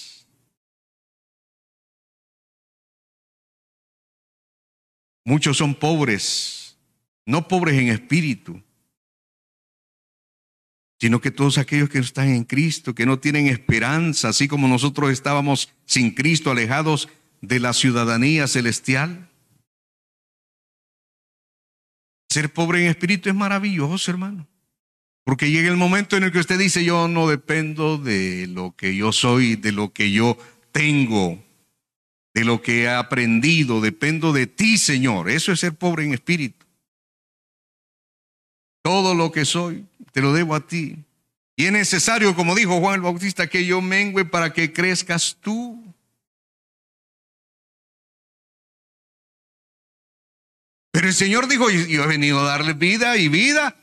Muchos 5.26 5.56
son 5.56 5.74
pobres, 5.74 6.63
no 7.26 7.48
pobres 7.48 7.78
en 7.78 7.88
espíritu, 7.88 8.62
sino 11.00 11.20
que 11.20 11.30
todos 11.30 11.58
aquellos 11.58 11.88
que 11.88 11.98
están 11.98 12.28
en 12.28 12.44
Cristo, 12.44 12.94
que 12.94 13.06
no 13.06 13.18
tienen 13.18 13.46
esperanza, 13.46 14.28
así 14.28 14.48
como 14.48 14.68
nosotros 14.68 15.10
estábamos 15.10 15.70
sin 15.84 16.12
Cristo, 16.12 16.50
alejados 16.50 17.08
de 17.40 17.60
la 17.60 17.72
ciudadanía 17.72 18.46
celestial. 18.46 19.28
Ser 22.30 22.52
pobre 22.52 22.82
en 22.82 22.90
espíritu 22.90 23.28
es 23.28 23.34
maravilloso, 23.34 24.10
hermano. 24.10 24.46
Porque 25.24 25.50
llega 25.50 25.68
el 25.68 25.76
momento 25.76 26.16
en 26.16 26.24
el 26.24 26.32
que 26.32 26.38
usted 26.38 26.58
dice, 26.58 26.84
yo 26.84 27.08
no 27.08 27.28
dependo 27.28 27.96
de 27.96 28.46
lo 28.46 28.74
que 28.76 28.94
yo 28.94 29.12
soy, 29.12 29.56
de 29.56 29.72
lo 29.72 29.92
que 29.92 30.10
yo 30.10 30.36
tengo, 30.70 31.42
de 32.34 32.44
lo 32.44 32.60
que 32.60 32.82
he 32.82 32.88
aprendido, 32.88 33.80
dependo 33.80 34.32
de 34.32 34.46
ti, 34.46 34.76
Señor. 34.76 35.30
Eso 35.30 35.52
es 35.52 35.60
ser 35.60 35.74
pobre 35.74 36.04
en 36.04 36.12
espíritu. 36.12 36.63
Todo 38.84 39.14
lo 39.14 39.32
que 39.32 39.46
soy, 39.46 39.86
te 40.12 40.20
lo 40.20 40.34
debo 40.34 40.54
a 40.54 40.66
ti. 40.66 40.98
Y 41.56 41.64
es 41.64 41.72
necesario, 41.72 42.36
como 42.36 42.54
dijo 42.54 42.78
Juan 42.80 42.96
el 42.96 43.00
Bautista, 43.00 43.46
que 43.46 43.64
yo 43.64 43.80
mengüe 43.80 44.26
para 44.26 44.52
que 44.52 44.74
crezcas 44.74 45.38
tú. 45.40 45.82
Pero 50.90 51.08
el 51.08 51.14
Señor 51.14 51.48
dijo, 51.48 51.70
yo 51.70 52.04
he 52.04 52.06
venido 52.06 52.40
a 52.40 52.44
darle 52.44 52.74
vida 52.74 53.16
y 53.16 53.28
vida 53.28 53.74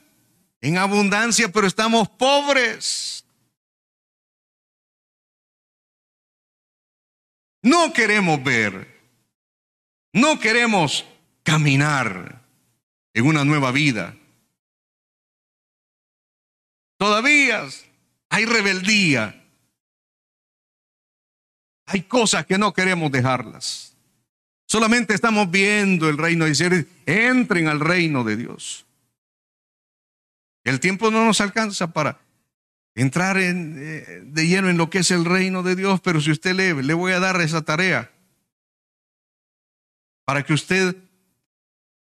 en 0.62 0.78
abundancia, 0.78 1.52
pero 1.52 1.66
estamos 1.66 2.08
pobres. 2.08 3.26
No 7.64 7.92
queremos 7.92 8.44
ver, 8.44 9.02
no 10.14 10.40
queremos 10.40 11.06
caminar 11.42 12.46
en 13.16 13.26
una 13.26 13.44
nueva 13.44 13.72
vida. 13.72 14.16
Todavía 17.02 17.68
hay 18.30 18.46
rebeldía. 18.46 19.44
Hay 21.88 22.04
cosas 22.04 22.46
que 22.46 22.60
no 22.60 22.74
queremos 22.74 23.12
dejarlas. 23.12 23.98
Solamente 24.68 25.16
estamos 25.16 25.50
viendo 25.50 26.08
el 26.10 26.20
reino 26.20 26.46
de 26.46 26.52
Dios. 26.54 26.86
Entren 27.08 27.70
al 27.70 27.80
reino 27.80 28.24
de 28.24 28.38
Dios. 28.38 28.86
El 30.64 30.80
tiempo 30.80 31.10
no 31.10 31.26
nos 31.26 31.42
alcanza 31.42 31.92
para 31.92 32.22
entrar 32.94 33.40
en, 33.40 33.78
eh, 33.80 34.22
de 34.24 34.46
lleno 34.46 34.70
en 34.70 34.78
lo 34.78 34.92
que 34.92 35.00
es 35.00 35.10
el 35.10 35.26
reino 35.26 35.64
de 35.64 35.76
Dios, 35.76 36.02
pero 36.02 36.22
si 36.22 36.30
usted 36.30 36.54
lee, 36.54 36.84
le 36.84 36.94
voy 36.94 37.14
a 37.14 37.20
dar 37.20 37.42
esa 37.42 37.64
tarea 37.64 38.12
para 40.24 40.44
que 40.44 40.54
usted 40.54 40.96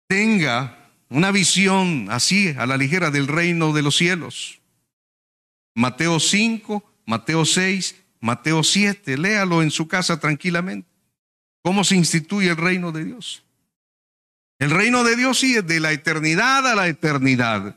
tenga 0.09 0.91
una 1.09 1.30
visión 1.30 2.09
así 2.11 2.55
a 2.59 2.66
la 2.66 2.76
ligera 2.76 3.11
del 3.11 3.28
reino 3.28 3.72
de 3.72 3.80
los 3.80 3.97
cielos. 3.97 4.61
Mateo 5.75 6.20
5, 6.20 6.83
Mateo 7.07 7.45
6, 7.45 7.97
Mateo 8.20 8.62
7. 8.62 9.18
Léalo 9.18 9.62
en 9.62 9.70
su 9.70 9.89
casa 9.89 10.18
tranquilamente. 10.20 10.89
¿Cómo 11.62 11.83
se 11.83 11.97
instituye 11.97 12.51
el 12.51 12.57
reino 12.57 12.93
de 12.93 13.05
Dios? 13.05 13.43
El 14.59 14.70
reino 14.70 15.03
de 15.03 15.16
Dios 15.16 15.41
sí 15.41 15.57
es 15.57 15.66
de 15.66 15.81
la 15.81 15.93
eternidad 15.93 16.66
a 16.66 16.75
la 16.75 16.89
eternidad. 16.89 17.77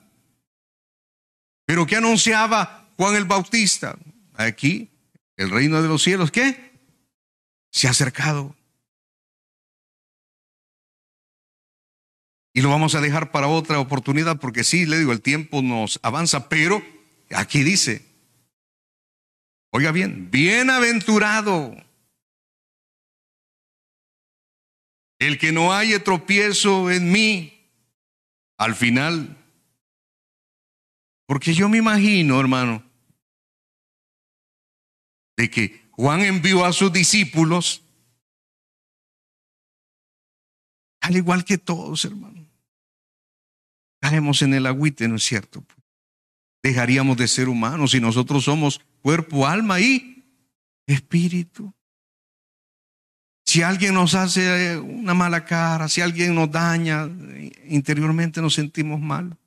Pero 1.66 1.86
¿qué 1.86 1.96
anunciaba 1.96 2.90
Juan 2.98 3.16
el 3.16 3.26
Bautista? 3.26 3.98
Aquí, 4.36 4.90
el 5.36 5.50
reino 5.50 5.82
de 5.82 5.88
los 5.88 6.04
cielos, 6.04 6.32
¿qué? 6.32 6.80
Se 7.72 7.88
ha 7.88 7.92
acercado. 7.92 8.56
Y 12.54 12.62
lo 12.62 12.70
vamos 12.70 12.96
a 12.96 13.02
dejar 13.02 13.32
para 13.32 13.48
otra 13.48 13.80
oportunidad 13.80 14.40
porque 14.40 14.64
sí, 14.64 14.86
le 14.86 14.98
digo, 14.98 15.12
el 15.12 15.22
tiempo 15.22 15.62
nos 15.62 16.00
avanza, 16.04 16.50
pero 16.50 16.84
Aquí 17.32 17.64
dice, 17.64 18.06
oiga 19.72 19.92
bien, 19.92 20.32
bienaventurado 20.32 21.76
el 25.20 25.38
que 25.38 25.52
no 25.52 25.74
haya 25.74 26.04
tropiezo 26.04 26.92
en 26.92 27.12
mí 27.12 27.58
al 28.58 28.76
final. 28.76 29.36
Porque 31.26 31.54
yo 31.54 31.68
me 31.70 31.78
imagino, 31.78 32.40
hermano, 32.40 32.84
de 35.36 35.50
que 35.50 35.88
Juan 35.92 36.22
envió 36.22 36.66
a 36.66 36.72
sus 36.72 36.92
discípulos, 36.94 37.84
al 41.02 41.16
igual 41.16 41.44
que 41.44 41.58
todos, 41.58 42.06
hermano. 42.06 42.46
Caemos 44.00 44.42
en 44.42 44.54
el 44.54 44.66
agüite, 44.66 45.08
¿no 45.08 45.16
es 45.16 45.24
cierto? 45.24 45.66
Dejaríamos 46.68 47.18
de 47.18 47.28
ser 47.28 47.50
humanos 47.50 47.92
si 47.92 48.00
nosotros 48.00 48.44
somos 48.44 48.82
cuerpo, 49.02 49.48
alma 49.48 49.80
y 49.80 50.26
espíritu. 50.86 51.74
Si 53.46 53.62
alguien 53.62 53.94
nos 53.94 54.14
hace 54.14 54.74
eh, 54.74 54.78
una 54.78 55.14
mala 55.14 55.46
cara, 55.46 55.88
si 55.88 56.02
alguien 56.02 56.36
nos 56.36 56.52
daña, 56.52 57.10
interiormente 57.66 58.42
nos 58.42 58.54
sentimos 58.54 59.00
mal. 59.00 59.38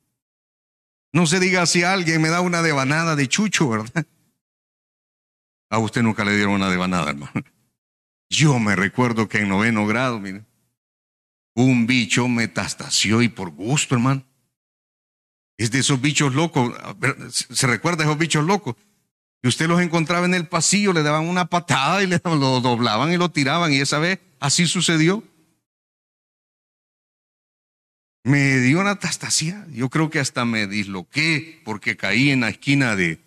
No 1.12 1.26
se 1.26 1.40
diga 1.40 1.66
si 1.66 1.82
alguien 1.82 2.22
me 2.22 2.28
da 2.28 2.40
una 2.40 2.62
devanada 2.62 3.16
de 3.16 3.28
chucho, 3.28 3.68
¿verdad? 3.68 4.06
A 5.68 5.78
usted 5.78 6.02
nunca 6.02 6.24
le 6.24 6.34
dieron 6.34 6.54
una 6.54 6.70
devanada, 6.70 7.10
hermano. 7.10 7.32
Yo 8.30 8.58
me 8.58 8.76
recuerdo 8.76 9.28
que 9.28 9.38
en 9.38 9.48
noveno 9.48 9.86
grado, 9.86 10.18
mire, 10.20 10.44
un 11.54 11.86
bicho 11.86 12.26
metastació 12.28 13.22
y 13.22 13.28
por 13.28 13.50
gusto, 13.50 13.96
hermano. 13.96 14.24
Es 15.60 15.70
de 15.70 15.80
esos 15.80 16.00
bichos 16.00 16.34
locos. 16.34 16.74
¿Se 17.30 17.66
recuerda 17.66 18.04
esos 18.04 18.16
bichos 18.16 18.46
locos? 18.46 18.76
Y 19.42 19.48
usted 19.48 19.68
los 19.68 19.82
encontraba 19.82 20.24
en 20.24 20.32
el 20.32 20.48
pasillo, 20.48 20.94
le 20.94 21.02
daban 21.02 21.28
una 21.28 21.50
patada 21.50 22.02
y 22.02 22.06
le, 22.06 22.18
lo 22.24 22.62
doblaban 22.62 23.12
y 23.12 23.18
lo 23.18 23.30
tiraban. 23.30 23.70
Y 23.70 23.76
esa 23.76 23.98
vez 23.98 24.20
así 24.38 24.66
sucedió. 24.66 25.22
Me 28.24 28.56
dio 28.60 28.80
una 28.80 28.98
tastasía. 28.98 29.66
Yo 29.70 29.90
creo 29.90 30.08
que 30.08 30.18
hasta 30.18 30.46
me 30.46 30.66
disloqué 30.66 31.60
porque 31.62 31.94
caí 31.94 32.30
en 32.30 32.40
la 32.40 32.48
esquina 32.48 32.96
de, 32.96 33.20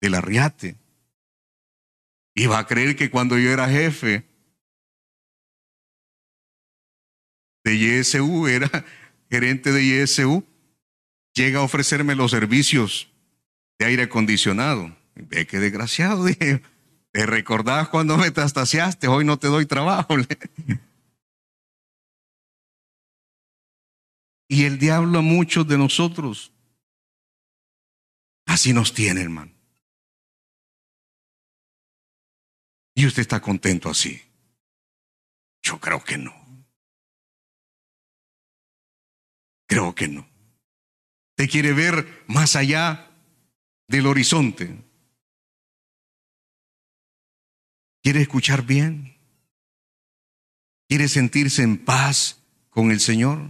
del 0.00 0.14
arriate. 0.14 0.76
Iba 2.36 2.60
a 2.60 2.66
creer 2.68 2.94
que 2.94 3.10
cuando 3.10 3.38
yo 3.38 3.50
era 3.50 3.68
jefe 3.68 4.24
de 7.64 7.76
YSU, 7.76 8.46
era 8.46 8.70
gerente 9.28 9.72
de 9.72 9.84
YSU, 9.84 10.46
llega 11.36 11.60
a 11.60 11.62
ofrecerme 11.62 12.16
los 12.16 12.32
servicios 12.32 13.12
de 13.78 13.86
aire 13.86 14.04
acondicionado. 14.04 14.96
Ve 15.14 15.46
qué 15.46 15.60
desgraciado, 15.60 16.24
dije. 16.24 16.62
¿Te 17.12 17.24
recordás 17.24 17.88
cuando 17.88 18.16
me 18.18 18.30
tastaseaste? 18.30 19.08
Hoy 19.08 19.24
no 19.24 19.38
te 19.38 19.46
doy 19.46 19.64
trabajo. 19.64 20.16
y 24.48 24.64
el 24.64 24.78
diablo 24.78 25.20
a 25.20 25.22
muchos 25.22 25.66
de 25.66 25.78
nosotros 25.78 26.52
así 28.46 28.72
nos 28.72 28.92
tiene, 28.92 29.22
hermano. 29.22 29.52
¿Y 32.94 33.06
usted 33.06 33.22
está 33.22 33.40
contento 33.40 33.88
así? 33.88 34.22
Yo 35.62 35.78
creo 35.80 36.02
que 36.02 36.18
no. 36.18 36.34
Creo 39.66 39.94
que 39.94 40.08
no. 40.08 40.35
Te 41.36 41.48
quiere 41.48 41.72
ver 41.72 42.24
más 42.26 42.56
allá 42.56 43.10
del 43.86 44.06
horizonte. 44.06 44.82
Quiere 48.02 48.22
escuchar 48.22 48.62
bien. 48.62 49.16
Quiere 50.88 51.08
sentirse 51.08 51.62
en 51.62 51.78
paz 51.78 52.42
con 52.70 52.90
el 52.90 53.00
Señor. 53.00 53.48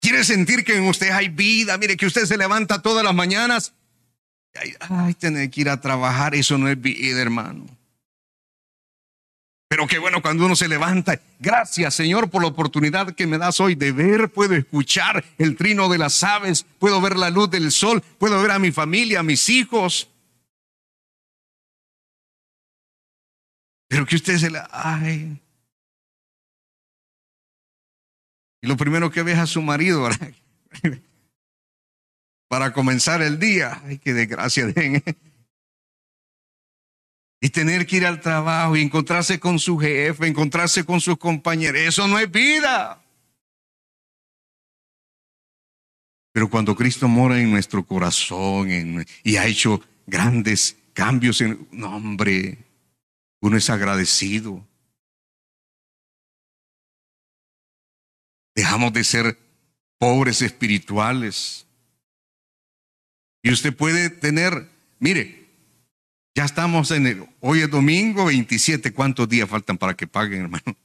Quiere 0.00 0.24
sentir 0.24 0.64
que 0.64 0.76
en 0.76 0.84
usted 0.84 1.10
hay 1.10 1.28
vida. 1.28 1.78
Mire 1.78 1.96
que 1.96 2.06
usted 2.06 2.26
se 2.26 2.36
levanta 2.36 2.82
todas 2.82 3.04
las 3.04 3.14
mañanas. 3.14 3.72
Ay, 4.80 5.14
tener 5.14 5.48
que 5.50 5.62
ir 5.62 5.70
a 5.70 5.80
trabajar. 5.80 6.34
Eso 6.34 6.58
no 6.58 6.68
es 6.68 6.78
vida, 6.78 7.22
hermano. 7.22 7.66
Pero 9.72 9.86
qué 9.86 9.98
bueno 9.98 10.20
cuando 10.20 10.44
uno 10.44 10.54
se 10.54 10.68
levanta. 10.68 11.18
Gracias 11.40 11.94
Señor 11.94 12.28
por 12.28 12.42
la 12.42 12.48
oportunidad 12.48 13.14
que 13.14 13.26
me 13.26 13.38
das 13.38 13.58
hoy 13.58 13.74
de 13.74 13.90
ver, 13.90 14.28
puedo 14.28 14.54
escuchar 14.54 15.24
el 15.38 15.56
trino 15.56 15.88
de 15.88 15.96
las 15.96 16.22
aves, 16.22 16.66
puedo 16.78 17.00
ver 17.00 17.16
la 17.16 17.30
luz 17.30 17.50
del 17.50 17.72
sol, 17.72 18.02
puedo 18.18 18.42
ver 18.42 18.50
a 18.50 18.58
mi 18.58 18.70
familia, 18.70 19.20
a 19.20 19.22
mis 19.22 19.48
hijos. 19.48 20.10
Pero 23.88 24.04
que 24.04 24.16
usted 24.16 24.36
se 24.36 24.50
la... 24.50 24.68
Ay. 24.70 25.40
Y 28.60 28.66
lo 28.66 28.76
primero 28.76 29.10
que 29.10 29.22
ve 29.22 29.32
es 29.32 29.38
a 29.38 29.46
su 29.46 29.62
marido, 29.62 30.06
Para 32.48 32.74
comenzar 32.74 33.22
el 33.22 33.38
día. 33.38 33.80
Ay, 33.86 33.96
qué 33.96 34.12
desgracia. 34.12 34.66
Y 37.44 37.50
tener 37.50 37.88
que 37.88 37.96
ir 37.96 38.06
al 38.06 38.20
trabajo 38.20 38.76
y 38.76 38.82
encontrarse 38.82 39.40
con 39.40 39.58
su 39.58 39.76
jefe, 39.76 40.28
encontrarse 40.28 40.84
con 40.84 41.00
sus 41.00 41.18
compañeros. 41.18 41.80
Eso 41.80 42.06
no 42.06 42.20
es 42.20 42.30
vida. 42.30 43.02
Pero 46.30 46.48
cuando 46.48 46.76
Cristo 46.76 47.08
mora 47.08 47.40
en 47.40 47.50
nuestro 47.50 47.84
corazón 47.84 49.04
y 49.24 49.36
ha 49.36 49.46
hecho 49.46 49.82
grandes 50.06 50.76
cambios 50.92 51.40
en... 51.40 51.66
No, 51.72 51.96
hombre, 51.96 52.58
uno 53.40 53.56
es 53.56 53.68
agradecido. 53.70 54.64
Dejamos 58.54 58.92
de 58.92 59.02
ser 59.02 59.36
pobres 59.98 60.42
espirituales. 60.42 61.66
Y 63.42 63.50
usted 63.50 63.74
puede 63.76 64.10
tener, 64.10 64.68
mire, 65.00 65.41
ya 66.34 66.44
estamos 66.44 66.90
en 66.90 67.06
el, 67.06 67.28
hoy 67.40 67.60
es 67.60 67.70
domingo 67.70 68.26
27, 68.26 68.92
¿cuántos 68.92 69.28
días 69.28 69.48
faltan 69.48 69.76
para 69.76 69.94
que 69.94 70.06
paguen, 70.06 70.42
hermano? 70.42 70.76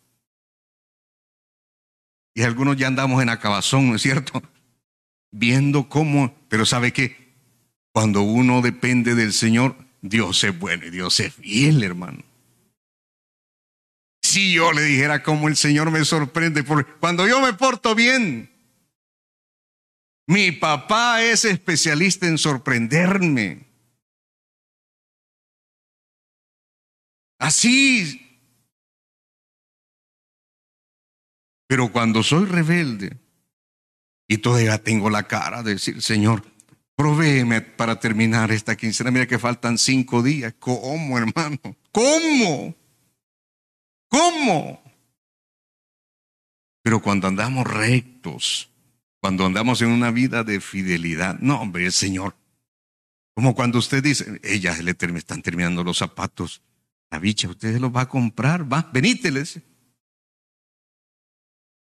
Y 2.33 2.43
algunos 2.43 2.77
ya 2.77 2.87
andamos 2.87 3.21
en 3.23 3.29
acabazón, 3.29 3.89
¿no 3.89 3.95
es 3.95 4.01
cierto? 4.01 4.43
Viendo 5.31 5.89
cómo, 5.89 6.35
pero 6.49 6.65
¿sabe 6.65 6.93
qué? 6.93 7.33
Cuando 7.91 8.21
uno 8.21 8.61
depende 8.61 9.15
del 9.15 9.33
Señor, 9.33 9.75
Dios 10.01 10.43
es 10.43 10.57
bueno 10.57 10.85
y 10.85 10.91
Dios 10.91 11.19
es 11.19 11.33
fiel, 11.33 11.83
hermano. 11.83 12.23
Si 14.21 14.53
yo 14.53 14.71
le 14.71 14.83
dijera 14.83 15.23
cómo 15.23 15.47
el 15.47 15.55
Señor 15.55 15.89
me 15.89 16.05
sorprende, 16.05 16.63
porque 16.63 16.91
cuando 16.99 17.27
yo 17.27 17.41
me 17.41 17.53
porto 17.53 17.95
bien, 17.95 18.51
mi 20.27 20.51
papá 20.51 21.23
es 21.23 21.45
especialista 21.45 22.27
en 22.27 22.37
sorprenderme. 22.37 23.66
Así. 27.39 28.23
Pero 31.67 31.91
cuando 31.91 32.23
soy 32.23 32.45
rebelde 32.45 33.17
y 34.27 34.37
todavía 34.37 34.81
tengo 34.81 35.09
la 35.09 35.27
cara 35.27 35.63
de 35.63 35.73
decir, 35.73 36.01
Señor, 36.01 36.43
provéeme 36.95 37.61
para 37.61 37.99
terminar 37.99 38.51
esta 38.51 38.75
quincena. 38.75 39.11
Mira 39.11 39.27
que 39.27 39.37
faltan 39.37 39.77
cinco 39.77 40.23
días. 40.23 40.55
¿Cómo, 40.59 41.17
hermano? 41.17 41.59
¿Cómo? 41.91 42.75
¿Cómo? 44.09 44.83
Pero 46.81 47.01
cuando 47.01 47.27
andamos 47.27 47.67
rectos, 47.67 48.71
cuando 49.21 49.45
andamos 49.45 49.81
en 49.81 49.89
una 49.89 50.09
vida 50.09 50.43
de 50.43 50.61
fidelidad, 50.61 51.37
no, 51.39 51.61
hombre, 51.61 51.85
el 51.85 51.91
Señor. 51.91 52.35
Como 53.35 53.53
cuando 53.53 53.77
usted 53.77 54.01
dice, 54.01 54.39
ellas 54.43 54.81
le 54.81 54.95
están 55.17 55.41
terminando 55.41 55.83
los 55.83 55.97
zapatos. 55.97 56.61
La 57.09 57.19
bicha, 57.19 57.47
usted 57.47 57.79
los 57.79 57.95
va 57.95 58.01
a 58.01 58.09
comprar, 58.09 58.71
va, 58.71 58.89
veníteles. 58.91 59.61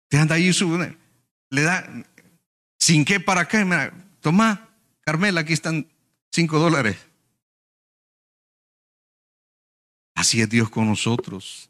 Usted 0.03 0.17
anda 0.17 0.35
ahí, 0.35 0.51
sube, 0.51 0.97
le 1.49 1.61
da, 1.61 1.87
sin 2.77 3.05
qué 3.05 3.19
para 3.19 3.47
qué, 3.47 3.63
mira, 3.63 3.93
toma, 4.19 4.69
Carmela, 5.01 5.41
aquí 5.41 5.53
están 5.53 5.87
cinco 6.31 6.59
dólares. 6.59 6.97
Así 10.15 10.41
es 10.41 10.49
Dios 10.49 10.69
con 10.69 10.87
nosotros. 10.87 11.69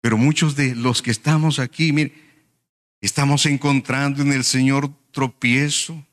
Pero 0.00 0.16
muchos 0.16 0.56
de 0.56 0.74
los 0.74 1.02
que 1.02 1.10
estamos 1.10 1.58
aquí, 1.58 1.92
mire, 1.92 2.14
estamos 3.00 3.46
encontrando 3.46 4.22
en 4.22 4.32
el 4.32 4.44
Señor 4.44 4.90
tropiezo. 5.10 6.06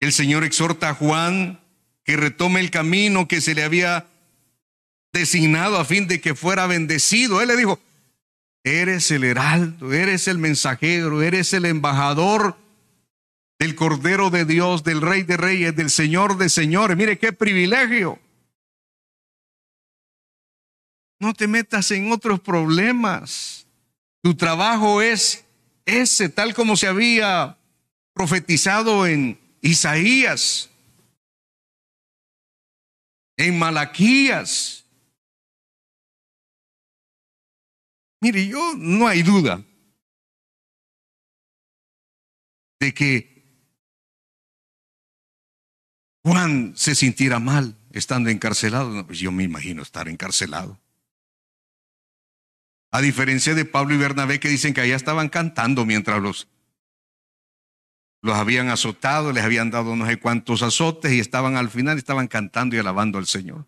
El 0.00 0.12
Señor 0.12 0.44
exhorta 0.44 0.90
a 0.90 0.94
Juan 0.94 1.60
que 2.04 2.16
retome 2.16 2.60
el 2.60 2.70
camino 2.70 3.28
que 3.28 3.40
se 3.40 3.54
le 3.54 3.64
había 3.64 4.08
designado 5.16 5.78
a 5.78 5.84
fin 5.84 6.06
de 6.06 6.20
que 6.20 6.34
fuera 6.34 6.66
bendecido. 6.66 7.40
Él 7.40 7.48
le 7.48 7.56
dijo, 7.56 7.80
eres 8.62 9.10
el 9.10 9.24
heraldo, 9.24 9.92
eres 9.92 10.28
el 10.28 10.38
mensajero, 10.38 11.22
eres 11.22 11.52
el 11.54 11.64
embajador 11.64 12.58
del 13.58 13.74
Cordero 13.74 14.28
de 14.28 14.44
Dios, 14.44 14.84
del 14.84 15.00
Rey 15.00 15.22
de 15.22 15.36
Reyes, 15.38 15.74
del 15.74 15.90
Señor 15.90 16.36
de 16.36 16.48
Señores. 16.48 16.96
Mire 16.96 17.18
qué 17.18 17.32
privilegio. 17.32 18.18
No 21.18 21.32
te 21.32 21.46
metas 21.46 21.90
en 21.92 22.12
otros 22.12 22.40
problemas. 22.40 23.66
Tu 24.22 24.34
trabajo 24.34 25.00
es 25.00 25.46
ese, 25.86 26.28
tal 26.28 26.54
como 26.54 26.76
se 26.76 26.88
había 26.88 27.56
profetizado 28.12 29.06
en 29.06 29.38
Isaías, 29.62 30.68
en 33.38 33.58
Malaquías. 33.58 34.85
Mire, 38.26 38.44
yo 38.48 38.74
no 38.76 39.06
hay 39.06 39.22
duda 39.22 39.64
de 42.80 42.92
que 42.92 43.46
Juan 46.24 46.72
se 46.74 46.96
sintiera 46.96 47.38
mal 47.38 47.78
estando 47.92 48.28
encarcelado. 48.28 49.06
pues 49.06 49.20
yo 49.20 49.30
me 49.30 49.44
imagino 49.44 49.80
estar 49.80 50.08
encarcelado. 50.08 50.76
A 52.90 53.00
diferencia 53.00 53.54
de 53.54 53.64
Pablo 53.64 53.94
y 53.94 53.98
Bernabé 53.98 54.40
que 54.40 54.48
dicen 54.48 54.74
que 54.74 54.80
allá 54.80 54.96
estaban 54.96 55.28
cantando 55.28 55.86
mientras 55.86 56.20
los, 56.20 56.48
los 58.22 58.34
habían 58.34 58.70
azotado, 58.70 59.30
les 59.30 59.44
habían 59.44 59.70
dado 59.70 59.94
no 59.94 60.04
sé 60.04 60.16
cuántos 60.16 60.62
azotes 60.62 61.12
y 61.12 61.20
estaban 61.20 61.56
al 61.56 61.70
final, 61.70 61.96
estaban 61.96 62.26
cantando 62.26 62.74
y 62.74 62.80
alabando 62.80 63.18
al 63.18 63.26
Señor. 63.28 63.66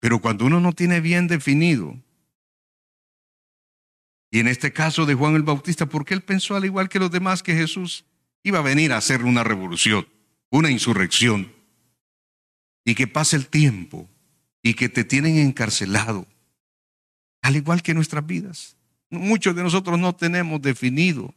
Pero 0.00 0.20
cuando 0.20 0.44
uno 0.46 0.60
no 0.60 0.72
tiene 0.72 1.00
bien 1.00 1.26
definido, 1.26 1.96
y 4.30 4.40
en 4.40 4.48
este 4.48 4.72
caso 4.72 5.06
de 5.06 5.14
Juan 5.14 5.34
el 5.34 5.42
Bautista, 5.42 5.86
porque 5.86 6.14
él 6.14 6.22
pensó 6.22 6.54
al 6.54 6.64
igual 6.64 6.88
que 6.88 6.98
los 6.98 7.10
demás 7.10 7.42
que 7.42 7.54
Jesús 7.54 8.04
iba 8.42 8.58
a 8.58 8.62
venir 8.62 8.92
a 8.92 8.98
hacer 8.98 9.24
una 9.24 9.42
revolución, 9.42 10.06
una 10.50 10.70
insurrección, 10.70 11.52
y 12.84 12.94
que 12.94 13.06
pase 13.06 13.36
el 13.36 13.48
tiempo 13.48 14.08
y 14.62 14.74
que 14.74 14.88
te 14.88 15.04
tienen 15.04 15.38
encarcelado, 15.38 16.26
al 17.42 17.56
igual 17.56 17.82
que 17.82 17.94
nuestras 17.94 18.26
vidas. 18.26 18.76
Muchos 19.10 19.56
de 19.56 19.62
nosotros 19.62 19.98
no 19.98 20.14
tenemos 20.14 20.60
definido 20.60 21.34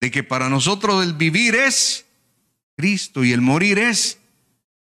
de 0.00 0.10
que 0.10 0.22
para 0.22 0.48
nosotros 0.48 1.04
el 1.04 1.14
vivir 1.14 1.54
es 1.54 2.06
Cristo 2.76 3.24
y 3.24 3.32
el 3.32 3.40
morir 3.40 3.78
es 3.78 4.18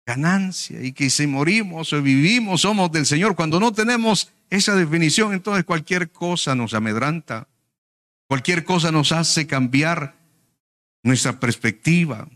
ganancia 0.05 0.81
y 0.81 0.93
que 0.93 1.09
si 1.09 1.25
morimos 1.27 1.91
o 1.93 2.01
vivimos 2.01 2.61
somos 2.61 2.91
del 2.91 3.05
Señor. 3.05 3.35
Cuando 3.35 3.59
no 3.59 3.73
tenemos 3.73 4.31
esa 4.49 4.75
definición, 4.75 5.33
entonces 5.33 5.65
cualquier 5.65 6.11
cosa 6.11 6.53
nos 6.55 6.73
amedranta, 6.73 7.47
cualquier 8.27 8.63
cosa 8.63 8.91
nos 8.91 9.11
hace 9.11 9.47
cambiar 9.47 10.15
nuestra 11.03 11.39
perspectiva. 11.39 12.27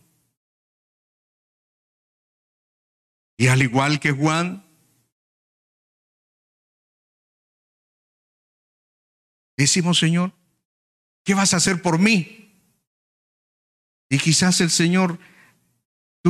Y 3.37 3.47
al 3.47 3.61
igual 3.61 3.99
que 3.99 4.11
Juan, 4.11 4.65
decimos, 9.55 9.99
Señor, 9.99 10.33
¿qué 11.23 11.35
vas 11.35 11.53
a 11.53 11.57
hacer 11.57 11.81
por 11.81 11.99
mí? 11.99 12.51
Y 14.09 14.17
quizás 14.17 14.59
el 14.61 14.71
Señor, 14.71 15.19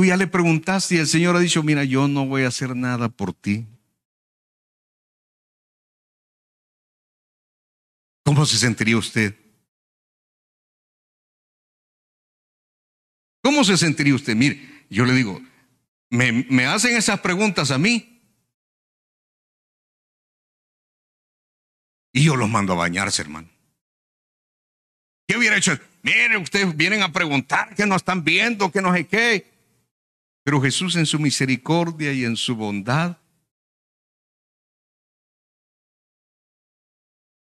tú 0.00 0.06
ya 0.06 0.16
le 0.16 0.26
preguntaste 0.26 0.94
y 0.94 0.98
el 0.98 1.06
Señor 1.06 1.36
ha 1.36 1.40
dicho, 1.40 1.62
mira, 1.62 1.84
yo 1.84 2.08
no 2.08 2.24
voy 2.24 2.44
a 2.44 2.48
hacer 2.48 2.74
nada 2.74 3.10
por 3.10 3.34
ti. 3.34 3.66
¿Cómo 8.24 8.46
se 8.46 8.56
sentiría 8.56 8.96
usted? 8.96 9.36
¿Cómo 13.42 13.62
se 13.62 13.76
sentiría 13.76 14.14
usted? 14.14 14.34
Mire, 14.34 14.86
yo 14.88 15.04
le 15.04 15.12
digo, 15.12 15.38
me, 16.08 16.64
hacen 16.64 16.96
esas 16.96 17.20
preguntas 17.20 17.70
a 17.70 17.76
mí. 17.76 18.22
Y 22.14 22.24
yo 22.24 22.36
los 22.36 22.48
mando 22.48 22.72
a 22.72 22.76
bañarse, 22.76 23.20
hermano. 23.20 23.50
¿Qué 25.28 25.36
hubiera 25.36 25.58
hecho? 25.58 25.78
Mire, 26.00 26.38
ustedes 26.38 26.74
vienen 26.74 27.02
a 27.02 27.12
preguntar 27.12 27.74
que 27.74 27.84
no 27.84 27.96
están 27.96 28.24
viendo, 28.24 28.72
que 28.72 28.80
no 28.80 28.94
sé 28.94 29.06
qué. 29.06 29.49
Pero 30.42 30.60
Jesús 30.60 30.96
en 30.96 31.06
su 31.06 31.18
misericordia 31.18 32.12
y 32.12 32.24
en 32.24 32.36
su 32.36 32.56
bondad, 32.56 33.18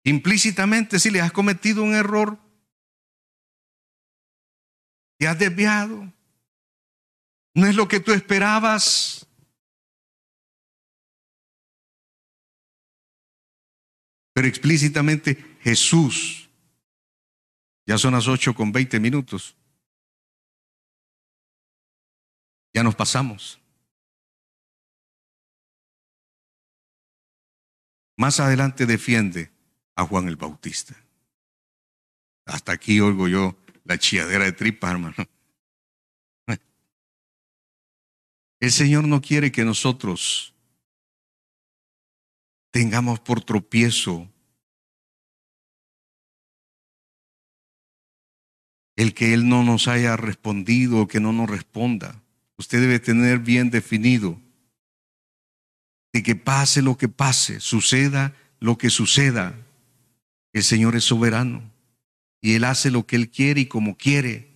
implícitamente 0.05 0.99
si 0.99 1.11
le 1.11 1.21
has 1.21 1.33
cometido 1.33 1.83
un 1.83 1.95
error, 1.95 2.39
te 5.19 5.27
has 5.27 5.39
desviado, 5.39 6.13
no 7.55 7.67
es 7.67 7.75
lo 7.75 7.89
que 7.89 8.01
tú 8.01 8.13
esperabas. 8.13 9.27
Pero 14.35 14.47
explícitamente 14.47 15.57
Jesús, 15.63 16.51
ya 17.87 17.97
son 17.97 18.13
las 18.13 18.29
ocho 18.29 18.55
con 18.55 18.73
veinte 18.73 19.01
minutos. 19.01 19.57
Ya 22.77 22.83
nos 22.83 22.95
pasamos. 22.95 23.59
Más 28.19 28.39
adelante 28.39 28.85
defiende 28.85 29.51
a 29.95 30.05
Juan 30.05 30.29
el 30.29 30.37
Bautista. 30.37 30.95
Hasta 32.45 32.73
aquí 32.73 33.01
oigo 33.01 33.29
yo 33.29 33.57
la 33.85 33.97
chilladera 33.97 34.45
de 34.45 34.53
tripas, 34.53 34.91
hermano. 34.91 35.15
El 38.61 38.71
Señor 38.71 39.09
no 39.09 39.23
quiere 39.23 39.51
que 39.51 39.65
nosotros 39.65 40.55
tengamos 42.71 43.21
por 43.21 43.43
tropiezo 43.43 44.31
el 48.97 49.15
que 49.15 49.33
Él 49.33 49.49
no 49.49 49.65
nos 49.65 49.89
haya 49.89 50.15
respondido 50.19 51.01
o 51.01 51.09
que 51.09 51.21
no 51.21 51.33
nos 51.33 51.49
responda. 51.49 52.23
Usted 52.59 52.81
debe 52.81 52.99
tener 52.99 53.39
bien 53.39 53.71
definido 53.71 54.41
de 56.13 56.23
que 56.23 56.37
pase 56.37 56.83
lo 56.83 56.97
que 56.97 57.09
pase, 57.09 57.61
suceda 57.61 58.35
lo 58.61 58.79
que 58.79 58.91
suceda, 58.91 59.55
el 60.53 60.63
Señor 60.63 60.97
es 60.97 61.05
soberano 61.05 61.71
y 62.41 62.55
Él 62.55 62.65
hace 62.65 62.91
lo 62.91 63.07
que 63.07 63.17
Él 63.17 63.31
quiere 63.31 63.63
y 63.63 63.67
como 63.67 63.97
quiere. 63.97 64.55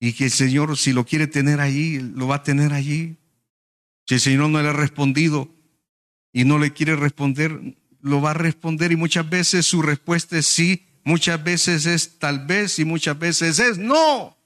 Y 0.00 0.12
que 0.12 0.26
el 0.26 0.30
Señor, 0.30 0.76
si 0.76 0.92
lo 0.92 1.04
quiere 1.04 1.26
tener 1.26 1.60
allí, 1.60 1.98
lo 1.98 2.28
va 2.28 2.36
a 2.36 2.42
tener 2.42 2.72
allí. 2.72 3.16
Si 4.06 4.14
el 4.14 4.20
Señor 4.20 4.48
no 4.48 4.62
le 4.62 4.68
ha 4.68 4.72
respondido 4.72 5.52
y 6.32 6.44
no 6.44 6.58
le 6.58 6.72
quiere 6.72 6.94
responder, 6.94 7.76
lo 8.00 8.20
va 8.20 8.30
a 8.30 8.34
responder 8.34 8.92
y 8.92 8.96
muchas 8.96 9.28
veces 9.28 9.66
su 9.66 9.82
respuesta 9.82 10.38
es 10.38 10.46
sí, 10.46 10.86
muchas 11.02 11.42
veces 11.42 11.86
es 11.86 12.18
tal 12.18 12.46
vez 12.46 12.78
y 12.78 12.84
muchas 12.84 13.18
veces 13.18 13.58
es 13.58 13.78
no. 13.78 14.37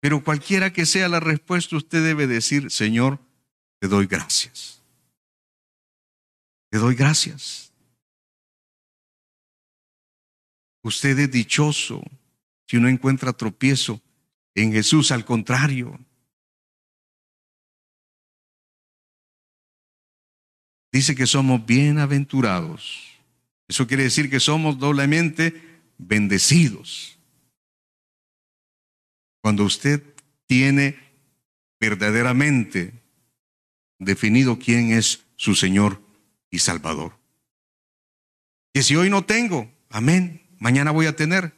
Pero 0.00 0.24
cualquiera 0.24 0.72
que 0.72 0.86
sea 0.86 1.08
la 1.08 1.20
respuesta, 1.20 1.76
usted 1.76 2.02
debe 2.02 2.26
decir, 2.26 2.70
Señor, 2.70 3.20
te 3.78 3.88
doy 3.88 4.06
gracias. 4.06 4.82
Te 6.70 6.78
doy 6.78 6.94
gracias. 6.94 7.72
Usted 10.82 11.18
es 11.18 11.30
dichoso 11.30 12.02
si 12.66 12.78
uno 12.78 12.88
encuentra 12.88 13.32
tropiezo 13.32 14.00
en 14.54 14.72
Jesús, 14.72 15.12
al 15.12 15.24
contrario. 15.24 15.98
Dice 20.92 21.14
que 21.14 21.26
somos 21.26 21.64
bienaventurados. 21.64 23.10
Eso 23.68 23.86
quiere 23.86 24.04
decir 24.04 24.28
que 24.30 24.40
somos 24.40 24.78
doblemente 24.78 25.82
bendecidos. 25.98 27.19
Cuando 29.42 29.64
usted 29.64 30.02
tiene 30.46 30.98
verdaderamente 31.78 32.92
definido 33.98 34.58
quién 34.58 34.92
es 34.92 35.24
su 35.36 35.54
Señor 35.54 36.02
y 36.50 36.58
Salvador. 36.58 37.18
Que 38.72 38.82
si 38.82 38.96
hoy 38.96 39.10
no 39.10 39.24
tengo, 39.24 39.70
amén, 39.88 40.42
mañana 40.58 40.90
voy 40.90 41.06
a 41.06 41.16
tener 41.16 41.54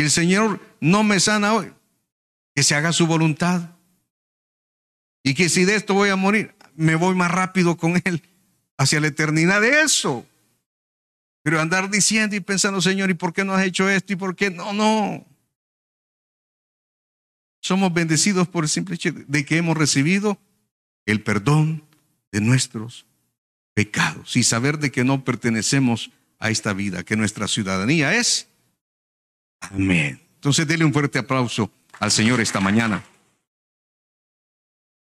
y 0.00 0.02
el 0.02 0.10
Señor 0.10 0.60
no 0.80 1.02
me 1.02 1.20
sana 1.20 1.52
hoy, 1.52 1.72
que 2.54 2.62
se 2.62 2.74
haga 2.74 2.92
su 2.92 3.06
voluntad. 3.06 3.76
Y 5.22 5.34
que 5.34 5.50
si 5.50 5.66
de 5.66 5.76
esto 5.76 5.92
voy 5.92 6.08
a 6.08 6.16
morir, 6.16 6.54
me 6.74 6.94
voy 6.94 7.14
más 7.14 7.30
rápido 7.30 7.76
con 7.76 8.00
Él 8.04 8.22
hacia 8.78 9.00
la 9.00 9.08
eternidad 9.08 9.60
de 9.60 9.82
eso. 9.82 10.26
Pero 11.42 11.60
andar 11.60 11.90
diciendo 11.90 12.34
y 12.34 12.40
pensando, 12.40 12.80
Señor, 12.80 13.10
¿y 13.10 13.14
por 13.14 13.34
qué 13.34 13.44
no 13.44 13.52
has 13.52 13.66
hecho 13.66 13.90
esto? 13.90 14.14
¿Y 14.14 14.16
por 14.16 14.34
qué? 14.34 14.50
No, 14.50 14.72
no. 14.72 15.26
Somos 17.60 17.92
bendecidos 17.92 18.48
por 18.48 18.64
el 18.64 18.70
simple 18.70 18.94
hecho 18.94 19.10
de 19.12 19.44
que 19.44 19.56
hemos 19.56 19.76
recibido 19.76 20.38
el 21.06 21.22
perdón 21.22 21.84
de 22.32 22.40
nuestros 22.40 23.06
pecados 23.74 24.36
y 24.36 24.42
saber 24.42 24.78
de 24.78 24.90
que 24.90 25.04
no 25.04 25.24
pertenecemos 25.24 26.10
a 26.38 26.50
esta 26.50 26.72
vida, 26.72 27.02
que 27.02 27.16
nuestra 27.16 27.48
ciudadanía 27.48 28.14
es 28.14 28.50
Amén. 29.60 30.20
Entonces, 30.36 30.66
dele 30.66 30.84
un 30.84 30.92
fuerte 30.92 31.18
aplauso 31.18 31.70
al 31.98 32.10
Señor 32.10 32.40
esta 32.40 32.60
mañana. 32.60 33.04